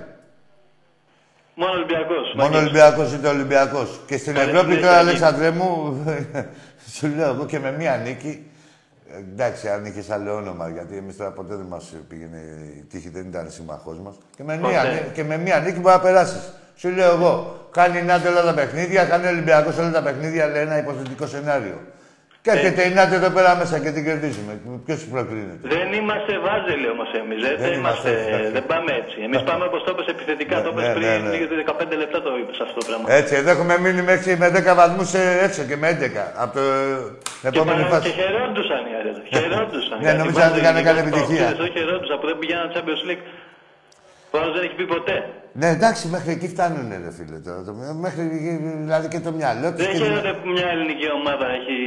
Μόνο 1.55 1.73
Ολυμπιακός. 1.73 2.33
Μόνο 2.35 2.59
Ολυμπιακός 2.59 3.13
είναι 3.13 3.29
Ολυμπιακός. 3.29 4.01
Και 4.07 4.17
στην 4.17 4.37
Ευρώπη 4.37 4.77
τώρα, 4.77 4.99
Αλέξανδρέ 4.99 5.51
μου, 5.51 5.69
σου 6.95 7.07
λέω 7.17 7.29
εγώ 7.29 7.47
και 7.47 7.59
με 7.59 7.71
μία 7.73 7.97
νίκη. 7.97 8.51
Εντάξει, 9.19 9.69
αν 9.69 9.85
είχες 9.85 10.11
άλλο 10.11 10.35
όνομα, 10.35 10.69
γιατί 10.69 10.97
εμείς 10.97 11.17
τώρα 11.17 11.31
ποτέ 11.31 11.55
δεν 11.55 11.67
μας 11.67 11.93
πήγαινε 12.09 12.39
η 12.77 12.85
τύχη, 12.91 13.09
δεν 13.09 13.27
ήταν 13.27 13.51
σύμμαχό 13.51 13.93
μας. 13.93 14.15
Και, 14.37 14.43
με 14.43 14.57
μία, 14.57 14.85
και 15.13 15.25
με 15.25 15.37
μία 15.37 15.59
νίκη 15.59 15.79
μπορεί 15.79 15.95
να 15.95 16.01
περάσεις. 16.01 16.53
Σου 16.77 16.89
λέω 16.89 17.13
εγώ, 17.13 17.67
κάνει 17.71 17.99
η 17.99 18.03
Νάτε 18.03 18.29
όλα 18.29 18.43
τα 18.43 18.55
παιχνίδια, 18.55 19.05
κάνει 19.05 19.27
ο 19.27 19.29
Ολυμπιακός 19.29 19.79
όλα 19.79 19.91
τα 19.91 20.03
παιχνίδια, 20.03 20.47
λέει 20.47 20.63
ένα 20.63 20.79
υποθετικό 20.79 21.27
σενάριο. 21.27 21.81
Και 22.45 22.51
έρχεται 22.57 22.83
η 22.89 22.91
Νάτε 22.97 23.15
εδώ 23.21 23.31
πέρα 23.37 23.51
μέσα 23.61 23.77
και 23.85 23.91
την 23.97 24.05
κερδίζουμε. 24.09 24.53
Ποιο 24.87 24.97
προκρίνεται. 25.13 25.65
Δεν 25.75 25.89
είμαστε 25.99 26.33
βάζελοι 26.47 26.87
όμω 26.95 27.05
εμεί. 27.21 27.37
Δεν, 27.45 27.55
δεν, 27.65 27.73
είμαστε, 27.79 28.11
δεν 28.57 28.65
πάμε 28.73 28.91
έτσι. 29.01 29.17
Εμεί 29.27 29.37
πάμε 29.49 29.65
όπω 29.71 29.79
το 29.87 29.91
είπε 29.93 30.05
επιθετικά. 30.17 30.55
το 30.65 30.71
είπε 30.73 30.83
ναι, 30.87 30.93
πριν 30.97 31.09
ναι, 31.09 31.31
ναι. 31.31 31.63
15 31.93 32.03
λεπτά 32.03 32.19
το 32.27 32.31
είπε 32.41 32.53
αυτό 32.67 32.79
το 32.81 32.85
πράγμα. 32.89 33.07
Έτσι, 33.21 33.33
εδώ 33.41 33.51
έχουμε 33.55 33.75
μείνει 33.85 34.03
μέχρι 34.13 34.31
με 34.43 34.49
10 34.73 34.81
βαθμού 34.81 35.05
έξω 35.47 35.63
και 35.69 35.77
με 35.83 35.87
11. 35.91 36.45
Από 36.45 36.53
το 36.55 36.65
επόμενη 37.51 37.83
φάση. 37.93 38.05
Και 38.09 38.15
χαιρόντουσαν 38.21 38.83
οι 38.89 38.93
άλλοι. 38.99 39.11
Χαιρόντουσαν. 39.33 39.97
Ναι, 40.05 40.13
νομίζαν 40.21 40.47
ότι 40.51 40.59
είχαν 40.61 40.77
καλή 40.89 41.01
επιτυχία. 41.05 41.47
Δεν 41.61 41.71
χαιρόντουσαν 41.77 42.17
που 42.21 42.27
δεν 42.31 42.37
πηγαίναν 42.41 42.67
Champions 42.75 43.03
League. 43.09 43.25
Ο 44.35 44.39
δεν 44.55 44.63
έχει 44.67 44.77
πει 44.79 44.87
ποτέ. 44.97 45.17
Ναι, 45.61 45.69
εντάξει, 45.77 46.09
μέχρι 46.15 46.31
εκεί 46.37 46.49
φτάνουν, 46.55 46.89
ρε 47.05 47.13
φίλε. 47.17 47.39
Τώρα. 47.47 47.61
Μέχρι 48.05 48.23
δηλαδή 48.85 49.07
και 49.09 49.21
το 49.27 49.33
μυαλό 49.39 49.69
τους. 49.73 49.87
Δεν 49.87 49.95
χαίρεται 50.03 50.33
που 50.39 50.49
μια 50.57 50.69
ελληνική 50.75 51.09
ομάδα 51.21 51.47
έχει 51.59 51.79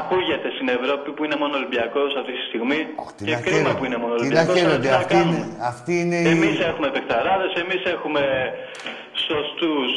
ακούγεται 0.00 0.48
στην 0.56 0.68
Ευρώπη 0.76 1.08
που 1.14 1.22
είναι 1.24 1.36
μόνο 1.42 1.54
Ολυμπιακός 1.60 2.10
αυτή 2.20 2.32
τη 2.38 2.42
στιγμή. 2.50 2.80
Oh, 3.02 3.10
και 3.28 3.36
κρίμα 3.46 3.72
που 3.76 3.84
είναι 3.86 3.98
μόνο 4.02 4.12
Ολυμπιακός. 4.20 4.54
Τι 4.54 4.62
να 4.62 4.96
αυτή, 5.02 5.16
είναι, 5.22 5.40
αυτή 5.72 5.92
είναι. 6.00 6.16
Εμείς 6.34 6.56
έχουμε 6.70 6.88
παιχταράδες, 6.94 7.52
εμείς 7.62 7.82
έχουμε 7.94 8.22
σωστούς 9.28 9.90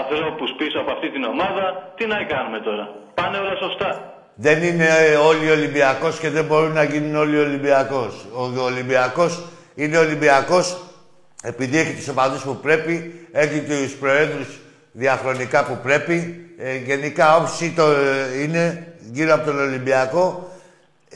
ανθρώπους 0.00 0.48
πίσω 0.58 0.78
από 0.82 0.90
αυτή 0.96 1.06
την 1.14 1.24
ομάδα. 1.34 1.64
Τι 1.96 2.04
να 2.06 2.18
κάνουμε 2.32 2.58
τώρα. 2.68 2.84
Πάνε 3.18 3.36
όλα 3.42 3.56
σωστά. 3.64 3.90
Δεν 4.34 4.58
είναι 4.62 4.88
όλοι 5.28 5.50
Ολυμπιακός 5.50 6.18
και 6.18 6.30
δεν 6.36 6.44
μπορούν 6.44 6.72
να 6.72 6.84
γίνουν 6.92 7.14
όλοι 7.16 7.38
Ολυμπιακός. 7.38 8.12
Ο 8.32 8.62
Ολυμπιακός 8.70 9.32
είναι 9.74 9.98
Ολυμπιακός 9.98 10.66
επειδή 11.42 11.78
έχει 11.78 11.94
τους 11.94 12.08
οπαδούς 12.08 12.42
που 12.42 12.56
πρέπει, 12.56 13.26
έχει 13.32 13.60
τους 13.60 13.92
προέδρους 13.92 14.58
διαχρονικά 14.92 15.64
που 15.64 15.78
πρέπει. 15.82 16.42
Ε, 16.58 16.76
γενικά 16.76 17.36
όψη 17.36 17.72
το 17.76 17.90
ε, 17.90 18.42
είναι 18.42 18.86
γύρω 19.12 19.34
από 19.34 19.44
τον 19.44 19.58
Ολυμπιακό 19.58 20.52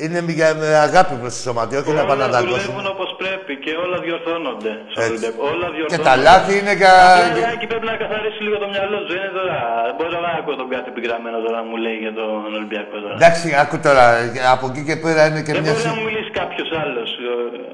είναι 0.03 0.21
με 0.61 0.69
αγάπη 0.89 1.15
προς 1.23 1.33
τη 1.35 1.41
σωματείο 1.47 1.81
και 1.87 1.93
να 1.99 2.05
πάνε 2.09 2.23
να 2.27 2.31
τα 2.35 2.41
δουλεύουν 2.45 2.87
όπως 2.95 3.11
πρέπει 3.23 3.53
και 3.65 3.73
όλα 3.85 3.97
διορθώνονται. 4.07 4.73
Όλα 5.51 5.69
διορθώνονται. 5.75 5.93
Και 5.93 5.99
τα 6.09 6.15
λάθη 6.27 6.53
είναι 6.61 6.75
κα... 6.83 6.93
και 7.61 7.67
πρέπει 7.73 7.87
να 7.93 7.97
καθαρίσει 8.03 8.41
λίγο 8.47 8.57
το 8.65 8.69
μυαλό 8.75 8.99
του. 9.05 9.13
Είναι 9.19 9.31
τώρα. 9.39 9.59
Μπορώ 9.97 10.19
να 10.27 10.31
ακούω 10.39 10.57
τον 10.63 10.69
κάθε 10.75 10.89
επιγραμμένο 10.95 11.39
τώρα 11.45 11.57
να 11.61 11.65
μου 11.69 11.77
λέει 11.85 11.99
για 12.05 12.13
τον 12.19 12.31
Ολυμπιακό 12.59 12.97
τώρα. 13.05 13.15
Εντάξει, 13.21 13.47
άκου 13.63 13.77
τώρα. 13.87 14.05
Από 14.55 14.65
εκεί 14.71 14.83
και 14.89 14.97
πέρα 15.05 15.23
είναι 15.29 15.43
και 15.47 15.53
Δεν 15.55 15.63
μια. 15.63 15.73
Δεν 15.73 15.79
μπορεί 15.79 15.91
να 15.93 15.97
μου 15.99 16.05
μιλήσει 16.09 16.31
κάποιος 16.41 16.69
άλλος 16.83 17.11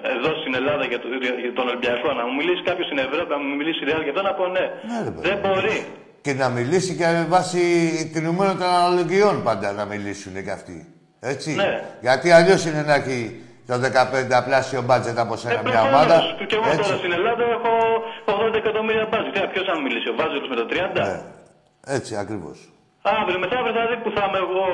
ε, 0.09 0.15
εδώ 0.17 0.31
στην 0.41 0.53
Ελλάδα 0.61 0.85
για, 0.91 0.99
το, 1.03 1.07
για 1.45 1.53
τον 1.59 1.67
Ολυμπιακό. 1.71 2.09
Να 2.21 2.25
μου 2.27 2.35
μιλήσει 2.41 2.63
κάποιος 2.69 2.87
στην 2.91 2.99
Ευρώπη, 3.07 3.29
να 3.35 3.39
μου 3.43 3.51
μιλήσει 3.61 3.81
Ρεάλ 3.89 4.03
για 4.09 4.15
τον 4.17 4.25
να 4.29 4.33
πω 4.39 4.45
ναι. 4.57 4.65
ναι 4.91 4.99
δεν 5.27 5.37
μπορεί. 5.43 5.79
Και 6.25 6.33
να 6.43 6.47
μιλήσει 6.57 6.93
και 6.99 7.07
βάσει 7.35 7.61
κινουμένων 8.13 8.57
των 8.61 8.69
αναλογιών 8.79 9.35
πάντα 9.47 9.69
να 9.79 9.85
μιλήσουν 9.93 10.35
και 10.47 10.55
αυτοί. 10.61 10.79
Έτσι. 11.21 11.55
Ναι. 11.55 11.85
Γιατί 12.01 12.31
αλλιώς 12.31 12.65
είναι 12.67 12.83
να 12.83 12.95
έχει 12.95 13.41
το 13.67 13.75
15 14.41 14.45
πλάσιο 14.47 14.83
μπάτζετ 14.83 15.19
από 15.19 15.37
σένα 15.37 15.61
ε, 15.65 15.69
μια 15.71 15.83
ομάδα. 15.83 16.17
Και 16.47 16.57
εγώ 16.59 16.83
τώρα 16.83 16.97
στην 17.03 17.13
Ελλάδα 17.19 17.45
έχω 17.57 17.73
80 18.51 18.55
εκατομμύρια 18.63 19.07
μπάτζετ. 19.11 19.37
Ποιος 19.53 19.65
θα 19.71 19.75
μιλήσει, 19.85 20.09
ο 20.13 20.15
Βάζελος 20.19 20.49
με 20.53 20.57
το 20.61 20.67
30. 20.71 20.75
Ναι. 20.93 21.21
Έτσι 21.97 22.13
ακριβώς. 22.17 22.59
Αύριο 23.03 23.39
μεθαύριο 23.43 23.73
θα 23.79 23.85
δει 23.91 23.97
που 24.05 24.11
θα 24.17 24.23
είμαι 24.27 24.41
εγώ 24.47 24.65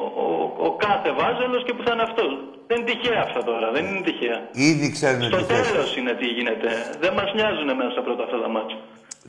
ο, 0.00 0.24
ο, 0.24 0.26
ο 0.66 0.68
κάθε 0.86 1.10
Βάζελος 1.20 1.62
και 1.66 1.72
που 1.76 1.82
θα 1.86 1.92
είναι 1.94 2.06
αυτός. 2.08 2.30
Δεν 2.68 2.76
είναι 2.78 2.88
τυχαία 2.90 3.20
αυτά 3.26 3.40
τώρα, 3.50 3.66
δεν 3.74 3.82
είναι 3.88 4.02
τυχαία. 4.08 4.38
Ήδη 4.70 4.86
ξέρουν 4.96 5.22
Στο 5.22 5.42
τέλος 5.54 5.90
είναι 5.98 6.12
τι 6.20 6.26
γίνεται. 6.36 6.68
Δεν 7.02 7.12
μας 7.18 7.28
νοιάζουν 7.36 7.68
μέσα 7.78 7.90
στα 7.94 8.02
πρώτα 8.06 8.22
αυτά 8.26 8.38
τα 8.44 8.48
μάτια. 8.56 8.78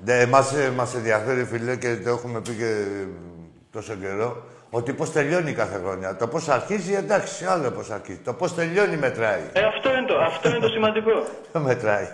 Ναι, 0.07 0.25
μας, 0.79 0.95
ενδιαφέρει, 0.95 1.43
φίλε, 1.45 1.75
και 1.75 1.95
το 2.03 2.09
έχουμε 2.09 2.41
πει 2.41 2.53
και 2.61 2.71
τόσο 3.71 3.93
καιρό, 3.95 4.29
ότι 4.71 4.93
πώς 4.93 5.11
τελειώνει 5.11 5.53
κάθε 5.53 5.79
χρονιά. 5.83 6.15
Το 6.15 6.27
πώς 6.27 6.49
αρχίζει, 6.49 6.93
εντάξει, 6.93 7.45
άλλο 7.45 7.71
πώς 7.71 7.89
αρχίζει. 7.91 8.17
Το 8.17 8.33
πώς 8.33 8.55
τελειώνει 8.55 8.97
μετράει. 8.97 9.41
Ε, 9.53 9.61
αυτό 9.65 9.89
είναι 9.97 10.05
το, 10.07 10.17
αυτό 10.17 10.49
είναι 10.49 10.59
το 10.59 10.67
σημαντικό. 10.67 11.25
το 11.51 11.59
μετράει. 11.69 12.07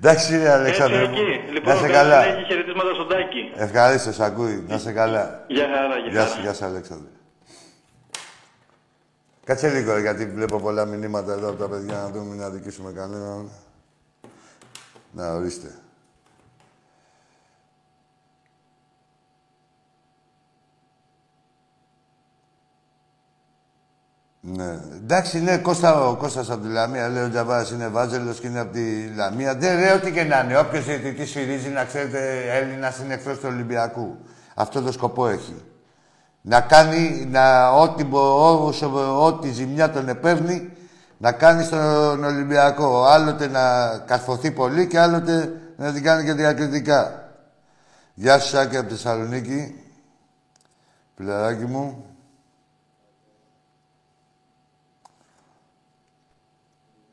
Εντάξει, 0.00 0.34
είναι 0.34 0.48
Αλέξανδρο. 0.48 0.96
Έτσι, 0.98 1.10
εκεί. 1.20 1.52
Λοιπόν, 1.52 1.74
να 1.74 1.80
σε 1.80 1.88
καλά. 1.88 2.24
Έχει 2.24 2.44
χαιρετίσματα 2.44 2.94
στον 2.94 3.08
Τάκη. 3.08 3.52
Ευχαρίστω, 3.56 4.12
σ' 4.12 4.20
ακούει. 4.20 4.64
Να 4.68 4.78
σε 4.78 4.92
καλά. 4.92 5.44
Γεια 5.46 5.66
χαρά, 5.74 5.96
γεια 5.98 6.10
Γεια 6.10 6.26
σου, 6.26 6.40
γεια 6.40 6.52
σου, 6.54 6.64
Αλέξανδρο. 6.64 7.08
Κάτσε 9.44 9.68
λίγο, 9.68 9.98
γιατί 9.98 10.26
βλέπω 10.26 10.58
πολλά 10.58 10.84
μηνύματα 10.84 11.32
εδώ 11.32 11.48
από 11.48 11.58
τα 11.58 11.68
παιδιά 11.68 11.94
να 11.94 12.08
δούμε 12.08 12.34
να 12.34 12.48
δικήσουμε 12.48 12.92
κανέναν. 12.92 13.50
Να, 15.12 15.32
ορίστε. 15.34 15.74
Ναι. 24.44 24.80
Εντάξει, 24.94 25.40
ναι, 25.40 25.58
Κώστα, 25.58 26.08
ο 26.08 26.16
Κώστας 26.16 26.50
από 26.50 26.62
τη 26.62 26.68
Λαμία, 26.68 27.08
λέει 27.08 27.22
ο 27.22 27.30
Τζαβάρας 27.30 27.70
είναι 27.70 27.88
βάζελος 27.88 28.40
και 28.40 28.46
είναι 28.46 28.60
από 28.60 28.72
τη 28.72 29.06
Λαμία. 29.14 29.54
Δεν 29.54 29.78
λέει 29.78 29.90
ό,τι 29.90 30.12
και 30.12 30.24
να 30.24 30.40
είναι. 30.40 30.58
Όποιος 30.58 30.84
διαιτητής 30.84 31.28
σφυρίζει, 31.28 31.68
να 31.68 31.84
ξέρετε, 31.84 32.42
Έλληνας 32.52 32.98
είναι 32.98 33.14
εχθρός 33.14 33.38
του 33.38 33.48
Ολυμπιακού. 33.48 34.16
Αυτό 34.54 34.82
το 34.82 34.92
σκοπό 34.92 35.28
έχει. 35.28 35.54
Να 36.40 36.60
κάνει, 36.60 37.28
να, 37.30 37.70
ό,τι, 37.70 38.06
όσο, 38.12 39.24
ό,τι 39.24 39.50
ζημιά 39.50 39.90
τον 39.90 40.08
επέρνει, 40.08 40.70
να 41.18 41.32
κάνει 41.32 41.64
στον 41.64 42.24
Ολυμπιακό. 42.24 43.04
Άλλοτε 43.04 43.46
να 43.46 43.98
καρφωθεί 43.98 44.50
πολύ 44.50 44.86
και 44.86 44.98
άλλοτε 44.98 45.52
να 45.76 45.92
την 45.92 46.02
κάνει 46.02 46.24
και 46.24 46.32
διακριτικά. 46.32 47.30
Γεια 48.14 48.38
σου, 48.38 48.48
Σάκη, 48.48 48.76
από 48.76 48.88
τη 48.88 48.94
Θεσσαλονίκη. 48.94 49.74
Πιλαράκι 51.14 51.64
μου. 51.64 52.04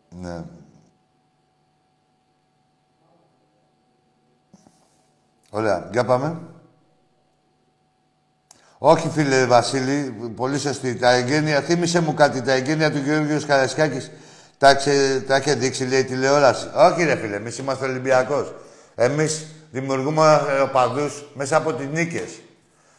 Ναι. 0.10 0.44
Ωραία. 5.50 5.90
Για 5.92 6.06
πάμε. 6.06 6.40
Όχι, 8.78 9.10
φίλε 9.10 9.46
Βασίλη, 9.46 10.32
πολύ 10.36 10.60
σωστή. 10.60 10.96
Τα 10.96 11.12
εγγένεια, 11.12 11.62
θύμισε 11.62 12.02
μου 12.02 12.14
κάτι, 12.14 12.42
τα 12.42 12.52
εγγένεια 12.52 12.92
του 12.92 12.98
Γεώργιου 12.98 13.42
Καρασκάκης 13.48 14.12
τα, 14.60 14.76
ξε, 14.76 15.24
τα 15.28 15.36
έχει 15.36 15.54
δείξει, 15.54 15.86
λέει, 15.86 16.04
τηλεόραση. 16.04 16.68
Όχι, 16.76 17.04
ρε 17.04 17.16
φίλε, 17.16 17.36
εμείς 17.36 17.58
είμαστε 17.58 17.86
Ολυμπιακός. 17.86 18.54
Εμείς 18.96 19.48
δημιουργούμε 19.72 20.42
ε, 20.58 20.62
οπαδού 20.62 21.10
μέσα 21.34 21.58
από 21.58 21.74
τις 21.74 21.88
νίκες. 21.88 22.42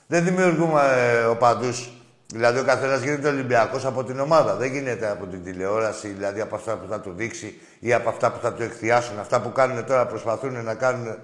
Δεν 0.07 0.25
δημιουργούμε 0.25 0.83
ε, 0.97 1.25
οπαδούς. 1.25 2.00
Δηλαδή, 2.33 2.59
ο 2.59 2.65
καθένας 2.65 3.03
γίνεται 3.03 3.29
Ολυμπιακός 3.29 3.85
από 3.85 4.05
την 4.05 4.21
ομάδα. 4.21 4.55
Δεν 4.55 4.73
γίνεται 4.73 5.11
από 5.11 5.27
την 5.27 5.45
τηλεόραση, 5.45 6.09
δηλαδή 6.09 6.41
από 6.41 6.55
αυτά 6.55 6.77
που 6.77 6.87
θα 6.91 7.01
του 7.01 7.13
δείξει 7.17 7.61
ή 7.79 7.93
από 7.93 8.09
αυτά 8.09 8.31
που 8.31 8.39
θα 8.43 8.53
του 8.53 8.63
εκθιάσουν. 8.63 9.19
Αυτά 9.19 9.41
που 9.41 9.53
κάνουν 9.53 9.85
τώρα 9.85 10.07
προσπαθούν 10.07 10.65
να 10.65 10.75
κάνουν 10.75 11.17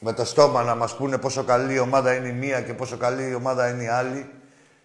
με 0.00 0.12
το 0.12 0.24
στόμα 0.24 0.62
να 0.62 0.74
μας 0.74 0.96
πούνε 0.96 1.18
πόσο 1.18 1.42
καλή 1.42 1.74
η 1.74 1.78
ομάδα 1.78 2.14
είναι 2.14 2.28
η 2.28 2.32
μία 2.32 2.60
και 2.60 2.74
πόσο 2.74 2.96
καλή 2.96 3.28
η 3.30 3.34
ομάδα 3.34 3.68
είναι 3.68 3.82
η 3.82 3.88
άλλη. 3.88 4.30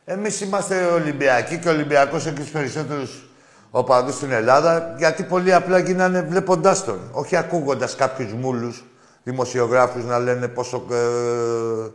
Εμείς 0.06 0.42
είμαστε 0.42 0.86
Ολυμπιακοί 0.86 1.58
και 1.58 1.68
ο 1.68 1.72
Ολυμπιακός 1.72 2.26
έχει 2.26 2.36
τους 2.36 2.50
περισσότερους 2.50 3.30
οπαδούς 3.72 4.16
στην 4.16 4.32
Ελλάδα, 4.32 4.96
γιατί 4.98 5.24
πολύ 5.24 5.54
απλά 5.54 5.80
γίνανε 5.80 6.22
βλέποντάς 6.22 6.84
τον. 6.84 7.00
Όχι 7.12 7.36
ακούγοντας 7.36 7.96
κάποιους 7.96 8.34
μούλους 8.34 8.84
δημοσιογράφους 9.24 10.06
να 10.06 10.20
λένε 10.20 10.48
πόσο... 10.48 10.86
Ε, 10.92 11.92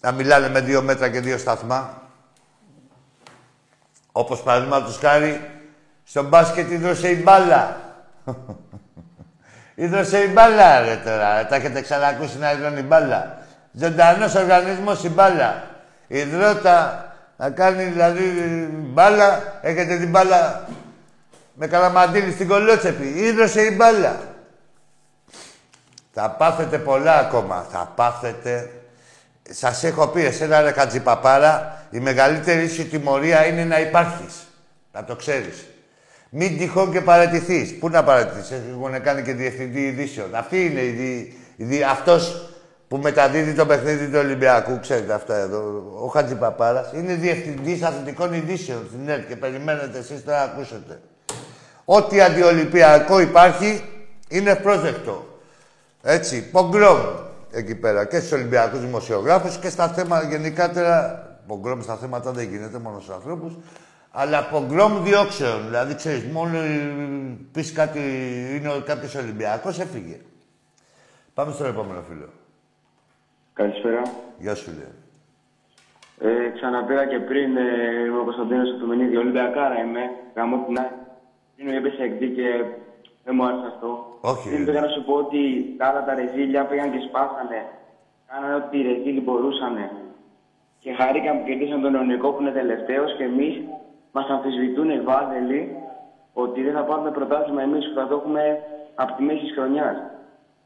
να 0.00 0.12
μιλάνε 0.12 0.48
με 0.48 0.60
δύο 0.60 0.82
μέτρα 0.82 1.08
και 1.08 1.20
δύο 1.20 1.38
σταθμά. 1.38 2.02
Όπως 4.12 4.42
παραδείγματος 4.42 4.98
χάρη, 4.98 5.50
στον 6.04 6.28
μπάσκετ 6.28 6.70
ίδρωσε 6.70 7.08
η 7.08 7.20
μπάλα. 7.24 7.76
Ίδρωσε 9.74 10.18
η 10.18 10.30
μπάλα, 10.32 10.80
ρε 10.80 10.96
τώρα. 11.04 11.46
Τα 11.46 11.56
έχετε 11.56 11.80
ξανακούσει 11.80 12.38
να 12.38 12.52
ίδρωνε 12.52 12.80
η 12.80 12.84
μπάλα. 12.86 13.38
Ζωντανός 13.72 14.34
οργανισμός 14.34 15.04
η 15.04 15.08
μπάλα. 15.08 15.62
Ιδρώτα 16.06 17.06
να 17.36 17.50
κάνει 17.50 17.84
δηλαδή 17.84 18.22
μπάλα. 18.72 19.58
Έχετε 19.62 19.96
την 19.96 20.10
μπάλα 20.10 20.68
με 21.54 21.66
καλαμαντήλι 21.66 22.32
στην 22.32 22.48
κολότσεπη. 22.48 23.06
Ίδρωσε 23.06 23.62
η 23.62 23.74
μπάλα. 23.76 24.20
Θα 26.12 26.30
πάθετε 26.30 26.78
πολλά 26.78 27.18
ακόμα. 27.18 27.66
Θα 27.70 27.92
πάθετε. 27.94 28.79
Σας 29.52 29.84
έχω 29.84 30.06
πει 30.06 30.24
εσένα 30.24 30.60
ρε 30.60 30.70
Χατζηπαπάρα, 30.70 31.84
η 31.90 31.98
μεγαλύτερη 31.98 32.68
σου 32.68 32.88
τιμωρία 32.88 33.46
είναι 33.46 33.64
να 33.64 33.80
υπάρχεις. 33.80 34.34
Να 34.92 35.04
το 35.04 35.16
ξέρεις. 35.16 35.66
Μην 36.30 36.58
τυχόν 36.58 36.92
και 36.92 37.00
παρατηθεί. 37.00 37.64
Πού 37.64 37.88
να 37.88 38.04
παρατηθεί, 38.04 38.54
έχουν 38.70 39.02
κάνει 39.02 39.22
και 39.22 39.32
διευθυντή 39.32 39.80
ειδήσεων. 39.80 40.34
Αυτή 40.34 40.64
είναι 40.64 40.80
η, 40.80 41.34
η, 41.56 41.82
αυτός 41.82 42.50
που 42.88 42.96
μεταδίδει 42.96 43.52
το 43.52 43.66
παιχνίδι 43.66 44.06
του 44.06 44.18
Ολυμπιακού. 44.18 44.80
Ξέρετε 44.80 45.12
αυτά 45.12 45.36
εδώ. 45.36 45.92
Ο 46.02 46.06
Χατζη 46.06 46.34
Παπάρα 46.34 46.90
είναι 46.94 47.14
διευθυντής 47.14 47.82
αθλητικών 47.82 48.32
ειδήσεων 48.32 48.86
στην 48.88 49.08
ΕΡΤ 49.08 49.28
και 49.28 49.36
περιμένετε 49.36 49.98
εσείς 49.98 50.24
να 50.24 50.40
ακούσετε. 50.40 51.00
Ό,τι 51.84 52.20
αντιολυμπιακό 52.20 53.20
υπάρχει 53.20 53.82
είναι 54.28 54.54
πρόσδεκτο. 54.54 55.40
Έτσι, 56.02 56.50
πογκρόμ 56.50 56.98
εκεί 57.52 57.74
πέρα 57.74 58.06
και 58.06 58.18
στους 58.18 58.32
Ολυμπιακούς 58.32 58.80
δημοσιογράφους 58.80 59.58
και 59.58 59.68
στα 59.68 59.88
θέματα 59.88 60.28
γενικότερα. 60.28 61.24
Πογκρόμ 61.46 61.80
στα 61.80 61.96
θέματα 61.96 62.32
δεν 62.32 62.48
γίνεται 62.48 62.78
μόνο 62.78 63.00
στους 63.00 63.14
ανθρώπους. 63.14 63.52
Αλλά 64.10 64.38
από 64.38 64.66
γκρόμ 64.68 65.02
διώξεων. 65.02 65.64
Δηλαδή, 65.64 65.94
ξέρεις, 65.94 66.24
μόνο 66.24 66.58
πεις 67.52 67.72
κάτι, 67.72 68.00
είναι 68.56 68.82
κάποιος 68.84 69.14
Ολυμπιακός, 69.14 69.78
έφυγε. 69.78 70.20
Πάμε 71.34 71.52
στο 71.52 71.64
επόμενο 71.64 72.02
φίλο. 72.08 72.28
Καλησπέρα. 73.52 74.02
Γεια 74.38 74.54
σου, 74.54 74.70
λέει. 74.70 74.94
Ε, 76.22 76.50
ξαναπήρα 76.54 77.06
και 77.06 77.18
πριν, 77.18 77.56
ε, 77.56 78.04
είμαι 78.06 78.18
ο 78.18 78.24
Κωνσταντίνος 78.24 78.68
του 78.78 78.86
Μενίδη, 78.86 79.16
Ολυμπιακάρα 79.16 79.80
είμαι. 79.80 80.00
Γαμώ 80.34 80.64
την 80.64 80.76
Είναι 81.56 81.76
έπεσε 81.76 82.02
εκδί 82.02 82.28
και 82.28 82.64
δεν 83.24 83.34
μου 83.36 83.44
άρεσε 83.46 83.66
αυτό. 83.74 84.09
Όχι. 84.20 84.48
Δεν 84.48 84.64
πήγα 84.64 84.80
να 84.80 84.88
σου 84.88 85.04
πω 85.04 85.14
ότι 85.14 85.40
τα 85.78 85.86
άλλα 85.86 86.04
τα 86.04 86.14
ρεζίλια 86.14 86.64
πήγαν 86.64 86.90
και 86.92 87.00
σπάσανε. 87.08 87.60
Κάνανε 88.26 88.54
ό,τι 88.54 88.78
οι 88.78 88.82
ρεζίλοι 88.82 89.20
μπορούσαν. 89.20 89.76
Και 90.78 90.92
χαρήκαν 90.92 91.38
που 91.38 91.44
κερδίσαν 91.46 91.80
τον 91.82 91.94
Ιωνικό 91.94 92.32
που 92.32 92.40
είναι 92.42 92.50
τελευταίος 92.50 93.16
και 93.16 93.24
εμείς 93.24 93.54
Μας 94.12 94.28
αμφισβητούν 94.28 94.90
οι 94.90 95.00
Βάδελοι 95.00 95.76
ότι 96.32 96.62
δεν 96.62 96.72
θα 96.72 96.84
πάρουμε 96.84 97.10
πρωτάθλημα 97.10 97.62
εμείς 97.62 97.88
που 97.88 97.94
θα 97.94 98.06
το 98.08 98.14
έχουμε 98.14 98.42
από 98.94 99.12
τη 99.16 99.22
μέση 99.22 99.40
της 99.40 99.52
χρονιάς. 99.52 99.96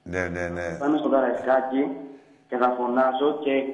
Ναι, 0.02 0.28
ναι, 0.28 0.48
ναι. 0.48 0.76
Πάμε 0.78 0.98
στο 0.98 1.08
Καραϊσκάκι 1.08 1.96
και 2.48 2.56
θα 2.56 2.74
φωνάζω 2.78 3.38
και 3.44 3.64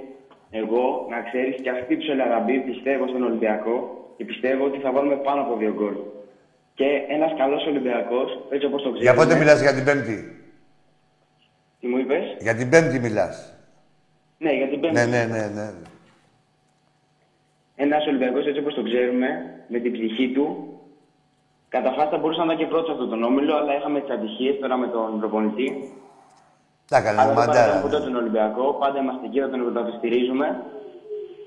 εγώ 0.50 1.06
να 1.10 1.20
ξέρεις 1.22 1.60
και 1.62 1.70
αυτή 1.70 1.92
η 1.94 1.96
ψελαραμπή 1.96 2.58
πιστεύω 2.60 3.06
στον 3.06 3.22
Ολυμπιακό 3.22 3.76
και 4.16 4.24
πιστεύω 4.24 4.64
ότι 4.64 4.78
θα 4.78 4.92
βάλουμε 4.92 5.16
πάνω 5.16 5.40
από 5.40 5.56
δύο 5.56 5.72
γκολ. 5.72 5.96
Και 6.80 7.04
ένας 7.08 7.32
καλός 7.36 7.66
Ολυμπιακός, 7.66 8.28
έτσι 8.50 8.66
όπως 8.66 8.82
το 8.82 8.88
ξέρει. 8.88 9.04
Για 9.04 9.14
πότε 9.14 9.34
μιλάς 9.34 9.60
για 9.60 9.74
την 9.74 9.84
Πέμπτη; 9.84 10.16
Τι 11.80 11.86
μου 11.86 11.98
είπες; 11.98 12.24
Για 12.40 12.54
την 12.54 12.68
Πέμπτη 12.70 12.98
μιλάς. 12.98 13.36
Ναι, 14.38 14.52
για 14.52 14.68
την 14.68 14.80
Πέμπτη. 14.80 14.96
Ναι, 14.96 15.04
ναι, 15.04 15.24
ναι. 15.24 15.44
ναι. 15.56 15.68
Ένας 17.76 18.06
Ολυμπιακός 18.06 18.46
έτσι 18.46 18.60
όπως 18.60 18.74
το 18.74 18.82
ξέρουμε, 18.82 19.28
με 19.68 19.78
την 19.78 19.92
ψυχή 19.92 20.32
του. 20.34 20.46
Καταρχάς 21.68 22.08
θα 22.10 22.18
μπορούσαμε 22.18 22.52
να 22.52 22.58
και 22.58 22.66
πρώτος 22.66 22.90
αυτόν 22.90 23.08
τον 23.08 23.22
όμιλο, 23.22 23.56
αλλά 23.56 23.76
είχαμε 23.76 24.00
τις 24.00 24.10
ατυχίες 24.10 24.58
τώρα 24.60 24.76
με 24.76 24.86
τον 24.86 25.18
προπονητή. 25.20 25.68
Τα 26.88 26.96
έκανε 26.96 27.32
μαντάρα. 27.32 27.72
Δεν 27.72 27.82
ποτέ 27.82 27.98
τον 28.00 28.16
Ολυμπιακό, 28.16 28.64
πάντα 28.80 28.98
είμαστε 28.98 29.26
εκεί, 29.26 29.40
θα 29.40 29.50
τον 29.50 29.94
στηρίζουμε. 29.98 30.46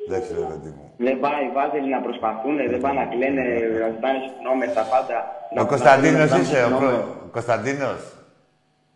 Δεν 0.10 0.22
ξέρω, 0.22 0.41
παιδί 0.51 0.72
μου. 0.78 0.86
Δεν 0.97 1.20
πάει 1.20 1.41
οι 1.45 1.51
Βάζελοι 1.58 1.89
να 1.97 2.01
προσπαθούν, 2.08 2.56
δεν 2.72 2.80
πάνε 2.84 2.99
να 2.99 3.06
κλαίνε, 3.12 3.43
να 3.84 3.88
ζητάνε 3.93 4.20
συγγνώμη 4.26 4.66
στα 4.74 4.84
πάντα. 4.93 5.18
Ο 5.64 5.66
Κωνσταντίνος 5.66 6.32
είσαι, 6.39 6.60
ο 6.64 7.30
Κωνσταντίνος; 7.32 8.01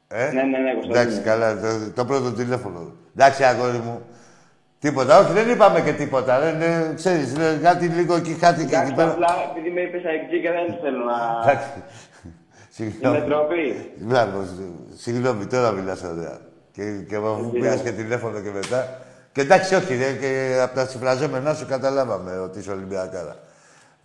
Ε; 0.07 0.31
Ναι, 0.31 0.43
ναι, 0.51 0.57
ναι, 0.57 0.71
Κωνσταντίνο. 0.73 0.99
Εντάξει, 0.99 1.17
καλά, 1.29 1.47
το, 1.63 1.69
το 1.95 2.05
πρώτο 2.05 2.29
τηλέφωνο. 2.31 2.79
Εντάξει, 3.15 3.43
αγόρι 3.43 3.81
μου. 3.87 3.97
Τίποτα, 4.79 5.19
όχι, 5.19 5.31
δεν 5.31 5.49
είπαμε 5.49 5.81
και 5.81 5.93
τίποτα. 5.93 6.39
Δεν, 6.39 6.59
δεν 6.59 6.95
ξέρεις, 6.95 7.35
κάτι 7.61 7.85
λίγο 7.85 8.15
εκεί, 8.15 8.33
κάτι 8.33 8.65
και 8.65 8.75
εκεί 8.75 8.93
πέρα. 8.93 9.11
Απλά, 9.11 9.35
επειδή 9.51 9.69
με 9.75 9.81
είπες 9.81 10.03
εκεί 10.03 10.41
και 10.41 10.51
δεν 10.51 10.65
θέλω 10.81 11.03
να... 11.11 11.17
Εντάξει. 11.43 11.69
Συγγνώμη. 12.69 13.17
Είναι 13.17 13.25
τροπή. 13.25 13.91
Μπράβο, 13.97 14.43
συγγνώμη, 14.95 15.45
τώρα 15.45 15.71
μιλάς 15.71 16.03
ωραία. 16.03 16.37
Και, 16.71 16.83
και 17.09 17.17
μου 17.17 17.49
πήρες 17.51 17.81
και 17.81 17.91
τηλέφωνο 17.91 18.39
και 18.39 18.51
μετά. 18.53 19.01
Και 19.37 19.43
εντάξει, 19.43 19.75
όχι, 19.75 19.95
δε, 19.95 20.13
και 20.13 20.59
από 20.61 20.75
τα 20.75 20.87
συμφραζόμενά 20.87 21.53
σου 21.53 21.65
καταλάβαμε 21.65 22.37
ότι 22.37 22.59
είσαι 22.59 22.71
Ολυμπιακάρα. 22.71 23.35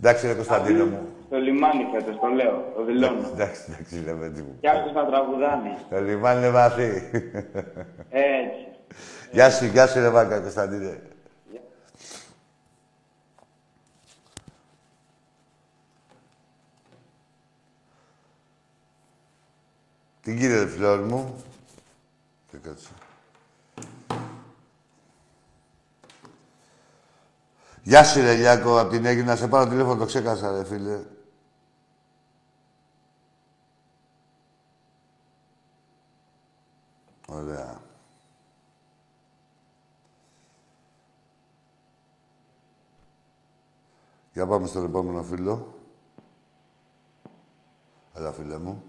Εντάξει, 0.01 0.27
ρε 0.27 0.35
Κωνσταντίνο 0.35 0.85
μου. 0.85 1.09
Το 1.31 1.37
λιμάνι 1.37 1.89
φέτος, 1.93 2.21
το 2.21 2.27
λέω, 2.27 2.73
το 2.77 2.85
δηλώνω. 2.85 3.29
Εντάξει, 3.33 3.63
εντάξει, 3.69 4.03
λέμε 4.05 4.29
τι 4.29 4.43
μου. 4.43 4.57
Κι 4.61 4.69
άκουσες 4.69 4.95
να 4.95 5.07
τραγουδάνει. 5.07 5.77
Το 5.91 6.01
λιμάνι 6.01 6.39
είναι 6.39 6.51
βαθύ. 6.51 7.11
Έτσι. 8.11 8.67
Γεια 9.31 9.51
σου, 9.51 9.65
γεια 9.65 9.87
σου, 9.87 10.01
ρε 10.01 10.09
Βάκα, 10.09 10.41
Κωνσταντίνε. 10.41 11.01
Τι 20.23 20.37
κύριε 20.37 20.67
φλόρ 20.67 21.01
μου; 21.01 21.45
Και 22.51 22.57
κάτσε. 22.63 22.89
Γεια 27.83 28.05
σου, 28.05 28.21
ρε 28.21 28.35
Λιάκο, 28.35 28.81
απ' 28.81 28.91
την 28.91 29.05
Έγινα. 29.05 29.37
Σε 29.37 29.49
πάρω 29.49 29.71
τηλέφωνο, 29.71 29.97
το 29.97 30.05
ξέχασα, 30.05 30.53
ρε 30.53 30.65
φίλε. 30.65 30.99
Ωραία. 37.27 37.81
Για 44.33 44.47
πάμε 44.47 44.67
στον 44.67 44.85
επόμενο 44.85 45.23
φίλο. 45.23 45.75
Έλα, 48.17 48.33
φίλε 48.33 48.59
μου. 48.59 48.83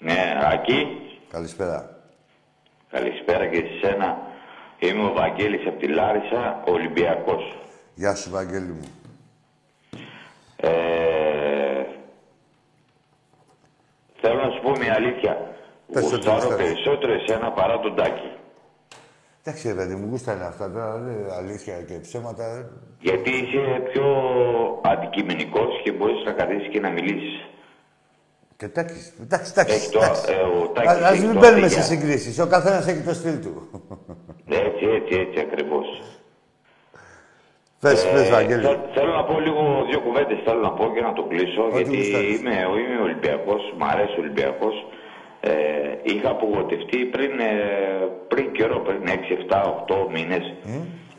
Ναι, 0.00 0.40
Ακή. 0.44 0.86
Καλησπέρα. 1.30 2.00
Καλησπέρα 2.90 3.46
και 3.46 3.56
σε 3.56 3.86
σένα. 3.86 4.18
Είμαι 4.78 5.04
ο 5.04 5.12
Βαγγέλης 5.12 5.66
από 5.66 5.78
τη 5.78 5.88
Λάρισα, 5.88 6.62
Ολυμπιακός. 6.66 7.65
Γεια 7.98 8.14
σου, 8.14 8.30
Βαγγέλη 8.30 8.72
μου. 8.72 8.88
Ε, 10.56 10.70
θέλω 14.20 14.40
να 14.44 14.50
σου 14.50 14.60
πω 14.62 14.70
μια 14.70 14.94
αλήθεια. 14.94 15.54
Γουστάρω 15.86 16.56
περισσότερο 16.56 17.12
εσένα 17.12 17.52
παρά 17.52 17.80
τον 17.80 17.96
Τάκη. 17.96 18.30
Εντάξει, 19.44 19.74
παιδί 19.74 19.94
μου, 19.94 20.06
γούστα 20.10 20.34
είναι 20.34 20.44
αυτά 20.44 20.70
τώρα, 20.72 21.02
αλήθεια 21.38 21.82
και 21.82 21.98
ψέματα. 21.98 22.44
Ε. 22.44 22.66
Γιατί 23.00 23.30
είσαι 23.30 23.90
πιο 23.92 24.06
αντικειμενικός 24.84 25.80
και 25.84 25.92
μπορείς 25.92 26.24
να 26.24 26.32
καθίσει 26.32 26.68
και 26.68 26.80
να 26.80 26.90
μιλήσεις. 26.90 27.48
Και 28.56 28.64
εντάξει, 28.64 29.12
εντάξει, 29.20 29.52
εντάξει. 29.56 29.90
Ε, 31.00 31.06
Α 31.06 31.10
μην 31.16 31.40
παίρνουμε 31.40 31.68
σε 31.68 31.82
συγκρίσεις. 31.82 32.38
Ο 32.38 32.46
καθένας 32.46 32.86
έχει 32.86 33.02
το 33.02 33.14
στυλ 33.14 33.40
του. 33.40 33.68
Έτσι, 34.48 34.84
έτσι, 34.84 35.14
έτσι 35.18 35.40
ακριβώς. 35.40 35.86
Πες, 37.80 38.04
Ε, 38.04 38.10
πες, 38.12 38.30
Βαγγέλη. 38.30 38.62
θε- 38.66 38.86
θέλω 38.94 39.12
να 39.12 39.24
πω 39.24 39.40
λίγο 39.40 39.62
δύο 39.90 40.00
κουβέντες. 40.00 40.38
Θέλω 40.44 40.60
να 40.60 40.70
πω 40.70 40.84
και 40.94 41.00
να 41.00 41.12
το 41.12 41.22
κλείσω. 41.22 41.62
Ό,τι 41.62 41.76
γιατί 41.76 41.96
γουστάρεις. 41.96 42.38
είμαι, 42.40 42.50
είμαι 42.80 43.00
Ολυμπιακός, 43.02 43.62
μ' 43.78 43.84
αρέσει 43.84 44.14
ο 44.18 44.20
Ολυμπιακός. 44.20 44.86
Ε, 45.40 45.52
είχα 46.02 46.30
απογοητευτεί 46.30 46.96
πριν, 46.96 47.32
ε, 47.40 47.52
πριν 48.28 48.52
καιρό, 48.52 48.78
πριν 48.80 49.02
6, 49.08 49.32
7, 49.32 49.62
8 49.62 50.08
μήνες. 50.12 50.52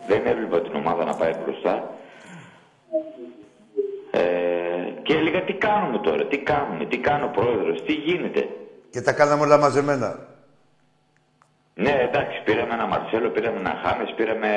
Δεν 0.08 0.22
έβλεπα 0.26 0.62
την 0.62 0.76
ομάδα 0.76 1.04
να 1.06 1.14
πάει 1.16 1.32
μπροστά. 1.44 1.94
Ε, 4.12 4.20
και 5.04 5.14
έλεγα 5.14 5.42
τι 5.44 5.54
κάνουμε 5.54 5.98
τώρα, 5.98 6.26
τι 6.26 6.38
κάνουμε, 6.38 6.86
τι 6.86 6.98
κάνει 6.98 7.24
ο 7.24 7.32
πρόεδρος, 7.34 7.84
τι 7.86 7.94
γίνεται. 7.94 8.48
Και 8.90 9.02
τα 9.02 9.14
κάναμε 9.14 9.42
όλα 9.44 9.58
μαζεμένα. 9.58 10.20
Ναι, 11.80 11.94
εντάξει, 12.10 12.42
πήραμε 12.46 12.74
ένα 12.74 12.86
Μαρσέλο, 12.86 13.30
πήραμε 13.30 13.60
ένα 13.60 13.82
Χάμες, 13.84 14.14
πήραμε 14.16 14.48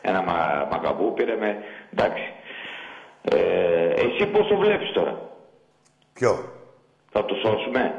ένα 0.00 0.22
μα, 0.22 0.68
Μακαμπού, 0.70 1.12
πήραμε... 1.12 1.56
Εντάξει. 1.92 2.22
Ε, 3.22 3.88
εσύ 3.88 4.26
πώς 4.26 4.48
το 4.48 4.56
βλέπεις 4.56 4.92
τώρα, 4.92 5.30
Ποιο; 6.12 6.52
θα 7.12 7.24
το 7.24 7.34
σώσουμε; 7.34 7.94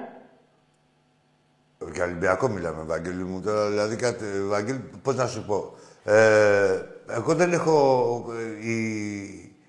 Για 1.94 2.04
Ολυμπιακό 2.04 2.48
μιλάμε, 2.48 2.84
Βαγγέλη 2.84 3.24
μου. 3.24 3.42
Τώρα, 3.42 3.70
δηλαδή, 3.70 3.96
κάτι, 3.96 4.24
Βαγγέλη, 4.48 4.90
πώς 5.04 5.16
να 5.16 5.28
σου 5.28 5.46
πω. 5.46 5.74
Ε, 6.04 6.82
εγώ 7.10 7.34
δεν 7.36 7.54
έχω... 7.54 8.26
ε, 8.62 8.68
Οι, 8.70 8.82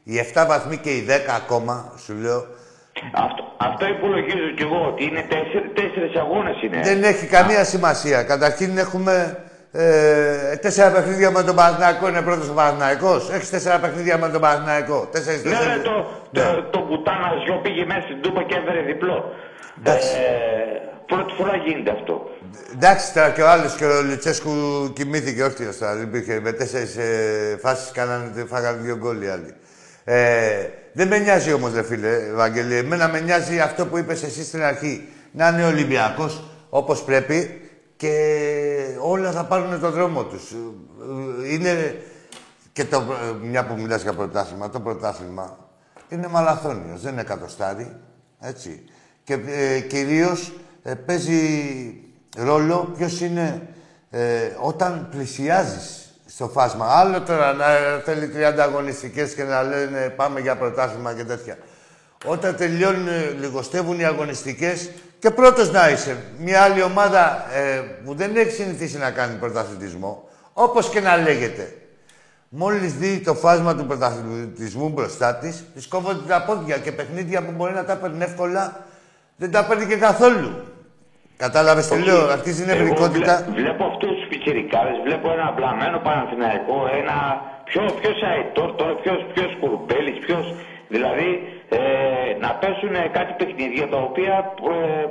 οι 0.05 0.33
7 0.35 0.45
βαθμοί 0.49 0.77
και 0.77 0.91
οι 0.97 1.07
10 1.09 1.11
ακόμα, 1.37 1.93
σου 1.97 2.15
λέω, 2.15 2.47
Αυτό, 3.13 3.55
αυτό 3.57 3.87
υπολογίζω 3.87 4.49
κι 4.57 4.63
εγώ, 4.63 4.87
ότι 4.87 5.05
είναι 5.05 5.25
τέσσερι, 5.29 5.69
τέσσερις 5.75 6.15
αγώνες 6.17 6.63
είναι. 6.63 6.81
δεν 6.83 7.03
έχει 7.05 7.27
καμία 7.27 7.65
σημασία. 7.65 8.23
Καταρχήν 8.23 8.79
έχουμε 8.79 9.39
ε, 9.73 10.57
τέσσερα 10.57 10.91
παιχνίδια 10.91 11.31
με 11.31 11.43
τον 11.43 11.55
Παναθηναϊκό. 11.55 12.09
Είναι 12.09 12.23
πρώτος 12.23 12.49
ο 12.49 12.53
Παναθηναϊκός. 12.53 13.31
Έχεις 13.31 13.51
τέσσερα 13.51 13.79
παιχνίδια 13.79 14.19
με 14.19 14.29
τον 14.29 14.41
Παναθηναϊκό. 14.41 15.09
Τέσσερις, 15.13 15.45
Ναι, 15.45 15.51
τέσσερις. 15.51 15.77
ναι, 15.77 15.83
το, 15.83 16.07
Ναι. 16.31 16.41
το, 16.43 16.63
το 16.71 16.79
πουτάνα 16.79 17.31
ζιό 17.45 17.57
πήγε 17.63 17.85
μέσα 17.85 18.01
στην 18.01 18.21
τούπα 18.23 18.43
και 18.43 18.55
έφερε 18.55 18.81
διπλό. 18.81 19.33
Εντάξει. 19.79 20.09
Ε, 20.17 20.79
πρώτη 21.07 21.33
φορά 21.39 21.57
γίνεται 21.57 21.91
αυτό. 21.91 22.31
Εντάξει, 22.75 23.15
τώρα 23.15 23.31
και 23.31 23.43
ο 23.43 23.49
άλλος 23.49 23.75
και 23.75 23.85
ο 23.85 24.03
Λιτσέσκου 24.03 24.53
κοιμήθηκε 24.93 25.43
όρθιο 25.43 25.73
τώρα. 25.81 25.95
Δεν 25.95 26.03
υπήρχε. 26.03 26.41
Με 26.41 26.53
τέσσερις 26.53 26.97
ε, 26.97 27.59
φάσεις 27.63 27.91
κάνανε, 27.93 28.45
φάγανε 28.49 28.79
δύο 28.81 28.97
γκολ 28.97 29.23
οι 29.23 29.29
άλλοι. 29.29 29.55
Ε, 30.05 30.69
δεν 30.93 31.09
με 31.09 31.19
νοιάζει 31.19 31.53
όμως, 31.53 31.75
ρε 31.75 31.83
φίλε, 31.83 32.15
Ευαγγελία. 32.15 32.79
Εμένα 32.79 33.09
με 33.09 33.21
νοιάζει 33.21 33.61
αυτό 33.61 33.87
που 33.87 33.99
είπες 33.99 34.23
εσύ 34.23 34.45
στην 34.45 34.63
αρχή. 34.63 35.09
Να 35.33 35.49
είναι 35.49 35.65
Ολυμπιακός 35.65 36.45
όπως 36.71 37.05
πρέπει 37.05 37.61
και 37.97 38.97
όλα 39.01 39.31
θα 39.31 39.45
πάρουν 39.45 39.81
τον 39.81 39.91
δρόμο 39.91 40.25
τους. 40.25 40.55
Είναι. 41.51 42.03
Και 42.73 42.85
το, 42.85 42.97
ε, 42.97 43.47
μια 43.47 43.67
που 43.67 43.75
μιλάς 43.75 44.03
για 44.03 44.13
πρωτάθλημα, 44.13 44.71
το 44.71 44.81
πρωτάθλημα 44.81 45.59
είναι 46.09 46.29
μαλαθώνιος, 46.29 47.01
δεν 47.01 47.13
είναι 47.13 47.21
εκατοστάρι, 47.21 47.97
έτσι. 48.41 48.85
Και 49.25 49.39
ε, 49.47 49.81
κυρίως 49.81 50.53
ε, 50.83 50.95
παίζει 50.95 51.41
ρόλο 52.37 52.93
ποιος 52.97 53.21
είναι 53.21 53.69
ε, 54.11 54.51
όταν 54.61 55.09
πλησιάζεις 55.11 56.04
στο 56.35 56.49
φάσμα. 56.49 56.87
Άλλο 56.87 57.21
τώρα 57.21 57.53
να 57.53 57.67
θέλει 58.05 58.33
30 58.37 58.59
αγωνιστικές 58.59 59.35
και 59.35 59.43
να 59.43 59.63
λένε 59.63 60.09
πάμε 60.17 60.41
για 60.41 60.57
πρωτάθλημα 60.57 61.15
και 61.15 61.25
τέτοια. 61.25 61.59
Όταν 62.25 62.57
τελειώνουν, 62.57 63.09
ε, 63.09 63.37
λιγοστεύουν 63.41 64.01
οι 64.01 64.05
αγωνιστικές 64.05 64.91
και 65.19 65.31
πρώτος 65.31 65.71
να 65.71 65.91
είσαι. 65.91 66.17
Μια 66.39 66.63
άλλη 66.63 66.83
ομάδα 66.83 67.47
ε, 67.53 67.79
που 68.05 68.15
δεν 68.15 68.37
έχει 68.37 68.51
συνηθίσει 68.51 68.99
να 68.99 69.11
κάνει 69.11 69.35
πρωταθλητισμό, 69.35 70.29
όπως 70.53 70.89
και 70.89 71.01
να 71.01 71.17
λέγεται, 71.17 71.75
Μόλις 72.57 72.95
δει 72.95 73.19
το 73.19 73.35
φάσμα 73.35 73.75
του 73.77 73.87
πρωταθλητισμού 73.87 74.89
μπροστά 74.89 75.35
της, 75.35 75.65
της 75.75 75.87
κόβονται 75.87 76.29
τα 76.29 76.45
πόδια 76.45 76.79
και 76.79 76.93
παιχνίδια 76.93 77.43
που 77.43 77.53
μπορεί 77.53 77.73
να 77.73 77.85
τα 77.85 77.97
παίρνει 77.97 78.25
εύκολα 78.25 78.85
δεν 79.37 79.51
τα 79.51 79.65
παίρνει 79.65 79.87
και 79.87 79.97
καθόλου. 79.97 80.63
Κατάλαβες 81.37 81.87
τι 81.89 82.03
λέω, 82.03 82.29
αρχίζει 82.37 82.63
η 82.63 82.67
Εγώ 82.69 82.73
νευρικότητα. 82.79 83.35
βλέ- 83.47 83.57
βλέπω 83.61 83.85
αυτούς 83.93 84.11
τους 84.17 84.27
πιτσιρικάδες, 84.31 84.97
βλέπω 85.07 85.27
ένα 85.37 85.47
μπλαμμένο 85.57 85.99
Παναθηναϊκό, 86.07 86.79
ένα 87.01 87.17
πιο, 87.69 87.83
ποιος 88.01 88.17
Αϊτόρ 88.31 88.71
τώρα, 88.81 88.95
ποιος, 89.03 89.19
ποιος 89.35 89.51
Κουρμπέλης, 89.61 90.19
ποιος... 90.27 90.45
Δηλαδή, 90.95 91.29
ε, 91.69 91.79
να 92.45 92.51
πέσουν 92.61 92.95
κάτι 93.17 93.33
παιχνίδια 93.39 93.87
τα 93.89 93.97
οποία 94.09 94.35
ε, 94.73 95.07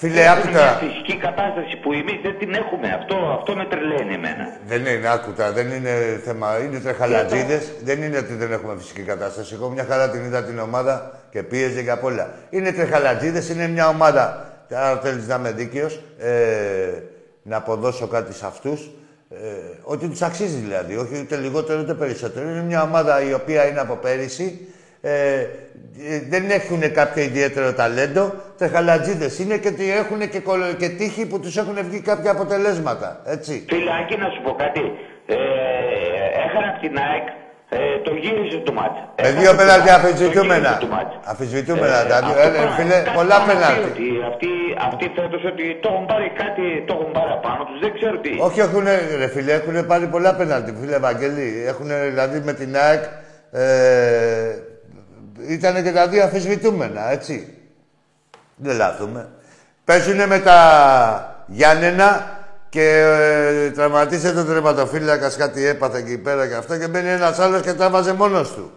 Φίλε, 0.00 0.20
έχουν 0.20 0.38
άκου 0.38 0.48
μια 0.48 0.58
τώρα. 0.58 0.72
φυσική 0.84 1.16
κατάσταση 1.26 1.74
που 1.82 1.92
εμείς 1.92 2.18
δεν 2.26 2.34
την 2.38 2.50
έχουμε. 2.62 2.88
Αυτό, 2.98 3.16
αυτό 3.38 3.50
με 3.60 3.64
τρελαίνει 3.72 4.14
εμένα. 4.20 4.44
Δεν 4.70 4.80
είναι, 4.86 5.08
άκου 5.16 5.30
τώρα, 5.36 5.52
δεν 5.52 5.66
είναι 5.76 5.92
θέμα. 6.26 6.48
Είναι 6.64 6.78
τρεχαλατζίδες. 6.86 7.62
Δεν 7.88 8.02
είναι 8.02 8.18
ότι 8.18 8.34
δεν 8.34 8.52
έχουμε 8.52 8.74
φυσική 8.80 9.02
κατάσταση. 9.02 9.54
Εγώ 9.54 9.68
μια 9.68 9.84
χαρά 9.90 10.10
την 10.10 10.24
είδα 10.24 10.44
την 10.44 10.58
ομάδα 10.58 10.94
και 11.30 11.42
πίεζε 11.42 11.82
και 11.82 11.90
απ' 11.90 12.04
όλα. 12.04 12.24
Είναι 12.50 12.72
τρεχαλατζίδες, 12.72 13.48
είναι 13.48 13.66
μια 13.68 13.88
ομάδα. 13.88 14.26
Αν 14.74 14.98
θέλεις 14.98 15.26
να 15.26 15.34
είμαι 15.34 15.52
δίκαιος, 15.52 16.00
ε, 16.18 17.02
να 17.42 17.56
αποδώσω 17.56 18.06
κάτι 18.06 18.32
σε 18.34 18.46
αυτούς. 18.46 18.90
Ε, 19.30 19.36
ότι 19.82 20.08
τους 20.08 20.22
αξίζει 20.22 20.56
δηλαδή. 20.56 20.96
Όχι 20.96 21.20
ούτε 21.20 21.36
λιγότερο 21.36 21.80
ούτε 21.80 21.94
περισσότερο. 21.94 22.48
Είναι 22.48 22.62
μια 22.62 22.82
ομάδα 22.82 23.22
η 23.22 23.32
οποία 23.32 23.68
είναι 23.68 23.80
από 23.80 23.94
πέρυσι. 23.94 24.68
Ε, 25.00 25.40
ε, 25.40 25.46
δεν 26.28 26.50
έχουν 26.50 26.92
κάποιο 26.92 27.22
ιδιαίτερο 27.22 27.72
ταλέντο. 27.72 28.34
Τρεχαλατζίδες 28.58 29.38
είναι 29.38 29.56
και 29.58 29.68
ότι 29.68 29.90
έχουν 29.92 30.28
και, 30.30 30.40
κολο- 30.40 30.72
και 30.72 30.88
τύχη 30.88 31.26
που 31.26 31.40
τους 31.40 31.56
έχουν 31.56 31.76
βγει 31.88 32.00
κάποια 32.00 32.30
αποτελέσματα. 32.30 33.20
Έτσι. 33.24 33.64
Φίλε, 33.68 33.90
Άκη, 34.02 34.16
να 34.16 34.28
σου 34.30 34.42
πω 34.42 34.54
κάτι. 34.54 34.80
Ε, 35.26 35.34
έχανε 36.46 36.66
από 36.72 36.80
την 36.80 36.98
ΑΕΚ, 36.98 37.26
ε, 37.68 37.78
το 38.04 38.10
γύρισε 38.22 38.58
το 38.68 38.72
μάτς. 38.72 38.98
Με 38.98 39.22
Έχανε 39.22 39.38
δύο 39.40 39.48
από 39.50 39.58
την 39.58 39.66
πέναλτι 39.66 39.88
ΑΕΚ, 39.90 40.00
το 40.00 40.06
αφισβητούμενα. 40.08 40.68
γύρισε 40.68 40.84
το 40.86 40.90
μάτς. 40.94 41.12
Αφισβητούμενα. 41.32 41.96
Ε, 42.00 42.02
δηλαδή, 42.04 42.30
αυτό 42.32 42.40
ε, 42.48 42.50
πράγμα. 42.50 42.74
φίλε, 42.78 42.96
Κάτι 43.02 43.10
πολλά 43.18 43.36
πράγμα 43.36 43.52
πέναλτι. 43.52 43.80
ότι 43.92 44.06
Αυτοί, 44.30 44.50
αυτοί 44.88 45.04
φέτος 45.18 45.42
ότι 45.52 45.64
το 45.82 45.88
έχουν 45.92 46.06
πάρει 46.12 46.28
κάτι, 46.42 46.64
το 46.86 46.92
έχουν 46.98 47.10
πάρει 47.16 47.30
απάνω 47.38 47.62
τους, 47.68 47.78
δεν 47.84 47.92
ξέρω 47.98 48.16
τι. 48.24 48.30
Όχι, 48.46 48.60
έχουν, 48.66 48.84
ρε 49.20 49.28
φίλε, 49.34 49.52
έχουν 49.60 49.86
πάρει 49.90 50.06
πολλά 50.14 50.32
πέναλτι. 50.40 50.70
Φίλε 50.80 50.98
Βαγγέλη, 51.06 51.46
έχουν 51.72 51.88
δηλαδή 52.10 52.38
με 52.48 52.52
την 52.60 52.70
ΑΕΚ. 52.76 53.02
Ε, 53.50 54.54
ήταν 55.56 55.74
και 55.84 55.92
τα 55.92 56.08
δύο 56.08 56.22
αφισβητούμενα, 56.24 57.10
έτσι. 57.10 57.36
Δεν 58.56 58.76
λάθουμε. 58.76 59.28
Παίζουνε 59.84 60.26
με 60.26 60.38
τα 60.38 60.58
Γιάννενα 61.46 62.37
και 62.68 62.98
ε, 62.98 63.70
τραυματίσε 63.70 64.32
τον 64.32 64.46
τερματοφύλακα, 64.46 65.30
κάτι 65.36 65.66
έπαθε 65.66 65.98
εκεί 65.98 66.18
πέρα 66.18 66.48
και 66.48 66.54
αυτό 66.54 66.78
και 66.78 66.88
μπαίνει 66.88 67.08
ένας 67.08 67.38
άλλος 67.38 67.60
και 67.62 67.72
τα 67.74 67.90
βάζε 67.90 68.12
μόνος 68.14 68.52
του. 68.52 68.70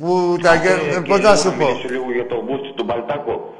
Που 0.00 0.36
τα 0.42 0.52
Ε, 0.52 0.56
γε... 0.56 0.68
και 0.68 1.00
Πώς 1.08 1.20
να 1.20 1.28
λίγο 1.30 1.36
σου 1.36 1.52
πω; 1.58 1.66
μιλήσω 1.66 1.88
λίγο 1.88 2.12
για 2.12 2.26
το 2.26 2.42
μπούστι 2.46 2.72
του 2.76 2.84
Μπαλτάκο. 2.84 3.54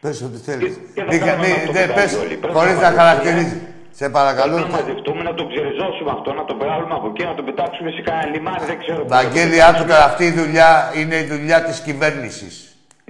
Πες 0.00 0.22
ό,τι 0.22 0.38
θέλεις. 0.38 0.74
Και- 0.74 0.80
και 0.94 1.02
να 1.02 1.12
Μη- 1.12 1.18
κάνουμε 1.18 1.46
μη- 1.46 1.54
αυτό 1.56 1.72
δεν 1.72 1.86
που 1.88 1.94
πες, 1.94 2.10
κάνει 2.12 2.24
όλοι. 2.24 2.36
Πρέπει 2.36 2.54
χωρίς 2.56 2.74
να 2.74 2.80
να 2.80 2.82
μαζευτούμε. 2.82 3.02
χαρακτηρίζεις. 3.02 3.56
Σε 4.00 4.08
παρακαλώ. 4.08 4.54
Πρέπει 4.54 4.70
να 4.70 4.76
μαζευτούμε, 4.78 5.22
να 5.22 5.34
τον 5.34 5.46
ξεριζώσουμε 5.52 6.10
αυτό, 6.16 6.32
να 6.32 6.44
τον 6.44 6.56
βγάλουμε 6.62 6.94
από 6.94 7.06
εκεί, 7.12 7.24
να 7.24 7.34
τον 7.34 7.44
πετάξουμε 7.44 7.90
σε 7.90 8.00
κανένα 8.08 8.26
λιμάνι, 8.34 8.64
δεν 8.66 8.78
ξέρω. 8.82 9.00
πού. 9.02 9.08
Βαγγέλη, 9.08 9.62
άκου 9.62 9.84
τώρα, 9.90 10.04
αυτή 10.04 10.24
η 10.24 10.30
δουλειά 10.40 10.70
είναι 11.00 11.16
η 11.16 11.24
δουλειά 11.32 11.58
της 11.62 11.80
κυβέρνησης. 11.80 12.54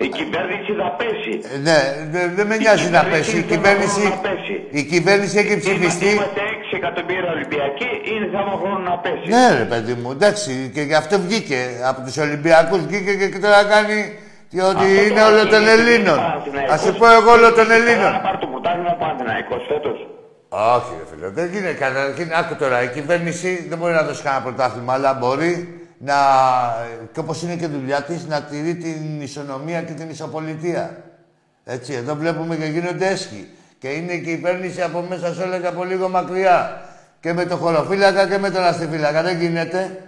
Η 0.06 0.08
κυβέρνηση 0.18 0.70
θα 0.80 0.88
πέσει. 1.00 1.32
Ε, 1.54 1.56
Ναι, 1.68 1.78
δε- 2.12 2.28
δεν 2.36 2.46
με 2.50 2.56
νοιάζει 2.62 2.88
να 2.96 3.00
κυβέρνηση 3.02 3.32
πέσει. 3.32 3.36
Η 3.36 3.40
δεν 3.40 3.48
κυβέρνηση, 3.52 4.00
θα 4.00 4.18
πέσει. 4.28 4.54
η 4.80 4.82
κυβέρνηση 4.92 5.34
έχει 5.42 5.54
ψηφιστεί. 5.64 6.10
Είμαστε 6.14 6.40
6 6.54 6.76
εκατομμύρια 6.80 7.30
Ολυμπιακοί, 7.36 7.90
είναι 8.12 8.26
θέμα 8.34 8.52
χρόνου 8.60 8.82
να 8.90 8.96
πέσει. 9.04 9.26
Ναι, 9.34 9.46
ρε 9.62 9.66
παιδί 9.70 9.94
μου, 10.00 10.10
εντάξει, 10.16 10.52
και 10.74 10.82
γι' 10.90 10.98
αυτό 11.02 11.14
βγήκε. 11.26 11.60
Από 11.90 12.00
τους 12.06 12.16
Ολυμπιακούς 12.26 12.80
βγήκε 12.90 13.12
και, 13.20 13.26
και 13.32 13.38
τώρα 13.44 13.60
κάνει 13.74 13.98
ότι 14.70 14.84
Αυτό 14.84 15.02
είναι 15.06 15.20
το 15.20 15.26
όλο 15.30 15.42
των 15.52 15.60
είναι 15.62 15.70
Ελλήνων. 15.76 16.16
Παναθηναϊκός. 16.24 16.74
Α 16.74 16.76
σου 16.84 16.92
πω 17.00 17.06
εγώ 17.18 17.30
όλο 17.38 17.48
των 17.58 17.66
Ήθελα 17.68 17.74
Ελλήνων. 17.80 18.10
Να 18.12 18.20
πάρει 18.26 18.38
το 18.44 18.46
πρωτάθλημα 18.52 18.92
Παναθηναϊκός 19.02 19.62
φέτος. 19.70 19.98
Όχι, 20.76 20.92
ρε 21.00 21.04
φίλε, 21.10 21.28
δεν 21.38 21.46
γίνεται. 21.52 21.76
Καταρχήν, 21.84 22.28
άκου 22.40 22.54
τώρα, 22.62 22.76
η 22.82 22.88
κυβέρνηση 22.96 23.50
δεν 23.70 23.78
μπορεί 23.78 23.92
να 24.00 24.02
δώσει 24.08 24.22
κανένα 24.22 24.42
πρωτάθλημα, 24.42 24.92
αλλά 24.92 25.10
μπορεί 25.20 25.52
να, 25.98 26.14
και 27.12 27.20
όπως 27.20 27.42
είναι 27.42 27.56
και 27.56 27.66
δουλειά 27.66 28.02
της, 28.02 28.26
να 28.26 28.42
τηρεί 28.42 28.74
την 28.74 29.20
ισονομία 29.20 29.82
και 29.82 29.92
την 29.92 30.10
ισοπολιτεία. 30.10 31.02
Έτσι, 31.64 31.92
εδώ 31.92 32.14
βλέπουμε 32.14 32.56
και 32.56 32.64
γίνονται 32.64 33.06
έσχοι. 33.06 33.48
Και 33.78 33.88
είναι 33.88 34.12
η 34.12 34.20
κυβέρνηση 34.20 34.82
από 34.82 35.00
μέσα 35.08 35.34
σε 35.34 35.42
όλα 35.42 35.58
και 35.58 35.66
από 35.66 35.84
λίγο 35.84 36.08
μακριά. 36.08 36.82
Και 37.20 37.32
με 37.32 37.44
το 37.44 37.56
χωροφύλακα 37.56 38.28
και 38.28 38.38
με 38.38 38.50
τον 38.50 38.62
αστιφύλακα. 38.62 39.22
Δεν 39.22 39.40
γίνεται. 39.40 40.02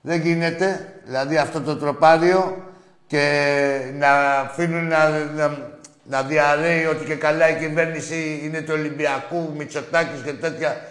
Δεν 0.00 0.20
γίνεται. 0.20 0.92
Δηλαδή 1.04 1.36
αυτό 1.36 1.60
το 1.60 1.76
τροπάριο 1.76 2.62
και 3.06 3.80
να 3.98 4.38
αφήνουν 4.38 4.86
να, 4.86 5.08
να, 5.08 5.58
να 6.04 6.22
διαρρέει 6.22 6.84
ότι 6.84 7.04
και 7.04 7.14
καλά 7.14 7.48
η 7.48 7.58
κυβέρνηση 7.58 8.40
είναι 8.44 8.60
του 8.60 8.72
Ολυμπιακού, 8.76 9.52
Μητσοτάκης 9.56 10.20
και 10.24 10.32
τέτοια. 10.32 10.87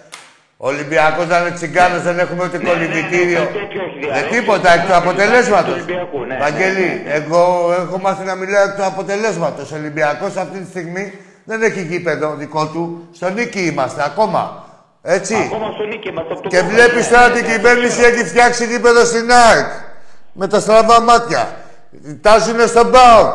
Ο 0.59 0.67
Ολυμπιακός 0.67 1.27
να 1.27 1.37
είναι 1.39 1.51
τσιγκάνος, 1.51 2.01
δεν 2.01 2.19
έχουμε 2.19 2.43
ούτε 2.43 2.57
κολυμπητήριο. 2.57 3.39
ναι, 3.39 3.45
ναι, 3.45 3.51
τέτοιο 3.59 3.81
έχει 3.87 3.99
Δεν 3.99 4.09
διαρρεύσει. 4.09 4.39
τίποτα, 4.39 4.73
εκ 4.73 4.81
του 4.81 4.87
Του 4.87 4.95
αποτελέσματος. 4.95 5.73
Ολυμπιακού, 5.73 6.23
ναι, 6.25 6.37
Βαγγέλη, 6.41 6.87
ναι, 7.03 7.09
ναι. 7.09 7.13
εγώ 7.13 7.73
έχω 7.81 7.99
μάθει 7.99 8.23
να 8.25 8.35
μιλάω 8.35 8.63
εκ 8.63 8.75
του 8.75 8.85
αποτελέσματος. 8.85 9.71
Ο 9.71 9.75
Ολυμπιακός 9.75 10.35
αυτή 10.35 10.59
τη 10.59 10.69
στιγμή 10.69 11.13
δεν 11.43 11.61
έχει 11.63 11.81
γήπεδο 11.81 12.35
δικό 12.35 12.65
του. 12.67 13.07
Στο 13.13 13.29
νίκη 13.29 13.59
είμαστε 13.59 14.03
ακόμα. 14.05 14.65
Έτσι. 15.01 15.35
Ακόμα 15.35 15.71
στο 15.71 15.83
νίκη 15.85 16.11
μας. 16.11 16.25
από 16.31 16.41
το 16.41 16.49
Και 16.49 16.57
κόμμα. 16.59 16.69
βλέπεις 16.71 17.09
Ναι, 17.09 17.15
τώρα 17.17 17.27
ναι, 17.27 17.33
την 17.33 17.45
ναι, 17.45 17.51
κυβέρνηση 17.55 17.99
ναι. 18.01 18.07
έχει 18.07 18.23
φτιάξει 18.25 18.65
γήπεδο 18.65 19.05
στην 19.05 19.31
ΑΕΚ. 19.31 19.67
Με 20.33 20.47
τα 20.47 20.59
στραβά 20.59 21.01
μάτια. 21.01 21.49
Τάζουνε 22.21 22.65
στον 22.65 22.91
ΠΑΟΚ. 22.91 23.33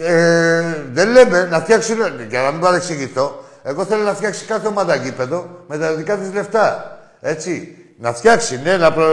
Ε, 0.00 0.14
ε, 0.14 0.62
δεν 0.92 1.08
λέμε 1.10 1.46
να 1.50 1.60
φτιάξουν. 1.60 1.96
Για 2.28 2.42
να 2.42 2.50
μην 2.50 2.60
παρεξηγηθώ, 2.60 3.43
εγώ 3.66 3.84
θέλω 3.84 4.02
να 4.02 4.14
φτιάξει 4.14 4.44
κάθε 4.44 4.66
ομάδα 4.66 4.94
γήπεδο 4.94 5.38
με 5.68 5.78
τα 5.78 5.94
δικά 5.94 6.16
της 6.16 6.32
λεφτά. 6.32 6.98
Έτσι. 7.20 7.78
Να 7.98 8.12
φτιάξει, 8.12 8.60
ναι, 8.64 8.76
να 8.76 8.92
προ... 8.92 9.06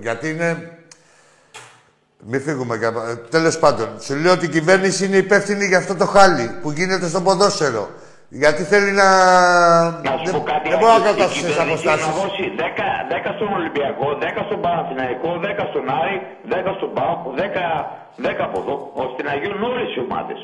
γιατί 0.00 0.30
είναι. 0.30 0.48
Μην 2.26 2.40
φύγουμε. 2.40 2.78
Τέλος 3.30 3.58
πάντων, 3.58 3.88
σου 4.00 4.14
λέω 4.14 4.32
ότι 4.32 4.44
η 4.44 4.48
κυβέρνηση 4.48 5.04
είναι 5.04 5.16
υπεύθυνη 5.16 5.64
για 5.64 5.78
αυτό 5.78 5.94
το 5.94 6.06
χάλι 6.06 6.58
που 6.62 6.70
γίνεται 6.70 7.08
στο 7.08 7.20
ποδόσφαιρο. 7.20 7.88
Γιατί 8.28 8.62
θέλει 8.62 8.90
να. 8.90 9.08
Να 10.08 10.12
σου 10.24 10.32
πω 10.32 10.40
κάτι. 10.50 10.68
δεν 10.68 10.78
μπορώ 10.78 10.92
να 10.92 10.98
Άκη, 10.98 11.08
η 11.10 11.14
κρατάσω 11.14 11.32
τις 11.32 11.40
κυβέρνηση 11.40 11.88
αποστάσεις. 11.88 12.06
Να 12.06 12.12
δώσει 12.22 12.44
10, 12.56 12.64
10 13.14 13.32
στον 13.36 13.50
Ολυμπιακό, 13.58 14.06
10 14.20 14.42
στον 14.48 14.60
Παναθηναϊκό, 14.64 15.30
10 15.44 15.64
στον 15.70 15.84
Άρη, 16.00 16.16
10 16.52 16.72
στον 16.78 16.90
ΠΑΟΚ, 16.96 17.20
10, 17.36 17.64
10 18.26 18.42
από 18.48 18.58
εδώ, 18.62 18.74
ώστε 19.04 19.20
να 19.28 19.34
γίνουν 19.40 19.62
όλες 19.70 19.88
οι 19.94 20.00
ομάδες. 20.06 20.40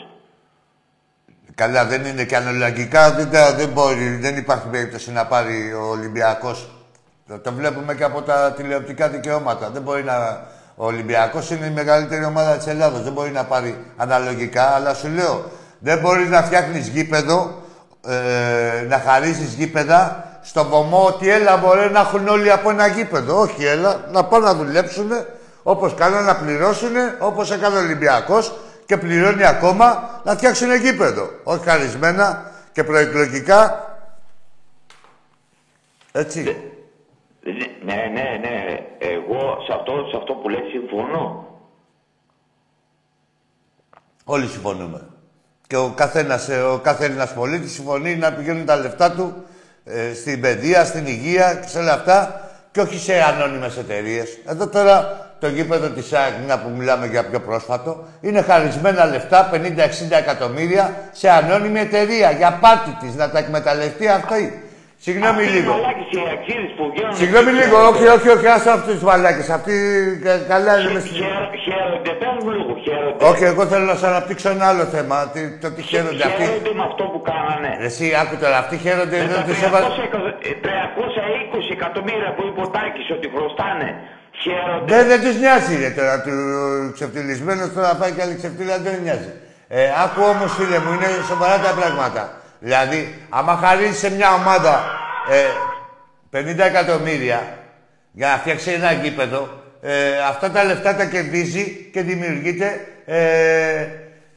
Καλά, 1.55 1.85
δεν 1.85 2.05
είναι 2.05 2.25
και 2.25 2.37
αναλογικά, 2.37 3.11
δεν, 3.11 3.31
τα- 3.31 3.53
δεν 3.55 3.69
μπορεί, 3.69 4.17
δεν 4.21 4.37
υπάρχει 4.37 4.67
περίπτωση 4.71 5.13
να 5.13 5.27
πάρει 5.27 5.73
ο 5.75 5.89
Ολυμπιακός. 5.91 6.71
Το, 7.29 7.39
το 7.39 7.53
βλέπουμε 7.53 7.95
και 7.95 8.05
από 8.05 8.23
τα 8.23 8.53
τηλεοπτικά 8.57 9.09
δικαιώματα. 9.09 9.71
Δεν 9.73 9.83
μπορεί 9.83 10.05
να... 10.05 10.41
Ο 10.77 10.87
Ολυμπιακός 10.87 11.51
είναι 11.51 11.67
η 11.67 11.71
μεγαλύτερη 11.71 12.25
ομάδα 12.25 12.57
της 12.57 12.67
Ελλάδος. 12.67 13.03
Δεν 13.03 13.13
μπορεί 13.13 13.31
να 13.31 13.45
πάρει 13.45 13.85
αναλογικά, 13.97 14.63
αλλά 14.63 14.95
σου 14.95 15.09
λέω, 15.09 15.45
δεν 15.79 15.99
μπορεί 15.99 16.25
να 16.25 16.43
φτιάχνεις 16.43 16.87
γήπεδο, 16.89 17.63
ε, 18.07 18.87
να 18.89 18.99
χαρίζεις 19.07 19.53
γήπεδα 19.53 20.25
στον 20.43 20.67
βωμό 20.69 21.05
ότι 21.07 21.31
έλα 21.31 21.57
μπορεί 21.57 21.91
να 21.93 22.01
έχουν 22.01 22.29
όλοι 22.29 22.51
από 22.53 22.71
ένα 22.71 22.87
γήπεδο. 22.87 23.41
Όχι, 23.41 23.65
έλα, 23.65 24.01
να 24.13 24.25
πάνε 24.25 24.45
να 24.45 24.55
δουλέψουν 24.55 25.09
όπως 25.63 25.95
κάνανε 25.95 26.27
να 26.27 26.37
πληρώσουν, 26.37 26.93
όπως 27.19 27.51
έκανε 27.51 27.77
ο 27.77 27.81
Ολυμπιακός 27.81 28.55
και 28.91 28.97
πληρώνει 28.97 29.45
ακόμα 29.45 30.21
να 30.25 30.33
φτιάξουν 30.33 30.75
γήπεδο. 30.75 31.31
Όχι 31.45 31.65
χαρισμένα 31.65 32.51
και 32.73 32.85
προεκλογικά. 32.85 33.89
Έτσι. 36.13 36.43
Ναι, 37.85 37.95
ναι, 38.13 38.39
ναι. 38.41 38.79
Εγώ 38.99 39.57
σε 39.67 39.73
αυτό, 39.73 39.93
σε 40.11 40.17
αυτό 40.17 40.33
που 40.33 40.49
λέει 40.49 40.61
συμφωνώ. 40.71 41.47
Όλοι 44.25 44.47
συμφωνούμε. 44.47 45.09
Και 45.67 45.77
ο 45.77 45.93
καθένας, 45.97 46.49
ε, 46.49 46.63
ο 46.63 46.79
κάθε 46.79 47.05
Έλληνας 47.05 47.35
πολίτης 47.35 47.73
συμφωνεί 47.73 48.17
να 48.17 48.33
πηγαίνουν 48.33 48.67
τα 48.67 48.77
λεφτά 48.77 49.13
του 49.13 49.45
ε, 49.85 50.15
στην 50.15 50.41
παιδεία, 50.41 50.85
στην 50.85 51.07
υγεία 51.07 51.55
και 51.55 51.69
σε 51.69 51.79
όλα 51.79 51.93
αυτά 51.93 52.51
και 52.71 52.81
όχι 52.81 52.99
σε 52.99 53.23
ανώνυμες 53.23 53.77
εταιρείες. 53.77 54.39
Εδώ 54.47 54.69
τώρα 54.69 55.30
το 55.41 55.49
γήπεδο 55.49 55.89
της 55.89 56.13
ΑΕΚ, 56.13 56.33
μια 56.45 56.59
που 56.59 56.71
μιλάμε 56.77 57.07
για 57.07 57.25
πιο 57.25 57.41
πρόσφατο, 57.41 58.05
είναι 58.21 58.43
χαρισμένα 58.43 59.05
λεφτά, 59.05 59.51
50-60 59.53 59.57
εκατομμύρια, 60.19 60.85
σε 61.13 61.31
ανώνυμη 61.31 61.81
εταιρεία, 61.81 62.31
για 62.31 62.59
πάτη 62.61 62.97
της, 63.01 63.15
να 63.15 63.31
τα 63.31 63.39
εκμεταλλευτεί 63.39 64.09
αυτή. 64.09 64.65
Συγγνώμη 65.07 65.41
Αυτοί 65.43 65.57
οι 65.57 65.61
λίγο. 65.61 65.73
μαλάκες 65.73 66.09
οι 66.17 66.21
αξίδες 66.37 66.71
που 66.77 66.85
βγαίνουν... 66.93 67.15
Συγγνώμη 67.21 67.51
λίγο, 67.61 67.77
όχι, 67.91 68.05
όχι, 68.17 68.29
όχι, 68.37 68.47
άσε 68.57 68.71
αυτούς 68.79 68.95
τους 68.99 69.03
μαλάκες. 69.11 69.49
Αυτοί 69.59 69.75
κα- 70.25 70.43
καλά 70.53 70.73
είναι 70.81 70.93
μες 70.95 71.03
στην... 71.03 71.17
Χαίρο- 71.23 71.51
Χαίρονται, 71.67 72.13
πες 72.21 72.35
μου 72.43 72.51
λίγο, 72.57 72.73
χαίρονται. 72.85 73.21
Όχι, 73.31 73.45
εγώ 73.53 73.63
θέλω 73.73 73.85
να 73.93 73.97
σα 74.01 74.07
αναπτύξω 74.13 74.49
ένα 74.57 74.65
άλλο 74.73 74.85
θέμα. 74.95 75.17
τι- 75.33 75.53
Το 75.65 75.69
τι 75.77 75.83
χαίρονται 75.91 76.25
αυτοί. 76.31 76.43
Χαίρονται 76.45 76.73
με 76.81 76.85
αυτό 76.91 77.03
που 77.13 77.21
κάνανε. 77.31 77.71
Εσύ, 77.89 78.07
άκου 78.23 78.35
τώρα, 78.43 78.57
αυτοί 78.63 78.75
χαίρονται 78.85 79.17
Με 79.21 79.25
εδώ 79.27 79.37
τα 79.41 79.43
τους 79.49 79.59
300 79.61 79.67
έβαλε. 79.69 79.87
εκατο- 80.09 80.35
ε, 80.51 80.53
320 80.65 81.69
εκατομμύρια 81.79 82.31
που 82.37 82.43
είπε 82.49 82.61
ο 82.67 82.69
Τάκης 82.77 83.07
ότι 83.17 83.27
χρωστάνε. 83.35 83.89
Χαίρονται. 84.43 84.95
Δεν, 84.97 85.07
δεν 85.07 85.21
τους 85.21 85.37
νοιάζει 85.39 85.77
ρε, 85.77 85.91
τώρα 85.91 86.21
του 86.21 86.31
ξεφτυλισμένου 86.95 87.73
τώρα 87.75 87.89
να 87.89 87.95
πάει 87.95 88.11
και 88.13 88.23
άλλη 88.23 88.35
ξεφτύλα, 88.35 88.79
δεν 88.79 88.93
τους 88.93 89.03
νοιάζει. 89.03 89.33
Ε, 89.69 89.89
άκου 90.05 90.23
όμως, 90.23 90.53
φίλε 90.55 90.79
μου, 90.79 90.93
είναι 90.93 91.07
σοβαρά 91.29 91.59
τα 91.59 91.71
πράγματα. 91.71 92.41
Δηλαδή, 92.61 93.15
άμα 93.29 93.57
χαρίσει 93.57 93.99
σε 93.99 94.11
μια 94.11 94.33
ομάδα 94.35 94.85
ε, 96.33 96.39
50 96.39 96.59
εκατομμύρια 96.59 97.43
για 98.13 98.29
να 98.29 98.37
φτιάξει 98.37 98.71
ένα 98.71 98.93
γήπεδο, 98.93 99.63
ε, 99.83 99.93
αυτά 100.29 100.51
τα 100.51 100.65
λεφτά 100.65 100.95
τα 100.95 101.05
κερδίζει 101.05 101.89
και 101.93 102.03
δημιουργείται. 102.03 102.87
Ε, 103.07 103.87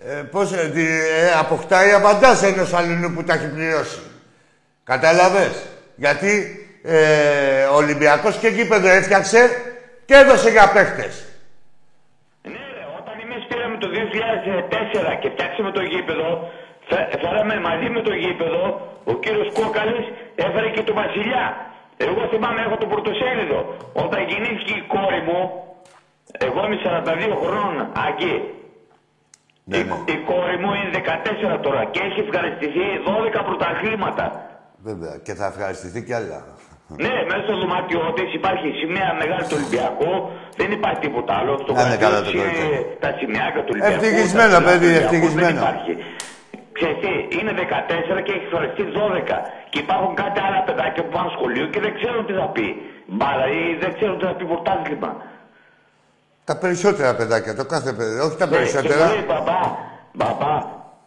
ε, 0.07 0.13
πώς, 0.31 0.51
ε, 0.53 0.69
δι- 0.73 0.87
ε, 0.87 1.31
αποκτάει 1.39 1.91
αβαντάζ 1.91 2.41
ενός 2.43 2.73
αλλού 2.73 3.11
που 3.15 3.23
τα 3.23 3.33
έχει 3.33 3.45
πληρώσει. 3.47 3.99
Κατάλαβες. 4.83 5.51
Γιατί 5.95 6.57
ε, 6.83 7.63
ο 7.63 7.75
Ολυμπιακός 7.75 8.35
και 8.37 8.47
γήπεδο 8.47 8.87
έφτιαξε 8.89 9.49
και 10.07 10.15
έδωσε 10.21 10.49
για 10.55 10.65
παίχτες. 10.75 11.13
Ναι, 12.53 12.63
ρε, 12.77 12.83
όταν 12.99 13.15
εμείς 13.25 13.41
πήραμε 13.49 13.77
το 13.83 13.87
2004 13.95 15.19
και 15.21 15.29
φτιάξαμε 15.33 15.71
το 15.77 15.81
γήπεδο, 15.91 16.27
φε- 16.89 17.09
φέραμε 17.21 17.55
μαζί 17.69 17.87
με 17.95 18.01
το 18.07 18.13
γήπεδο, 18.23 18.63
ο 19.11 19.13
κύριος 19.23 19.49
Κόκαλης 19.59 20.05
έφερε 20.35 20.69
και 20.75 20.83
το 20.89 20.93
Βασιλιά. 21.01 21.45
Εγώ 21.97 22.21
θυμάμαι, 22.31 22.59
έχω 22.67 22.77
το 22.83 22.85
πρωτοσέλιδο. 22.93 23.59
Όταν 24.03 24.19
γεννήθηκε 24.29 24.73
η 24.81 24.83
κόρη 24.93 25.21
μου, 25.27 25.39
εγώ 26.47 26.59
είμαι 26.65 26.77
42 26.85 27.35
χρόνων, 27.43 27.75
Αγγί. 28.07 28.37
Ναι, 29.65 29.77
η, 29.77 29.83
ναι. 29.83 29.95
η 30.13 30.17
κόρη 30.29 30.57
μου 30.63 30.71
είναι 30.73 30.91
14 31.55 31.59
τώρα 31.65 31.81
και 31.93 31.99
έχει 32.07 32.19
ευχαριστηθεί 32.27 32.83
12 33.39 33.41
πρωταθλήματα. 33.45 34.25
Βέβαια. 34.77 35.17
Και 35.25 35.33
θα 35.33 35.45
ευχαριστηθεί 35.45 36.03
κι 36.03 36.13
άλλα. 36.13 36.39
Ναι, 37.05 37.15
μέσα 37.29 37.43
στο 37.47 37.55
δωμάτιό 37.61 38.03
της 38.17 38.29
υπάρχει 38.39 38.67
σημαία 38.81 39.09
μεγάλη 39.21 39.43
του 39.49 39.57
Ολυμπιακού, 39.59 40.11
δεν 40.59 40.69
υπάρχει 40.77 40.99
τίποτα 41.05 41.33
άλλο. 41.39 41.53
Στο 41.63 41.71
Να 41.77 41.81
είναι 41.85 41.89
γραφείο 41.89 42.05
καλά 42.05 42.19
το 42.19 42.23
της 42.25 42.33
είναι 42.33 42.43
κορίτσι. 42.43 42.97
τα 43.03 43.09
σημαίακια 43.19 43.61
του 43.65 43.71
Ολυμπιακού. 43.75 43.95
Ευτυχισμένο, 44.03 44.51
τα 44.55 44.59
σημαία 44.59 44.67
παιδί, 44.69 44.87
του 44.87 44.91
Ολυμπιακού, 44.93 45.05
ευτυχισμένο. 45.05 45.59
Δεν 45.59 45.65
υπάρχει. 45.65 45.91
Ξέρεις 46.77 46.97
τι, 47.03 47.11
είναι 47.39 47.51
14 47.59 48.17
και 48.25 48.31
έχει 48.37 48.47
φορεστεί 48.53 48.83
12. 48.97 49.37
Και 49.71 49.79
υπάρχουν 49.85 50.13
κάτι 50.21 50.37
άλλα 50.45 50.59
παιδάκια 50.67 51.01
που 51.05 51.11
πάνε 51.15 51.29
σχολείο 51.37 51.65
και 51.73 51.79
δεν 51.85 51.91
ξέρουν 51.99 52.21
τι 52.27 52.33
θα 52.41 52.47
πει. 52.55 52.67
Μπάλα 53.15 53.45
ή 53.59 53.61
δεν 53.83 53.91
ξέρουν 53.97 54.15
τι 54.19 54.25
θα 54.29 54.33
πει 54.37 54.45
πρωτάθλημα. 54.53 55.11
Τα 56.49 56.55
περισσότερα 56.63 57.09
παιδάκια, 57.19 57.51
το 57.61 57.65
κάθε 57.73 57.91
παιδί. 57.97 58.17
Όχι 58.25 58.37
τα 58.41 58.45
Ναι, 58.45 58.51
Και 58.51 58.57
περισσότερα. 58.57 59.05
μου 59.05 59.13
λέει 59.13 59.25
μπαμπά, 59.31 59.61
μπαμπά, 60.19 60.53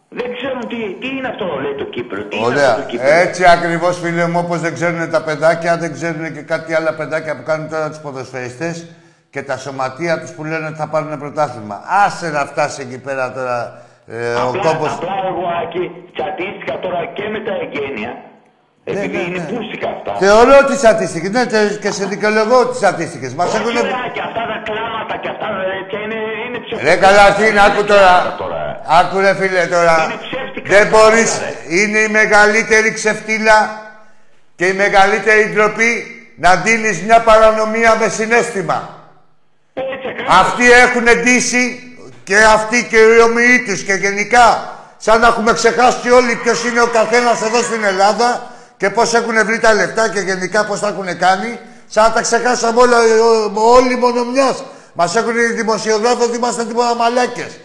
δεν 0.09 0.35
ξέρουν 0.35 0.67
τι, 0.67 0.75
τι 0.99 1.07
είναι 1.17 1.27
αυτό, 1.27 1.45
λέει 1.61 1.75
το 1.75 1.83
Κύπρο. 1.83 2.23
Τι 2.23 2.37
είναι 2.37 2.45
Ωραία. 2.45 2.69
αυτό 2.69 2.81
το 2.81 2.87
Κύπρο. 2.87 3.07
Έτσι 3.07 3.43
ακριβώς, 3.45 3.99
φίλε 3.99 4.27
μου, 4.27 4.39
όπως 4.45 4.59
δεν 4.59 4.73
ξέρουν 4.73 5.09
τα 5.11 5.23
παιδάκια, 5.23 5.77
δεν 5.77 5.93
ξέρουν 5.93 6.33
και 6.33 6.41
κάτι 6.41 6.73
άλλα 6.73 6.93
παιδάκια 6.95 7.35
που 7.37 7.43
κάνουν 7.43 7.69
τώρα 7.69 7.89
τους 7.89 7.97
ποδοσφαιριστές 7.99 8.87
και 9.29 9.41
τα 9.43 9.57
σωματεία 9.57 10.19
τους 10.19 10.31
που 10.31 10.43
λένε 10.43 10.65
ότι 10.67 10.75
θα 10.77 10.87
πάρουν 10.87 11.19
πρωτάθλημα. 11.19 11.81
Άσε 12.05 12.29
να 12.29 12.39
φτάσει 12.45 12.81
εκεί 12.81 12.99
πέρα 13.01 13.31
τώρα 13.33 13.81
ε, 14.07 14.33
ο 14.33 14.47
Απλά, 14.47 14.61
κόμπος. 14.61 14.93
απλά 14.93 15.13
εγώ, 15.31 15.45
Άκη, 15.63 15.91
τσατίστηκα 16.13 16.79
τώρα 16.79 17.05
και 17.13 17.29
με 17.29 17.39
τα 17.39 17.53
εγγένεια. 17.63 18.11
Επειδή 18.91 19.17
ναι, 19.17 19.23
είναι 19.27 19.37
ναι. 19.39 19.49
πούστικα 19.51 19.87
αυτά. 19.95 20.11
Θεωρώ 20.25 20.57
τις 20.67 20.77
στατιστικέ. 20.77 21.29
Ναι, 21.29 21.45
τε- 21.45 21.79
και 21.83 21.91
σε 21.91 22.05
δικαιολογώ 22.05 22.67
τις 22.67 22.77
στατιστικέ. 22.77 23.29
Μας 23.35 23.47
Όχι, 23.47 23.57
έχουν. 23.57 23.69
ρε, 23.73 23.79
Άκη, 24.05 24.19
αυτά 24.27 24.43
τα 24.51 24.57
κλάματα 24.67 25.15
και 25.21 25.29
αυτά 25.33 25.47
ε, 25.47 26.03
είναι, 26.05 26.19
είναι 26.45 26.57
ψεύτικα. 26.65 26.89
Ρε 26.89 26.95
καλά, 27.05 27.25
τι 27.35 27.43
είναι, 27.47 27.61
άκου 27.67 27.83
τώρα. 27.91 28.35
τώρα. 28.37 28.61
Άκου 28.99 29.19
ρε 29.19 29.33
φίλε 29.39 29.65
τώρα. 29.75 29.95
Είναι 30.03 30.19
ψεύτικα 30.25 30.67
Δεν 30.73 30.83
αυτά, 30.85 30.97
μπορείς. 30.97 31.31
ρε. 31.43 31.51
Είναι 31.79 31.99
η 31.99 32.09
μεγαλύτερη 32.19 32.89
ξεφτύλα 32.99 33.57
και 34.55 34.65
η 34.65 34.73
μεγαλύτερη 34.73 35.43
ντροπή 35.53 35.91
να 36.37 36.55
δίνεις 36.55 37.01
μια 37.01 37.19
παρανομία 37.21 37.95
με 37.99 38.07
συνέστημα. 38.07 38.79
Έτσι 39.73 40.07
ακριβώς. 40.11 40.35
Αυτοί 40.41 40.65
έχουν 40.85 41.03
ντύσει 41.21 41.63
και 42.23 42.37
αυτοί 42.57 42.87
και 42.91 42.97
οι 42.97 43.19
ομοιοί 43.27 43.63
τους 43.67 43.81
και 43.83 43.93
γενικά 43.93 44.45
σαν 44.97 45.19
να 45.19 45.27
έχουμε 45.27 45.53
ξεχάσει 45.53 46.09
όλοι 46.11 46.35
ποιος 46.43 46.65
είναι 46.65 46.81
ο 46.81 46.87
καθένας 46.87 47.41
εδώ 47.41 47.61
στην 47.61 47.83
Ελλάδα 47.83 48.55
και 48.77 48.89
πώς 48.89 49.13
έχουν 49.13 49.45
βρει 49.45 49.59
τα 49.59 49.73
λεφτά 49.73 50.09
και 50.09 50.19
γενικά 50.19 50.65
πώς 50.65 50.79
τα 50.79 50.87
έχουν 50.87 51.17
κάνει 51.17 51.59
σαν 51.87 52.03
να 52.03 52.11
τα 52.11 52.21
ξεχάσαμε 52.21 52.79
όλα, 52.81 52.97
ε, 52.97 53.19
όλοι 53.59 53.95
μόνο 53.95 54.23
μιας. 54.23 54.63
Μας 54.93 55.15
έχουν 55.15 55.37
οι 55.37 55.45
δημοσιογράφοι 55.61 56.23
ότι 56.23 56.37
είμαστε 56.37 56.63
τίποτα 56.65 56.95
μαλάκες. 56.95 57.59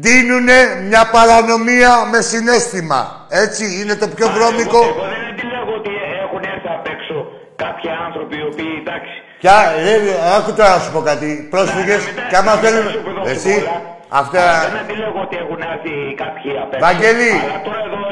Δίνουνε 0.00 0.58
μια 0.88 1.08
παρανομία 1.12 1.92
με 2.12 2.20
συνέστημα. 2.20 3.26
Έτσι, 3.28 3.64
είναι 3.80 3.94
το 3.94 4.06
πιο 4.08 4.26
Μα, 4.28 4.32
βρώμικο. 4.34 4.76
Εγώ, 4.82 4.88
εγώ 4.88 5.06
δεν 5.14 5.22
αντιλέγω 5.32 5.72
ότι 5.80 5.92
έχουν 6.24 6.42
έρθει 6.52 6.68
απ' 6.78 6.88
έξω 6.94 7.16
κάποιοι 7.64 7.88
άνθρωποι 8.06 8.34
οι 8.40 8.44
οποίοι 8.50 8.72
εντάξει. 8.82 9.14
Ποια, 9.42 9.56
ρε, 9.84 9.94
άκου 10.36 10.50
τώρα 10.58 10.70
να 10.76 10.80
σου 10.84 10.90
πω 10.94 11.00
κάτι. 11.10 11.28
Πρόσφυγες, 11.54 12.02
μετά- 12.06 12.26
και 12.30 12.36
άμα 12.40 12.52
μετά 12.54 12.62
θέλουν... 12.68 12.84
σου 12.94 13.00
πω 13.04 13.10
εδώ 13.10 13.22
Εσύ, 13.32 13.38
στην 13.56 13.64
πόλα, 13.64 13.80
αυτά... 14.20 14.42
αλλά 14.50 14.68
Δεν 14.68 14.78
αντιλέγω 14.84 15.18
ότι 15.26 15.36
έχουν 15.42 15.60
έρθει 15.72 15.92
κάποιοι 16.22 16.50
απ' 16.62 16.72
έξω. 16.74 16.84
Βαγγέλη. 16.86 17.30
Αλλά 17.44 17.58
τώρα 17.66 17.80
εδώ 17.88 18.00
ε, 18.00 18.04
έχει 18.04 18.05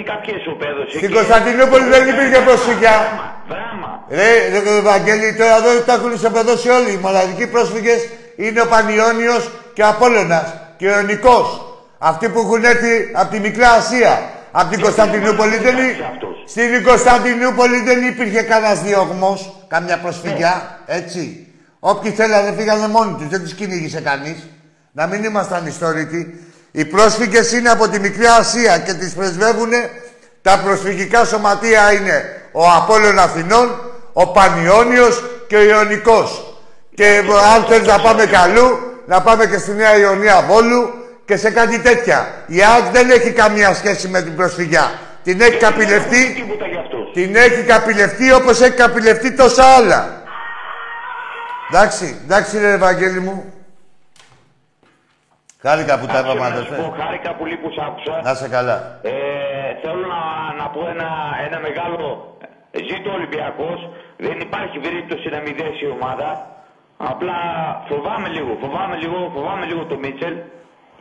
γίνει 0.00 0.12
κάποια 0.14 0.34
ισοπαίδωση. 0.40 0.96
Στην 0.96 1.08
και- 1.08 1.14
Κωνσταντινούπολη 1.14 1.84
δεν 1.94 2.08
υπήρχε 2.08 2.38
προσφυγιά. 2.48 2.96
Δράμα. 3.50 3.90
Ρε, 4.18 4.30
ρε, 4.52 4.80
Βαγγέλη, 4.80 5.34
τώρα 5.34 5.56
εδώ 5.56 5.70
τα 5.86 5.92
έχουν 5.92 6.12
ισοπεδώσει 6.12 6.68
όλοι. 6.68 6.90
Οι 6.92 6.98
μοναδικοί 7.06 7.46
πρόσφυγες 7.46 8.00
είναι 8.36 8.60
ο 8.60 8.66
Πανιόνιος 8.66 9.50
και 9.74 9.82
ο 9.82 9.86
Απόλλωνας 9.88 10.46
και 10.76 10.88
ο 10.90 11.02
Νικός. 11.02 11.46
Αυτοί 11.98 12.28
που 12.28 12.38
έχουν 12.40 12.64
έρθει 12.64 13.10
από 13.12 13.30
τη 13.32 13.38
Μικρά 13.40 13.70
Ασία. 13.70 14.14
Από 14.52 14.70
την 14.70 14.80
Κωνσταντινούπολη 14.80 15.56
δεν 15.56 15.76
είναι. 15.78 15.96
Στην 16.46 16.84
Κωνσταντινούπολη 16.84 17.80
δεν 17.80 18.06
υπήρχε 18.06 18.42
κανένας 18.42 18.82
διώγμος, 18.82 19.64
καμιά 19.68 19.98
προσφυγιά, 19.98 20.78
έτσι. 20.86 21.46
Όποιοι 21.80 22.10
θέλανε 22.10 22.54
φύγανε 22.58 22.88
μόνοι 22.88 23.14
τους, 23.18 23.28
δεν 23.28 23.40
τους 23.42 23.54
κυνήγησε 23.54 24.00
κανείς. 24.00 24.48
Να 24.92 25.06
μην 25.06 25.24
ήμασταν 25.24 25.66
ιστορικοί. 25.66 26.22
Οι 26.72 26.84
πρόσφυγες 26.84 27.52
είναι 27.52 27.68
από 27.70 27.88
τη 27.88 28.00
Μικρή 28.00 28.26
Ασία 28.26 28.78
και 28.78 28.92
τις 28.92 29.12
πρεσβεύουν. 29.12 29.70
Τα 30.42 30.60
προσφυγικά 30.64 31.24
σωματεία 31.24 31.92
είναι 31.92 32.42
ο 32.52 32.70
Απόλλων 32.70 33.18
Αθηνών, 33.18 33.80
ο 34.12 34.26
Πανιόνιος 34.26 35.24
και 35.48 35.56
ο 35.56 35.62
Ιωνικός. 35.62 36.54
Και 36.94 37.22
αν 37.54 37.64
θέλει 37.68 37.86
να 37.86 37.98
πάμε 38.00 38.26
καλού, 38.26 38.78
να 39.06 39.20
πάμε 39.22 39.46
και 39.46 39.58
στη 39.58 39.70
Νέα 39.72 39.96
Ιωνία 39.98 40.44
Βόλου 40.48 40.90
και 41.24 41.36
σε 41.36 41.50
κάτι 41.50 41.78
τέτοια. 41.78 42.28
Η 42.46 42.62
ΑΕΚ 42.64 42.84
δεν 42.92 43.10
έχει 43.10 43.30
καμία 43.30 43.74
σχέση 43.74 44.08
με 44.08 44.22
την 44.22 44.36
προσφυγιά. 44.36 44.92
Την 45.24 45.40
έχει 45.40 45.56
καπηλευτεί, 45.56 46.32
Τίποτα 46.34 46.66
για 46.66 46.80
αυτούς. 46.80 47.12
την 47.12 47.36
έχει 47.36 47.62
καπηλευτεί 47.62 48.32
όπως 48.32 48.60
έχει 48.60 48.74
καπηλευτεί 48.76 49.32
τόσα 49.32 49.64
άλλα. 49.64 50.22
Εντάξει, 51.72 52.20
εντάξει 52.24 52.58
ρε 52.58 52.72
Ευαγγέλη 52.72 53.20
μου. 53.20 53.52
Χάρηκα 55.66 55.94
που 56.00 56.06
τα 56.06 56.18
Άκουσα 56.18 56.32
είπαμε 56.34 56.48
να 56.48 56.54
σου 56.54 56.60
αδερφέ. 56.62 56.76
πω, 56.82 56.86
χάρηκα 57.02 57.30
πολύ 57.40 57.56
που 57.62 57.68
σ' 57.76 57.80
άκουσα. 57.86 58.14
Να 58.28 58.34
σε 58.40 58.48
καλά. 58.56 58.76
Ε, 59.02 59.12
θέλω 59.82 60.02
να, 60.14 60.20
να 60.60 60.66
πω 60.74 60.80
ένα, 60.94 61.08
ένα 61.46 61.58
μεγάλο 61.66 62.04
ζήτο 62.88 63.08
Ολυμπιακός. 63.18 63.78
Δεν 64.26 64.36
υπάρχει 64.46 64.76
περίπτωση 64.86 65.26
να 65.34 65.40
μην 65.44 65.52
δέσει 65.60 65.82
η 65.88 65.90
ομάδα. 65.98 66.28
Απλά 67.12 67.36
φοβάμαι 67.88 68.28
λίγο, 68.36 68.52
φοβάμαι 68.62 68.96
λίγο, 69.02 69.18
φοβάμαι 69.34 69.64
λίγο 69.70 69.82
το 69.90 69.96
Μίτσελ. 70.04 70.34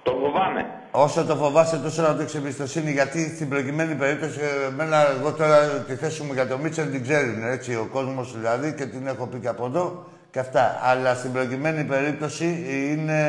Το 0.03 0.11
φοβάμαι. 0.21 0.61
Όσο 0.91 1.25
το 1.25 1.35
φοβάσαι, 1.35 1.77
τόσο 1.77 2.01
να 2.01 2.15
το 2.15 2.21
έχεις 2.21 2.35
εμπιστοσύνη. 2.35 2.91
Γιατί 2.91 3.19
στην 3.35 3.49
προκειμένη 3.49 3.93
περίπτωση, 3.95 4.39
ε, 4.39 4.67
εμένα, 4.71 4.97
εγώ 5.19 5.33
τώρα 5.33 5.57
τη 5.87 5.95
θέση 5.95 6.23
μου 6.23 6.33
για 6.33 6.47
το 6.47 6.57
Μίτσελ 6.57 6.91
την 6.91 7.01
ξέρουν 7.01 7.43
έτσι 7.55 7.75
ο 7.75 7.87
κόσμος 7.91 8.27
δηλαδή 8.37 8.73
και 8.77 8.85
την 8.85 9.07
έχω 9.07 9.27
πει 9.27 9.37
και 9.39 9.47
από 9.47 9.65
εδώ 9.65 10.05
και 10.31 10.39
αυτά. 10.39 10.79
Αλλά 10.83 11.13
στην 11.13 11.31
προκειμένη 11.33 11.83
περίπτωση 11.83 12.47
είναι. 12.91 13.21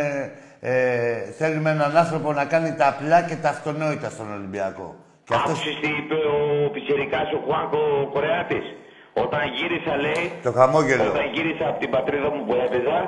Ε, 0.61 1.21
θέλουμε 1.39 1.71
έναν 1.71 1.97
άνθρωπο 1.97 2.33
να 2.33 2.45
κάνει 2.45 2.75
τα 2.75 2.89
απλά 2.89 3.23
και 3.23 3.35
τα 3.43 3.49
αυτονόητα 3.49 4.11
στον 4.11 4.33
Ολυμπιακό. 4.33 4.95
Και 5.25 5.35
αυτός 5.35 5.51
Άκουσες 5.59 5.75
τι 5.81 5.89
είπε 5.89 6.15
ο 6.15 6.71
Πιτσιρικάς 6.71 7.29
ο 7.37 7.39
Χουάνκο 7.45 7.79
ο 8.03 8.07
Κορεάτης; 8.13 8.67
Όταν 9.13 9.41
γύρισα 9.57 9.97
λέει, 9.97 10.33
το 10.43 10.53
χαμόγελο. 10.53 11.03
όταν 11.11 11.27
γύρισα 11.35 11.65
από 11.69 11.79
την 11.79 11.91
πατρίδα 11.91 12.31
μου 12.35 12.45
που 12.47 12.55
έπαιζα, 12.65 12.99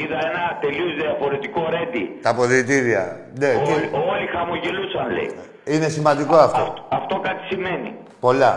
είδα 0.00 0.18
ένα 0.30 0.44
τελείως 0.60 0.92
διαφορετικό 1.02 1.60
ρέντι. 1.74 2.04
Τα 2.22 2.30
αποδητήρια. 2.30 3.02
Ναι, 3.38 3.50
και 3.66 3.72
Όλοι, 3.72 3.88
όλοι 4.12 4.26
χαμογελούσαν 4.34 5.10
λέει. 5.16 5.30
είναι 5.64 5.88
σημαντικό 5.88 6.36
αυτό. 6.36 6.60
Αυτό, 6.60 6.86
αυτό 6.98 7.14
κάτι 7.20 7.42
σημαίνει. 7.50 7.90
Πολλά. 8.20 8.52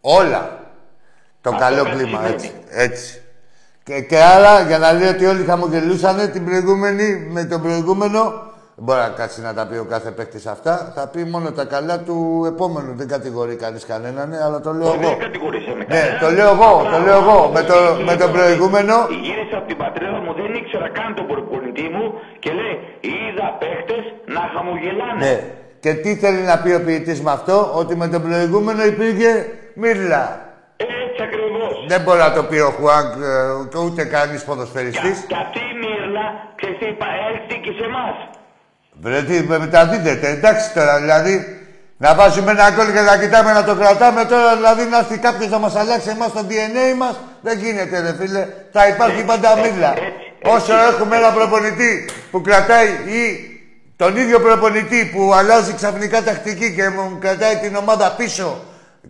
Όλα. 0.00 0.42
Το 1.40 1.50
Αυτό 1.50 1.60
καλό 1.64 1.82
κάτι 1.84 1.96
κλίμα, 1.96 2.18
σημαίνει. 2.18 2.32
έτσι. 2.34 2.52
έτσι. 2.70 3.22
Και, 3.88 4.00
και 4.00 4.18
άρα, 4.34 4.60
για 4.68 4.78
να 4.78 4.92
λέει 4.92 5.08
ότι 5.08 5.24
όλοι 5.26 5.44
χαμογελούσανε 5.44 6.26
την 6.26 6.44
προηγούμενη, 6.44 7.26
με 7.30 7.44
τον 7.44 7.62
προηγούμενο, 7.62 8.20
δεν 8.76 8.84
μπορεί 8.86 8.98
να 9.00 9.08
κάτσει 9.08 9.40
να 9.40 9.54
τα 9.54 9.66
πει 9.66 9.76
ο 9.76 9.84
κάθε 9.84 10.10
παίκτης 10.10 10.46
αυτά. 10.46 10.92
Θα 10.96 11.06
πει 11.12 11.24
μόνο 11.24 11.52
τα 11.52 11.64
καλά 11.64 11.98
του 11.98 12.44
επόμενου. 12.52 12.92
Δεν 12.96 13.08
κατηγορεί 13.08 13.54
κανείς 13.56 13.84
κανέναν, 13.86 14.28
αλλά 14.44 14.60
το 14.60 14.72
λέω 14.72 14.86
εγώ. 14.86 15.08
Δεν 15.08 15.18
κατηγορήσαμε 15.18 15.78
Ναι, 15.78 15.84
κανέναν. 15.86 16.18
το 16.20 16.28
λέω 16.30 16.48
εγώ, 16.56 16.72
το 16.92 16.98
λέω 17.06 17.18
εγώ. 17.22 17.50
Με, 17.54 17.62
το, 17.62 17.74
με 18.08 18.16
τον 18.16 18.32
προηγούμενο, 18.32 18.94
Γύρισα 19.24 19.56
από 19.60 19.66
την 19.66 19.76
πατρίδα 19.76 20.18
μου, 20.24 20.32
δεν 20.40 20.54
ήξερα 20.60 20.88
καν 20.88 21.14
τον 21.18 21.26
προπονητή 21.26 21.86
μου 21.94 22.04
και 22.38 22.50
λέει, 22.58 22.74
είδα 23.12 23.46
παίχτες 23.60 24.04
να 24.34 24.42
χαμογελάνε. 24.54 25.18
ναι. 25.24 25.34
Και 25.80 25.92
τι 25.94 26.14
θέλει 26.16 26.40
να 26.50 26.58
πει 26.62 26.70
ο 26.72 26.80
ποιητής 26.86 27.20
με 27.22 27.30
αυτό, 27.30 27.70
ότι 27.74 27.96
με 27.96 28.08
τον 28.08 28.22
προηγούμενο 28.22 28.84
υπήρχε 28.84 29.30
μύρλα. 29.74 30.47
Έτσι 31.90 31.94
ακριβώς. 31.94 31.96
Δεν 31.96 32.00
μπορεί 32.04 32.18
να 32.18 32.32
το 32.32 32.42
πει 32.50 32.58
ο 32.68 32.70
Χουάνκ 32.76 33.10
ε, 33.12 33.68
και 33.70 33.78
ούτε 33.86 34.02
κανείς 34.04 34.40
Και, 34.40 34.46
ποδοσφαιριστής. 34.46 35.16
και 35.30 35.36
αυτή 35.44 35.60
η 35.72 35.74
μύρλα, 35.82 36.26
ξέρεις 36.58 36.78
τι 36.80 36.86
είπα, 36.92 37.06
έρθει 37.28 37.56
και 37.64 37.72
σε 37.78 37.84
εμάς. 37.90 38.16
Βρε 39.02 39.20
τι, 39.28 39.36
με 39.50 39.58
μεταδίδεται. 39.58 40.28
Εντάξει 40.36 40.66
τώρα, 40.76 40.94
δηλαδή, 41.04 41.34
να 42.04 42.14
βάζουμε 42.14 42.50
ένα 42.50 42.70
γκολ 42.70 42.88
και 42.92 43.00
να 43.00 43.16
κοιτάμε 43.22 43.52
να 43.52 43.64
το 43.64 43.74
κρατάμε. 43.80 44.24
Τώρα, 44.24 44.56
δηλαδή, 44.56 44.82
να 44.92 44.98
έρθει 44.98 45.18
κάποιος 45.18 45.48
να 45.54 45.58
μας 45.58 45.74
αλλάξει 45.76 46.08
εμάς 46.16 46.32
το 46.32 46.42
DNA 46.48 46.86
μας, 47.02 47.14
δεν 47.40 47.58
γίνεται, 47.58 48.00
ρε 48.00 48.12
φίλε. 48.18 48.42
Θα 48.72 48.88
υπάρχει 48.88 49.24
πάντα 49.24 49.50
μίλα. 49.56 49.90
έτσι, 49.90 50.26
Όσο 50.56 50.74
έχουμε 50.90 51.16
ένα 51.16 51.30
προπονητή 51.30 52.08
που 52.30 52.40
κρατάει 52.40 52.88
ή 52.88 53.22
τον 53.96 54.16
ίδιο 54.16 54.40
προπονητή 54.40 55.10
που 55.14 55.32
αλλάζει 55.34 55.72
ξαφνικά 55.72 56.22
τακτική 56.22 56.74
και 56.74 56.88
μου 56.88 57.18
κρατάει 57.20 57.56
την 57.56 57.76
ομάδα 57.76 58.14
πίσω. 58.16 58.60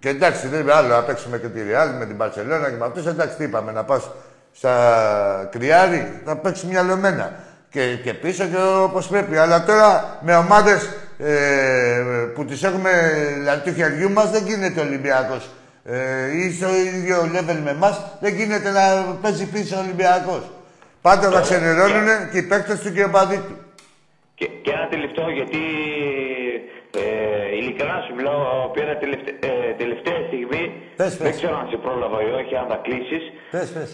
Και 0.00 0.08
εντάξει, 0.08 0.48
δεν 0.48 0.60
είναι 0.60 0.72
άλλο 0.72 0.88
να 0.88 1.02
παίξουμε 1.02 1.38
και 1.38 1.46
τη 1.46 1.60
Real 1.70 1.98
με 1.98 2.06
την 2.06 2.16
Barcelona 2.20 2.70
και 2.70 2.76
με 2.78 2.84
αυτούς. 2.84 3.06
Εντάξει, 3.06 3.36
τι 3.36 3.44
είπαμε, 3.44 3.72
να 3.72 3.84
πας 3.84 4.10
στα 4.52 5.48
κρυάρι, 5.52 6.20
θα 6.24 6.36
παίξεις 6.36 6.64
μια 6.64 6.82
λεμένα. 6.82 7.32
Και, 7.70 7.96
και 8.04 8.14
πίσω 8.14 8.44
και 8.44 8.56
όπως 8.82 9.06
πρέπει. 9.06 9.36
Αλλά 9.36 9.64
τώρα 9.64 10.18
με 10.20 10.36
ομάδες 10.36 10.88
ε, 11.18 12.02
που 12.34 12.44
τις 12.44 12.62
έχουμε 12.62 12.90
δηλαδή 13.36 13.70
του 13.70 13.76
χεριού 13.76 14.10
μας 14.10 14.30
δεν 14.30 14.46
γίνεται 14.46 14.80
Ολυμπιακός. 14.80 15.48
Ε, 15.84 16.36
ή 16.36 16.52
στο 16.52 16.68
ίδιο 16.74 17.30
level 17.34 17.58
με 17.64 17.70
εμάς 17.70 18.00
δεν 18.20 18.34
γίνεται 18.34 18.70
να 18.70 18.80
παίζει 19.22 19.46
πίσω 19.46 19.76
ο 19.76 19.78
Ολυμπιακός. 19.78 20.50
Πάντα 21.00 21.30
θα 21.30 21.40
ξενερώνουν 21.40 22.30
και 22.32 22.38
οι 22.38 22.42
παίκτες 22.42 22.80
του 22.80 22.92
και 22.92 23.00
οι 23.00 23.04
οπαδοί 23.04 23.36
του. 23.36 23.56
Και, 24.34 24.46
και 24.62 24.70
ένα 24.70 24.88
τελευταίο, 24.88 25.30
γιατί 25.30 25.58
ε, 27.04 27.56
ειλικρινά 27.58 27.96
σου 28.04 28.12
μιλάω, 28.18 28.44
πήρα 28.74 28.92
τελευταία, 29.02 29.34
ε, 29.48 29.52
τελευταία 29.82 30.18
στιγμή. 30.28 30.62
Πες, 31.00 31.12
Δεν 31.16 31.26
πες. 31.26 31.36
ξέρω 31.38 31.54
αν 31.60 31.66
σε 31.72 31.76
πρόλαβα 31.84 32.18
ή 32.28 32.30
όχι, 32.40 32.52
αν 32.60 32.66
θα 32.72 32.78
κλείσεις. 32.86 33.24
Πες, 33.54 33.68
πες. 33.76 33.90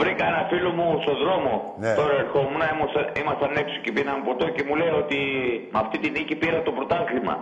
Βρήκα 0.00 0.24
ένα 0.32 0.42
φίλο 0.50 0.70
μου 0.78 0.86
στον 1.04 1.16
δρόμο. 1.24 1.52
Ναι. 1.82 1.92
Τώρα 2.00 2.14
ερχόμουν, 2.24 2.62
ήμασταν- 2.74 3.10
ήμασταν 3.22 3.50
έξω 3.62 3.76
και 3.84 3.90
πίναμε 3.96 4.22
ποτό 4.28 4.46
και 4.54 4.62
μου 4.66 4.74
λέει 4.80 4.92
ότι 5.02 5.18
με 5.72 5.78
αυτή 5.84 5.96
την 6.02 6.10
νίκη 6.16 6.34
πήρα 6.42 6.58
το 6.66 6.72
πρωτάθλημα. 6.78 7.34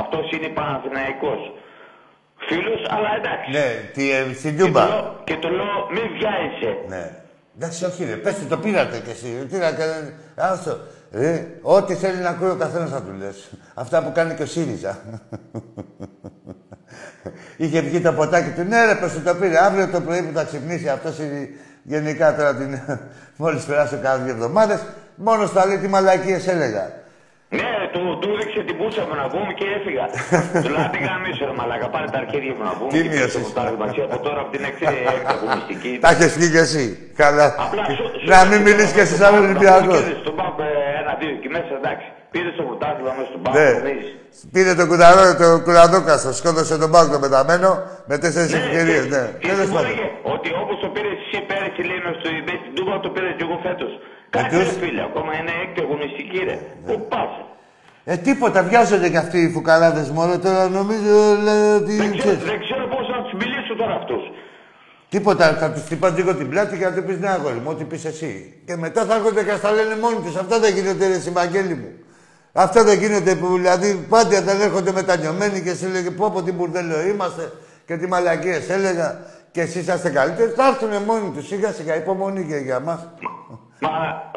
Αυτός 0.00 0.24
είναι 0.34 0.48
Παναθηναϊκός. 0.58 1.40
Φίλος, 2.48 2.80
αλλά 2.94 3.10
εντάξει. 3.20 3.48
Ναι, 3.56 3.66
τι, 3.94 4.04
ε, 4.16 4.20
στην 4.40 4.56
Και 4.56 4.62
Τούμπα. 4.62 4.82
το, 4.86 4.92
λέω, 4.92 5.20
και 5.28 5.36
το 5.44 5.48
λέω, 5.58 5.74
μην 5.94 6.06
βιάζεσαι. 6.16 6.72
Ναι. 6.92 7.04
Εντάξει, 7.56 7.84
όχι 7.84 8.04
ρε, 8.04 8.16
πες 8.24 8.34
του, 8.38 8.46
το 8.52 8.56
πήρατε 8.64 8.96
κι 9.04 9.10
εσύ. 9.16 9.30
Τι 9.50 9.56
να 9.64 9.70
κάνετε, 9.78 10.14
άστο. 10.36 10.72
Ε, 11.12 11.40
ό,τι 11.62 11.94
θέλει 11.94 12.20
να 12.22 12.28
ακούει 12.28 12.48
ο 12.50 12.54
καθένας 12.56 12.90
θα 12.90 13.02
του 13.02 13.12
λες. 13.18 13.50
Αυτά 13.74 14.02
που 14.02 14.12
κάνει 14.12 14.34
και 14.34 14.42
ο 14.42 14.46
ΣΥΡΙΖΑ. 14.46 14.98
Είχε 17.56 17.80
βγει 17.80 18.00
το 18.00 18.12
ποτάκι 18.12 18.50
του, 18.50 18.62
ναι 18.68 18.84
ρε, 18.84 18.94
πες 18.94 19.12
του 19.12 19.20
το 19.22 19.34
πήρε. 19.34 19.58
Αύριο 19.64 19.88
το 19.88 20.00
πρωί 20.00 20.22
που 20.22 20.38
θα 20.38 20.44
ξυπνήσει 20.44 20.88
αυτός 20.88 21.18
η- 21.18 21.50
γενικά 21.82 22.36
τώρα 22.36 22.54
την... 22.54 22.78
Μόλις 23.36 23.64
περάσει 23.64 23.96
κάνα 23.96 24.24
δύο 24.24 24.32
εβδομάδες, 24.32 24.80
μόνος 25.14 25.50
θα 25.50 25.66
λέει 25.66 25.78
τι 25.78 25.88
μαλακίες 25.88 26.46
έλεγα. 26.46 26.92
Ναι, 27.58 27.70
του, 27.94 28.02
του 28.20 28.28
έδειξε 28.40 28.60
την 28.68 28.76
πούσα 28.80 29.02
μου 29.08 29.14
να 29.22 29.26
πούμε 29.32 29.50
και 29.58 29.66
έφυγα. 29.76 30.04
του 30.62 30.68
λέω, 30.74 30.84
τι 30.94 30.98
γαμίσου 31.08 31.42
ρε 31.50 31.54
μαλάκα, 31.60 31.86
πάρε 31.94 32.08
τα 32.14 32.18
αρχίδια 32.24 32.52
μου 32.58 32.64
να 32.70 32.74
πούμε. 32.78 32.90
Τι 32.94 32.98
και 33.02 33.08
πήρε 33.12 33.14
μείωσες. 33.24 33.34
το 33.36 33.40
πρωτάθλημα. 33.46 33.86
Και 33.94 34.02
από 34.08 34.16
τώρα 34.26 34.40
από 34.44 34.50
την 34.54 34.62
έκτη 34.68 34.84
αγωνιστική. 35.34 35.92
Τα 36.04 36.08
έχεις 36.14 36.30
βγει 36.38 36.48
κι 36.54 36.60
εσύ. 36.66 36.84
Καλά. 37.22 37.46
Απλά 37.66 37.84
σου- 37.96 38.10
σου- 38.20 38.28
Να 38.34 38.40
μην 38.50 38.60
μιλήσεις 38.66 38.92
κι 38.96 39.02
εσύ 39.06 39.14
σαν 39.22 39.30
Ολυμπιακός. 39.44 39.94
Κέρδισε 39.96 40.20
Στον 40.24 40.34
Πάοκ 40.38 40.58
ε, 40.66 40.68
ένα-δύο 41.02 41.32
και 41.42 41.48
μέσα 41.56 41.72
εντάξει. 41.80 42.06
Πήρε 42.34 42.50
το 42.58 42.62
πρωτάθλημα 42.68 43.12
μέσα 43.18 43.28
στον 43.32 43.40
Πάοκ. 43.44 43.56
Ναι. 43.58 43.68
νομίζεις. 43.78 44.10
Πήρε 44.54 44.72
το 44.80 44.84
κουδαρό, 44.90 45.24
το 45.42 45.48
κουραδόκαστο, 45.66 46.30
σκότωσε 46.40 46.74
τον 46.82 46.90
πάγκο 46.94 47.16
πεταμένο 47.24 47.70
με 48.10 48.14
τέσσερις 48.22 48.50
Ναι, 48.52 48.58
ευκαιρίες, 48.62 49.04
και- 49.06 49.12
ναι. 49.14 49.22
Και 49.42 49.48
Τέλος 49.50 49.66
σου 49.68 49.74
πάντων. 49.76 49.86
έλεγε 49.90 50.06
ότι 50.34 50.48
όπως 50.62 50.76
το 50.84 50.88
πήρες 50.94 51.14
εσύ 51.24 51.38
πέρυσι 51.50 51.82
λέει 51.90 52.00
με 52.06 52.10
στο 52.18 52.28
eBay 52.38 52.56
στην 52.62 52.72
Τούμπα, 52.76 52.94
το 53.04 53.08
πήρες 53.14 53.32
και 53.38 53.44
εγώ 53.48 53.56
φέτος. 53.66 53.92
Κάτι 54.30 54.48
ποιος; 54.48 54.64
ρε 54.64 54.86
φίλε, 54.86 55.02
ακόμα 55.02 55.32
είναι 55.38 55.52
έκτη 55.62 55.80
αγωνιστική 55.80 56.38
ρε. 56.44 56.58
Πού 56.86 57.06
πας; 57.08 57.30
Ε, 58.04 58.16
τίποτα, 58.16 58.62
βιάζονται 58.62 59.08
κι 59.10 59.16
αυτοί 59.16 59.38
οι 59.38 59.50
φουκαράδες 59.50 60.10
μόνο. 60.10 60.38
Τώρα 60.38 60.68
νομίζω 60.68 61.14
λέει 61.42 61.74
ότι. 61.74 61.96
Δεν 61.96 62.10
ξέρω, 62.10 62.18
ξέρεις. 62.18 62.44
δεν 62.44 62.60
ξέρω 62.60 62.84
πώς 62.94 63.08
να 63.08 63.22
τους 63.22 63.32
μιλήσω 63.32 63.76
τώρα 63.76 63.94
αυτούς. 63.94 64.22
Τίποτα, 65.08 65.54
θα 65.54 65.70
τους 65.72 65.82
χτυπάς 65.82 66.16
λίγο 66.16 66.34
την 66.34 66.48
πλάτη 66.48 66.78
και 66.78 66.84
να 66.84 66.92
του 66.92 67.02
πεις 67.02 67.18
ναι, 67.18 67.28
αγόρι 67.28 67.54
μου, 67.54 67.70
ό,τι 67.74 67.84
πεις 67.84 68.04
εσύ. 68.04 68.62
Και 68.66 68.76
μετά 68.76 69.04
θα 69.04 69.14
έρχονται 69.14 69.44
και 69.44 69.50
θα 69.50 69.58
τα 69.58 69.70
λένε 69.72 69.96
μόνοι 69.96 70.16
τους. 70.24 70.36
Αυτά 70.36 70.58
δεν 70.58 70.74
γίνονται, 70.74 71.06
ρε 71.06 71.18
Συμμαγγέλη 71.18 71.74
μου. 71.74 71.90
Αυτά 72.52 72.84
δεν 72.84 72.98
γίνονται 72.98 73.34
που 73.34 73.46
δηλαδή 73.46 74.06
πάντα 74.08 74.42
δεν 74.42 74.60
έρχονται 74.60 74.92
μετανιωμένοι 74.92 75.60
και 75.62 75.70
εσύ 75.70 75.86
λέγε 75.86 76.10
πω 76.10 76.26
από 76.26 76.42
τι 76.42 76.52
μπουρδέλο 76.52 77.00
είμαστε 77.00 77.52
και 77.86 77.96
τι 77.96 78.06
μαλακίες 78.06 78.68
έλεγα 78.68 79.20
και 79.50 79.60
εσείς 79.60 79.82
είσαστε 79.82 80.10
καλύτεροι. 80.10 80.50
Θα 80.50 80.66
έρθουν 80.66 81.02
μόνοι 81.06 81.30
τους 81.34 81.46
σιγά 81.46 81.72
σιγά, 81.72 81.96
υπομονή 81.96 82.44
και 82.44 82.56
για 82.56 82.80
μας. 82.80 83.08
Μα, 83.84 83.92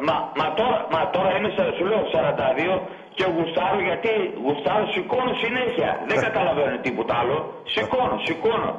μα, 0.08 0.16
μα, 0.38 0.46
τώρα, 0.60 0.78
μα 0.94 1.00
τώρα 1.14 1.30
είμαι, 1.36 1.50
σα- 1.56 1.72
σου 1.78 1.84
λέω 1.90 2.02
42 2.14 2.74
και 3.16 3.24
γουστάρω 3.34 3.78
γιατί 3.88 4.12
γουστάρω, 4.44 4.84
σηκώνω 4.94 5.32
συνέχεια. 5.44 5.90
Δεν 6.10 6.18
καταλαβαίνω 6.26 6.76
τίποτα 6.86 7.14
άλλο. 7.20 7.36
Σηκώνω, 7.74 8.16
σηκώνω. 8.26 8.70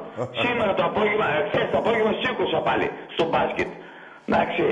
Σήμερα 0.42 0.72
το 0.78 0.84
απόγευμα, 0.90 1.26
χθες 1.48 1.66
το 1.72 1.76
απόγευμα 1.82 2.12
σήκωσα 2.22 2.58
πάλι 2.68 2.86
στο 3.14 3.24
μπάσκετ. 3.30 3.70
Εντάξει. 4.28 4.64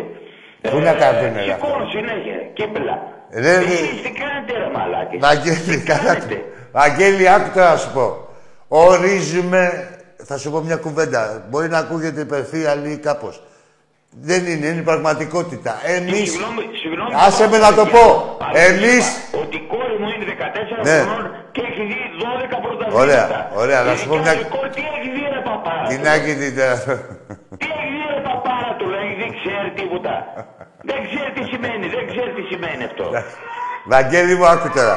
Πού 0.72 0.78
να 0.88 0.92
κάνουνε, 1.02 1.40
ρε, 1.46 1.52
Σηκώνω 1.52 1.84
συνέχεια, 1.96 2.36
κύπελα. 2.58 2.96
Ρε, 3.44 3.54
ρε. 3.58 3.64
Εσείς 3.76 4.02
τι 4.04 4.10
κάνετε 4.22 4.52
ρε 4.62 4.68
μαλάκι. 4.76 5.16
Βαγγέλη, 5.26 5.76
Τι 5.80 5.84
καλά. 5.92 6.02
κάνετε; 6.14 6.36
Βαγγέλη, 6.78 7.24
άκου 7.34 7.50
τώρα 7.54 7.70
να 7.70 7.76
σου 7.82 7.90
πω. 7.96 8.06
Ορίζουμε 8.68 9.62
θα 10.28 10.38
σου 10.38 10.50
πω 10.50 10.58
μια 10.60 10.76
κουβέντα. 10.76 11.44
Μπορεί 11.50 11.68
να 11.68 11.78
ακούγεται 11.78 12.20
υπερφύαλη 12.20 12.90
ή 12.92 12.98
κάπως. 12.98 13.42
Δεν 14.20 14.46
είναι, 14.46 14.66
είναι 14.66 14.80
η 14.80 14.88
πραγματικότητα. 14.90 15.72
Εμείς... 15.96 16.30
Συγγνώμη, 16.30 16.62
συγγνώμη. 16.82 17.10
Άσε 17.26 17.48
με 17.48 17.58
να 17.58 17.74
το 17.74 17.84
πω. 17.86 18.04
Αλλά 18.44 18.58
Εμείς... 18.68 19.04
είπα 19.16 19.38
Ότι 19.42 19.56
η 19.56 19.64
κόρη 19.72 19.96
μου 20.00 20.08
είναι 20.14 20.24
14 20.80 20.84
Ναι. 20.88 20.98
χρονών 21.04 21.24
και 21.54 21.60
έχει 21.68 21.82
δει 21.90 21.98
12 22.20 22.56
πρωταθλήματα. 22.64 23.00
Ωραία, 23.02 23.50
ωραία, 23.62 23.80
να 23.88 23.92
σου 23.98 24.06
πω 24.08 24.16
μια- 24.24 24.34
Η 24.40 24.44
κόρη 24.54 24.70
τι 24.76 24.82
έχει 24.96 25.08
δει 25.16 25.24
ρε 25.34 25.40
παπάρα. 25.48 25.86
Τι 25.90 25.96
του. 25.96 26.02
να 26.06 26.14
γίνει 26.24 26.48
τώρα. 26.58 26.76
Τι 27.60 27.66
έχει 27.76 27.86
δει 27.96 28.04
ρε 28.14 28.20
παπάρα 28.28 28.70
του, 28.78 28.86
λέει, 28.94 29.10
δεν 29.22 29.30
ξέρει 29.38 29.68
τίποτα. 29.80 30.14
δεν 30.90 30.98
ξέρει 31.08 31.30
τι 31.36 31.42
σημαίνει, 31.52 31.86
δεν 31.96 32.04
ξέρει 32.10 32.30
τι 32.38 32.42
σημαίνει 32.50 32.82
αυτό. 32.90 33.04
Βαγγέλη 33.92 34.34
μου, 34.38 34.46
άκου 34.54 34.68
τώρα. 34.78 34.96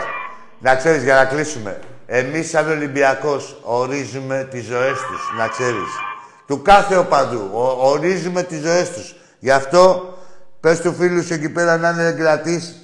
Να 0.66 0.72
ξέρεις, 0.76 1.04
για 1.08 1.16
να 1.20 1.26
κλείσουμε. 1.32 1.72
Εμείς 2.20 2.50
σαν 2.50 2.66
Ολυμπιακός 2.76 3.44
ορίζουμε 3.64 4.48
τις 4.52 4.64
ζωές 4.66 4.98
τους, 5.08 5.22
να 5.40 5.46
ξέρεις. 5.48 5.90
Του 6.48 6.62
κάθε 6.62 6.98
οπαδού. 6.98 7.50
Ο- 7.54 7.90
ορίζουμε 7.90 8.44
τις 8.44 8.60
ζωές 8.60 8.94
τους. 8.94 9.16
Γι' 9.40 9.52
αυτό, 9.52 10.14
πες 10.60 10.82
του 10.82 10.94
φίλου 10.94 11.24
σου 11.24 11.34
εκεί 11.34 11.50
πέρα 11.50 11.78
να 11.78 11.90
είναι 11.90 12.04
εγκρατής, 12.04 12.84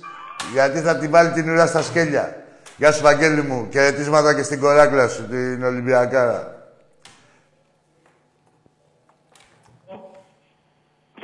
γιατί 0.53 0.80
θα 0.80 0.97
την 0.97 1.09
βάλει 1.09 1.32
την 1.32 1.49
ουρά 1.49 1.66
στα 1.68 1.82
σκέλια. 1.82 2.43
Γεια 2.78 2.91
σου, 2.91 3.01
Βαγγέλη 3.01 3.41
μου. 3.41 3.68
Χαιρετίσματα 3.72 4.36
και 4.36 4.43
στην 4.43 4.59
κοράκλα 4.59 5.07
σου, 5.07 5.28
την 5.28 5.64
Ολυμπιακάρα. 5.64 6.51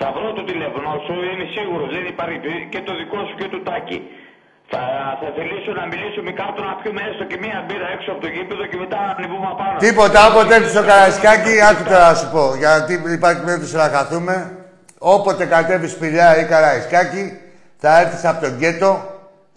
Θα 0.01 0.11
βρω 0.11 0.33
το 0.33 0.43
τηλέφωνο 0.43 0.89
σου, 1.05 1.13
είμαι 1.13 1.47
σίγουρος. 1.55 1.89
Δεν 1.95 2.05
υπάρχει 2.05 2.39
και 2.69 2.81
το 2.81 2.95
δικό 2.99 3.17
σου 3.27 3.35
και 3.39 3.47
του 3.49 3.63
τάκι. 3.63 4.01
Θα, 4.71 4.81
θα 5.21 5.27
θελήσω 5.35 5.71
να 5.79 5.85
μιλήσω 5.91 6.21
με 6.27 6.31
κάποιον 6.41 6.65
να 6.69 6.73
πιούμε 6.79 7.01
έστω 7.09 7.23
και 7.31 7.37
μία 7.43 7.57
μπύρα 7.65 7.87
έξω 7.95 8.09
από 8.13 8.21
το 8.25 8.29
γήπεδο 8.35 8.63
και 8.71 8.77
μετά 8.83 8.97
να 9.05 9.11
ανεβούμε 9.17 9.47
απάνω. 9.53 9.77
Τίποτα, 9.85 10.19
όποτε 10.29 10.51
έρθει 10.55 10.69
στο 10.75 10.83
Καραϊσκάκι, 10.89 11.53
άκου 11.69 11.83
τώρα 11.91 12.05
να 12.09 12.15
σου 12.19 12.27
πω. 12.35 12.43
Γιατί 12.63 12.91
υπάρχει 13.19 13.41
περίπτωση 13.47 13.75
να 13.83 13.87
χαθούμε. 13.95 14.35
Όποτε 15.15 15.43
κατέβει 15.55 15.87
σπηλιά 15.95 16.27
ή 16.41 16.43
Καραϊσκάκι, 16.53 17.23
θα 17.81 17.99
έρθεις 18.01 18.23
από 18.29 18.39
τον 18.45 18.51
γκέτο, 18.57 18.91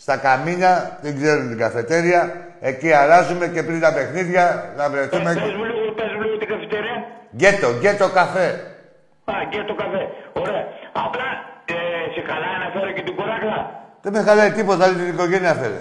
στα 0.05 0.17
καμίνια, 0.17 0.73
δεν 1.05 1.13
ξέρουν 1.19 1.49
την 1.49 1.59
καφετέρια. 1.65 2.21
Εκεί 2.71 2.93
αράζουμε 3.03 3.47
και 3.55 3.63
πριν 3.63 3.81
τα 3.81 3.93
παιχνίδια 3.97 4.45
να 4.77 4.85
Πες 4.85 4.93
βρεθούμε. 4.93 5.31
πες 5.35 5.53
μου 5.59 5.65
λίγο, 5.71 5.93
πες 5.99 6.11
μου 6.15 6.21
λίγο 6.25 6.37
την 6.43 6.49
καφετέρια. 6.53 6.97
Γκέτο, 7.37 7.69
γκέτο 7.81 8.07
καφέ. 8.21 8.49
Α, 9.33 9.35
και 9.51 9.59
το 9.71 9.75
καφέ. 9.83 10.03
Ωραία. 10.43 10.65
Απλά 11.05 11.29
ε, 11.75 11.77
σε 12.15 12.21
καλά 12.31 12.51
να 12.63 12.67
φέρω 12.75 12.91
και 12.97 13.03
την 13.09 13.15
κουράκλα. 13.19 13.59
Δεν 14.05 14.13
με 14.13 14.21
χαλάει 14.27 14.51
τίποτα, 14.59 14.85
άλλη 14.85 14.95
την 14.95 15.09
οικογένεια 15.15 15.55
φέρε. 15.61 15.81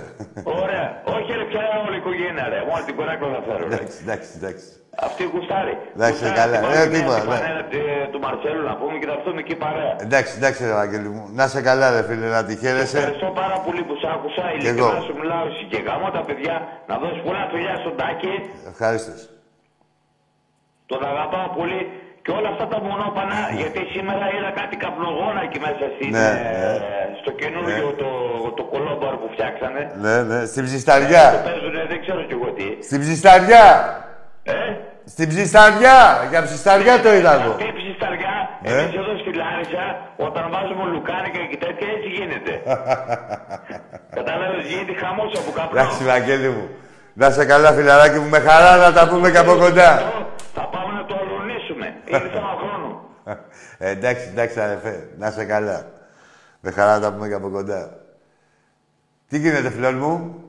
Ωραία. 0.64 0.86
Όχι 1.16 1.32
ρε 1.40 1.46
πια 1.52 1.62
όλη 1.88 1.96
η 1.96 2.02
οικογένεια 2.04 2.46
ρε. 2.54 2.60
Μόνο 2.70 2.82
την 2.88 2.96
κουράκλα 2.98 3.28
θα 3.36 3.42
φέρω 3.48 3.64
ρε. 3.68 3.76
εντάξει, 3.76 3.98
εντάξει, 4.06 4.30
εντάξει. 4.40 4.66
Αυτή 5.08 5.22
γουστάρει. 5.34 5.74
Εντάξει, 5.96 6.20
Γουστάρει, 6.24 6.40
καλά. 6.42 6.58
την 6.58 6.64
πάμε 6.68 6.76
Ε, 6.82 6.88
μια 6.88 6.98
τίποτα, 6.98 7.18
στην 7.20 7.30
ναι. 7.32 7.36
πανέλα, 7.40 7.62
ε, 8.04 8.08
του 8.12 8.20
Μαρσέλου 8.26 8.64
να 8.72 8.76
πούμε 8.80 8.96
και 9.00 9.08
θα 9.10 9.14
έρθουμε 9.18 9.40
εκεί 9.46 9.56
παρέα. 9.64 9.94
Εντάξει, 10.06 10.32
εντάξει, 10.40 10.60
ρε 10.70 10.74
Βαγγέλη 10.82 11.10
μου. 11.16 11.24
Να 11.40 11.46
σε 11.54 11.60
καλά, 11.70 11.86
ρε 11.96 12.02
φίλε, 12.08 12.28
να 12.38 12.42
τη 12.48 12.54
χαίρεσαι. 12.64 12.98
Ευχαριστώ 12.98 13.30
πάρα 13.42 13.58
πολύ 13.66 13.82
που 13.88 13.96
σ' 14.02 14.08
άκουσα. 14.16 14.44
εγώ. 14.50 14.56
Ειλικρινά 14.58 15.02
σου 15.08 15.14
μιλάω 15.22 15.44
εσύ 15.52 15.64
και 15.72 15.80
γαμώ 15.88 16.08
τα 16.18 16.22
παιδιά. 16.28 16.56
Να 16.90 16.94
δώσεις 17.02 17.22
πολλά 17.28 17.44
φιλιά 17.52 17.76
στον 17.84 17.94
Τάκη. 18.00 18.34
Ευχαριστώ. 18.74 19.14
Τον 20.92 21.00
αγαπάω 21.12 21.48
πολύ. 21.60 21.82
Και 22.26 22.32
όλα 22.38 22.50
αυτά 22.54 22.66
τα 22.74 22.80
μονόπανα, 22.88 23.40
γιατί 23.60 23.80
σήμερα 23.94 24.26
είδα 24.36 24.52
κάτι 24.62 24.76
καπνογόνα 24.84 25.42
εκεί 25.48 25.60
μέσα 25.68 25.86
στην, 25.96 26.10
Ναι, 26.18 26.30
ε, 26.30 26.72
ναι. 26.84 27.04
στο 27.22 27.32
καινούργιο 27.42 27.88
το, 28.02 28.10
το 28.58 28.64
κολόμπαρο 28.74 29.18
που 29.22 29.28
φτιάξανε. 29.34 29.82
Ναι, 30.06 30.16
ναι, 30.30 30.40
στην 30.52 30.62
Το 30.64 30.68
ψισταριά. 30.70 31.26
παίζουνε, 31.48 31.82
δεν 31.92 32.00
ξέρω 32.04 32.22
κι 32.30 32.36
εγώ 32.38 32.50
τι. 32.58 32.68
Στην 32.88 33.00
ψισταριά. 33.04 33.66
Ε, 34.44 34.54
Στην 35.14 35.28
ψισταριά! 35.32 35.98
Για 36.32 36.42
ψισταριά 36.48 36.94
το 37.06 37.10
είδα 37.18 37.32
εγώ. 37.40 37.52
αυτή 37.52 37.68
η 37.74 37.76
ψισταριά, 37.82 38.34
Ε. 38.64 38.72
εμείς 38.80 38.96
εδώ 39.02 39.14
στη 39.24 39.32
Λάρισα, 39.42 39.84
όταν 40.28 40.44
βάζουμε 40.54 40.84
λουκάνικα 40.94 41.42
και 41.52 41.58
τέτοια, 41.66 41.88
έτσι 41.96 42.10
γίνεται. 42.18 42.54
Κατάλαβες, 44.18 44.64
γίνεται 44.72 44.94
χαμός 45.04 45.32
από 45.40 45.52
καπνό. 45.58 45.80
Εντάξει, 45.80 46.04
Βαγγέλη 46.12 46.50
μου. 46.56 46.66
Να 47.14 47.28
σε 47.36 47.44
καλά, 47.52 47.70
φιλαράκι 47.78 48.18
μου. 48.20 48.30
Με 48.36 48.40
χαρά 48.48 48.72
να 48.84 48.90
τα 48.98 49.04
πούμε 49.10 49.28
και 49.32 49.38
από 49.38 49.54
κοντά. 49.64 49.92
Θα 50.58 50.64
πάμε 50.74 50.92
να 51.00 51.04
το 51.10 51.16
αλωνίσουμε. 51.22 51.88
Είναι 52.18 52.30
θέμα 52.30 52.56
χρόνου. 52.58 53.00
Ε, 53.78 53.90
εντάξει, 53.90 54.28
εντάξει, 54.28 54.60
αδερφέ. 54.60 55.10
Να 55.18 55.32
σε 55.32 55.46
καλά. 55.46 55.92
Με 56.62 56.72
χαρά 56.72 56.94
να 56.94 57.02
τα 57.02 57.14
πούμε 57.14 57.28
και 57.28 57.34
από 57.34 57.50
κοντά. 57.50 58.00
Τι 59.28 59.38
γίνεται, 59.38 59.70
φιλόν 59.70 59.98
μου; 59.98 60.44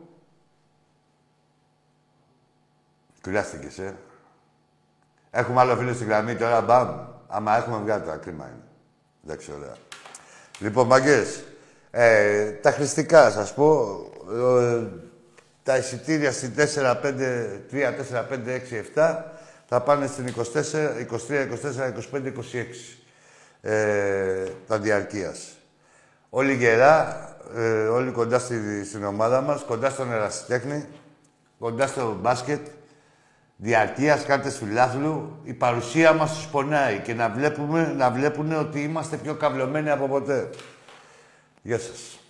Κουράστηκες, 3.22 3.78
ε. 3.78 3.94
Έχουμε 5.30 5.60
άλλο 5.60 5.76
φίλο 5.76 5.92
στην 5.92 6.06
γραμμή 6.06 6.36
τώρα, 6.36 6.60
μπαμ. 6.60 6.88
Άμα 7.28 7.56
έχουμε 7.56 7.76
βγάλει 7.76 8.02
το 8.02 8.18
κρίμα 8.22 8.44
είναι. 8.44 8.62
Εντάξει, 9.24 9.52
ωραία. 9.52 9.74
Λοιπόν, 10.58 10.86
μαγκές, 10.86 11.44
ε, 11.90 12.50
τα 12.50 12.70
χρηστικά, 12.70 13.30
σας 13.30 13.54
πω, 13.54 13.98
ε, 14.30 14.86
τα 15.62 15.76
εισιτήρια 15.76 16.32
στην 16.32 16.54
4, 16.54 17.00
5, 17.02 17.60
3, 17.70 17.92
4, 17.92 18.26
5, 18.28 18.52
6, 18.52 18.76
7 18.76 19.31
θα 19.74 19.80
πάνε 19.80 20.06
στην 20.06 20.34
24, 20.36 20.42
23, 21.28 21.48
24, 22.12 22.12
25, 22.12 22.32
26 23.62 23.70
ε, 23.70 24.44
τα 24.66 24.78
διαρκείας. 24.78 25.48
Όλοι 26.30 26.54
γερά, 26.54 27.28
ε, 27.56 27.86
όλοι 27.86 28.10
κοντά 28.10 28.38
στη, 28.38 28.84
στην 28.84 29.04
ομάδα 29.04 29.40
μας, 29.40 29.62
κοντά 29.62 29.90
στον 29.90 30.12
ερασιτέχνη, 30.12 30.86
κοντά 31.58 31.86
στο 31.86 32.18
μπάσκετ, 32.20 32.66
διαρκείας, 33.56 34.24
κάρτες 34.24 34.56
φιλάθλου, 34.56 35.40
η 35.42 35.52
παρουσία 35.52 36.12
μας 36.12 36.34
τους 36.34 36.46
πονάει 36.46 36.98
και 36.98 37.14
να 37.14 37.28
βλέπουμε, 37.28 37.94
να 37.96 38.10
βλέπουν 38.10 38.52
ότι 38.52 38.82
είμαστε 38.82 39.16
πιο 39.16 39.34
καυλωμένοι 39.34 39.90
από 39.90 40.08
ποτέ. 40.08 40.50
Γεια 41.62 41.78
σας. 41.78 42.21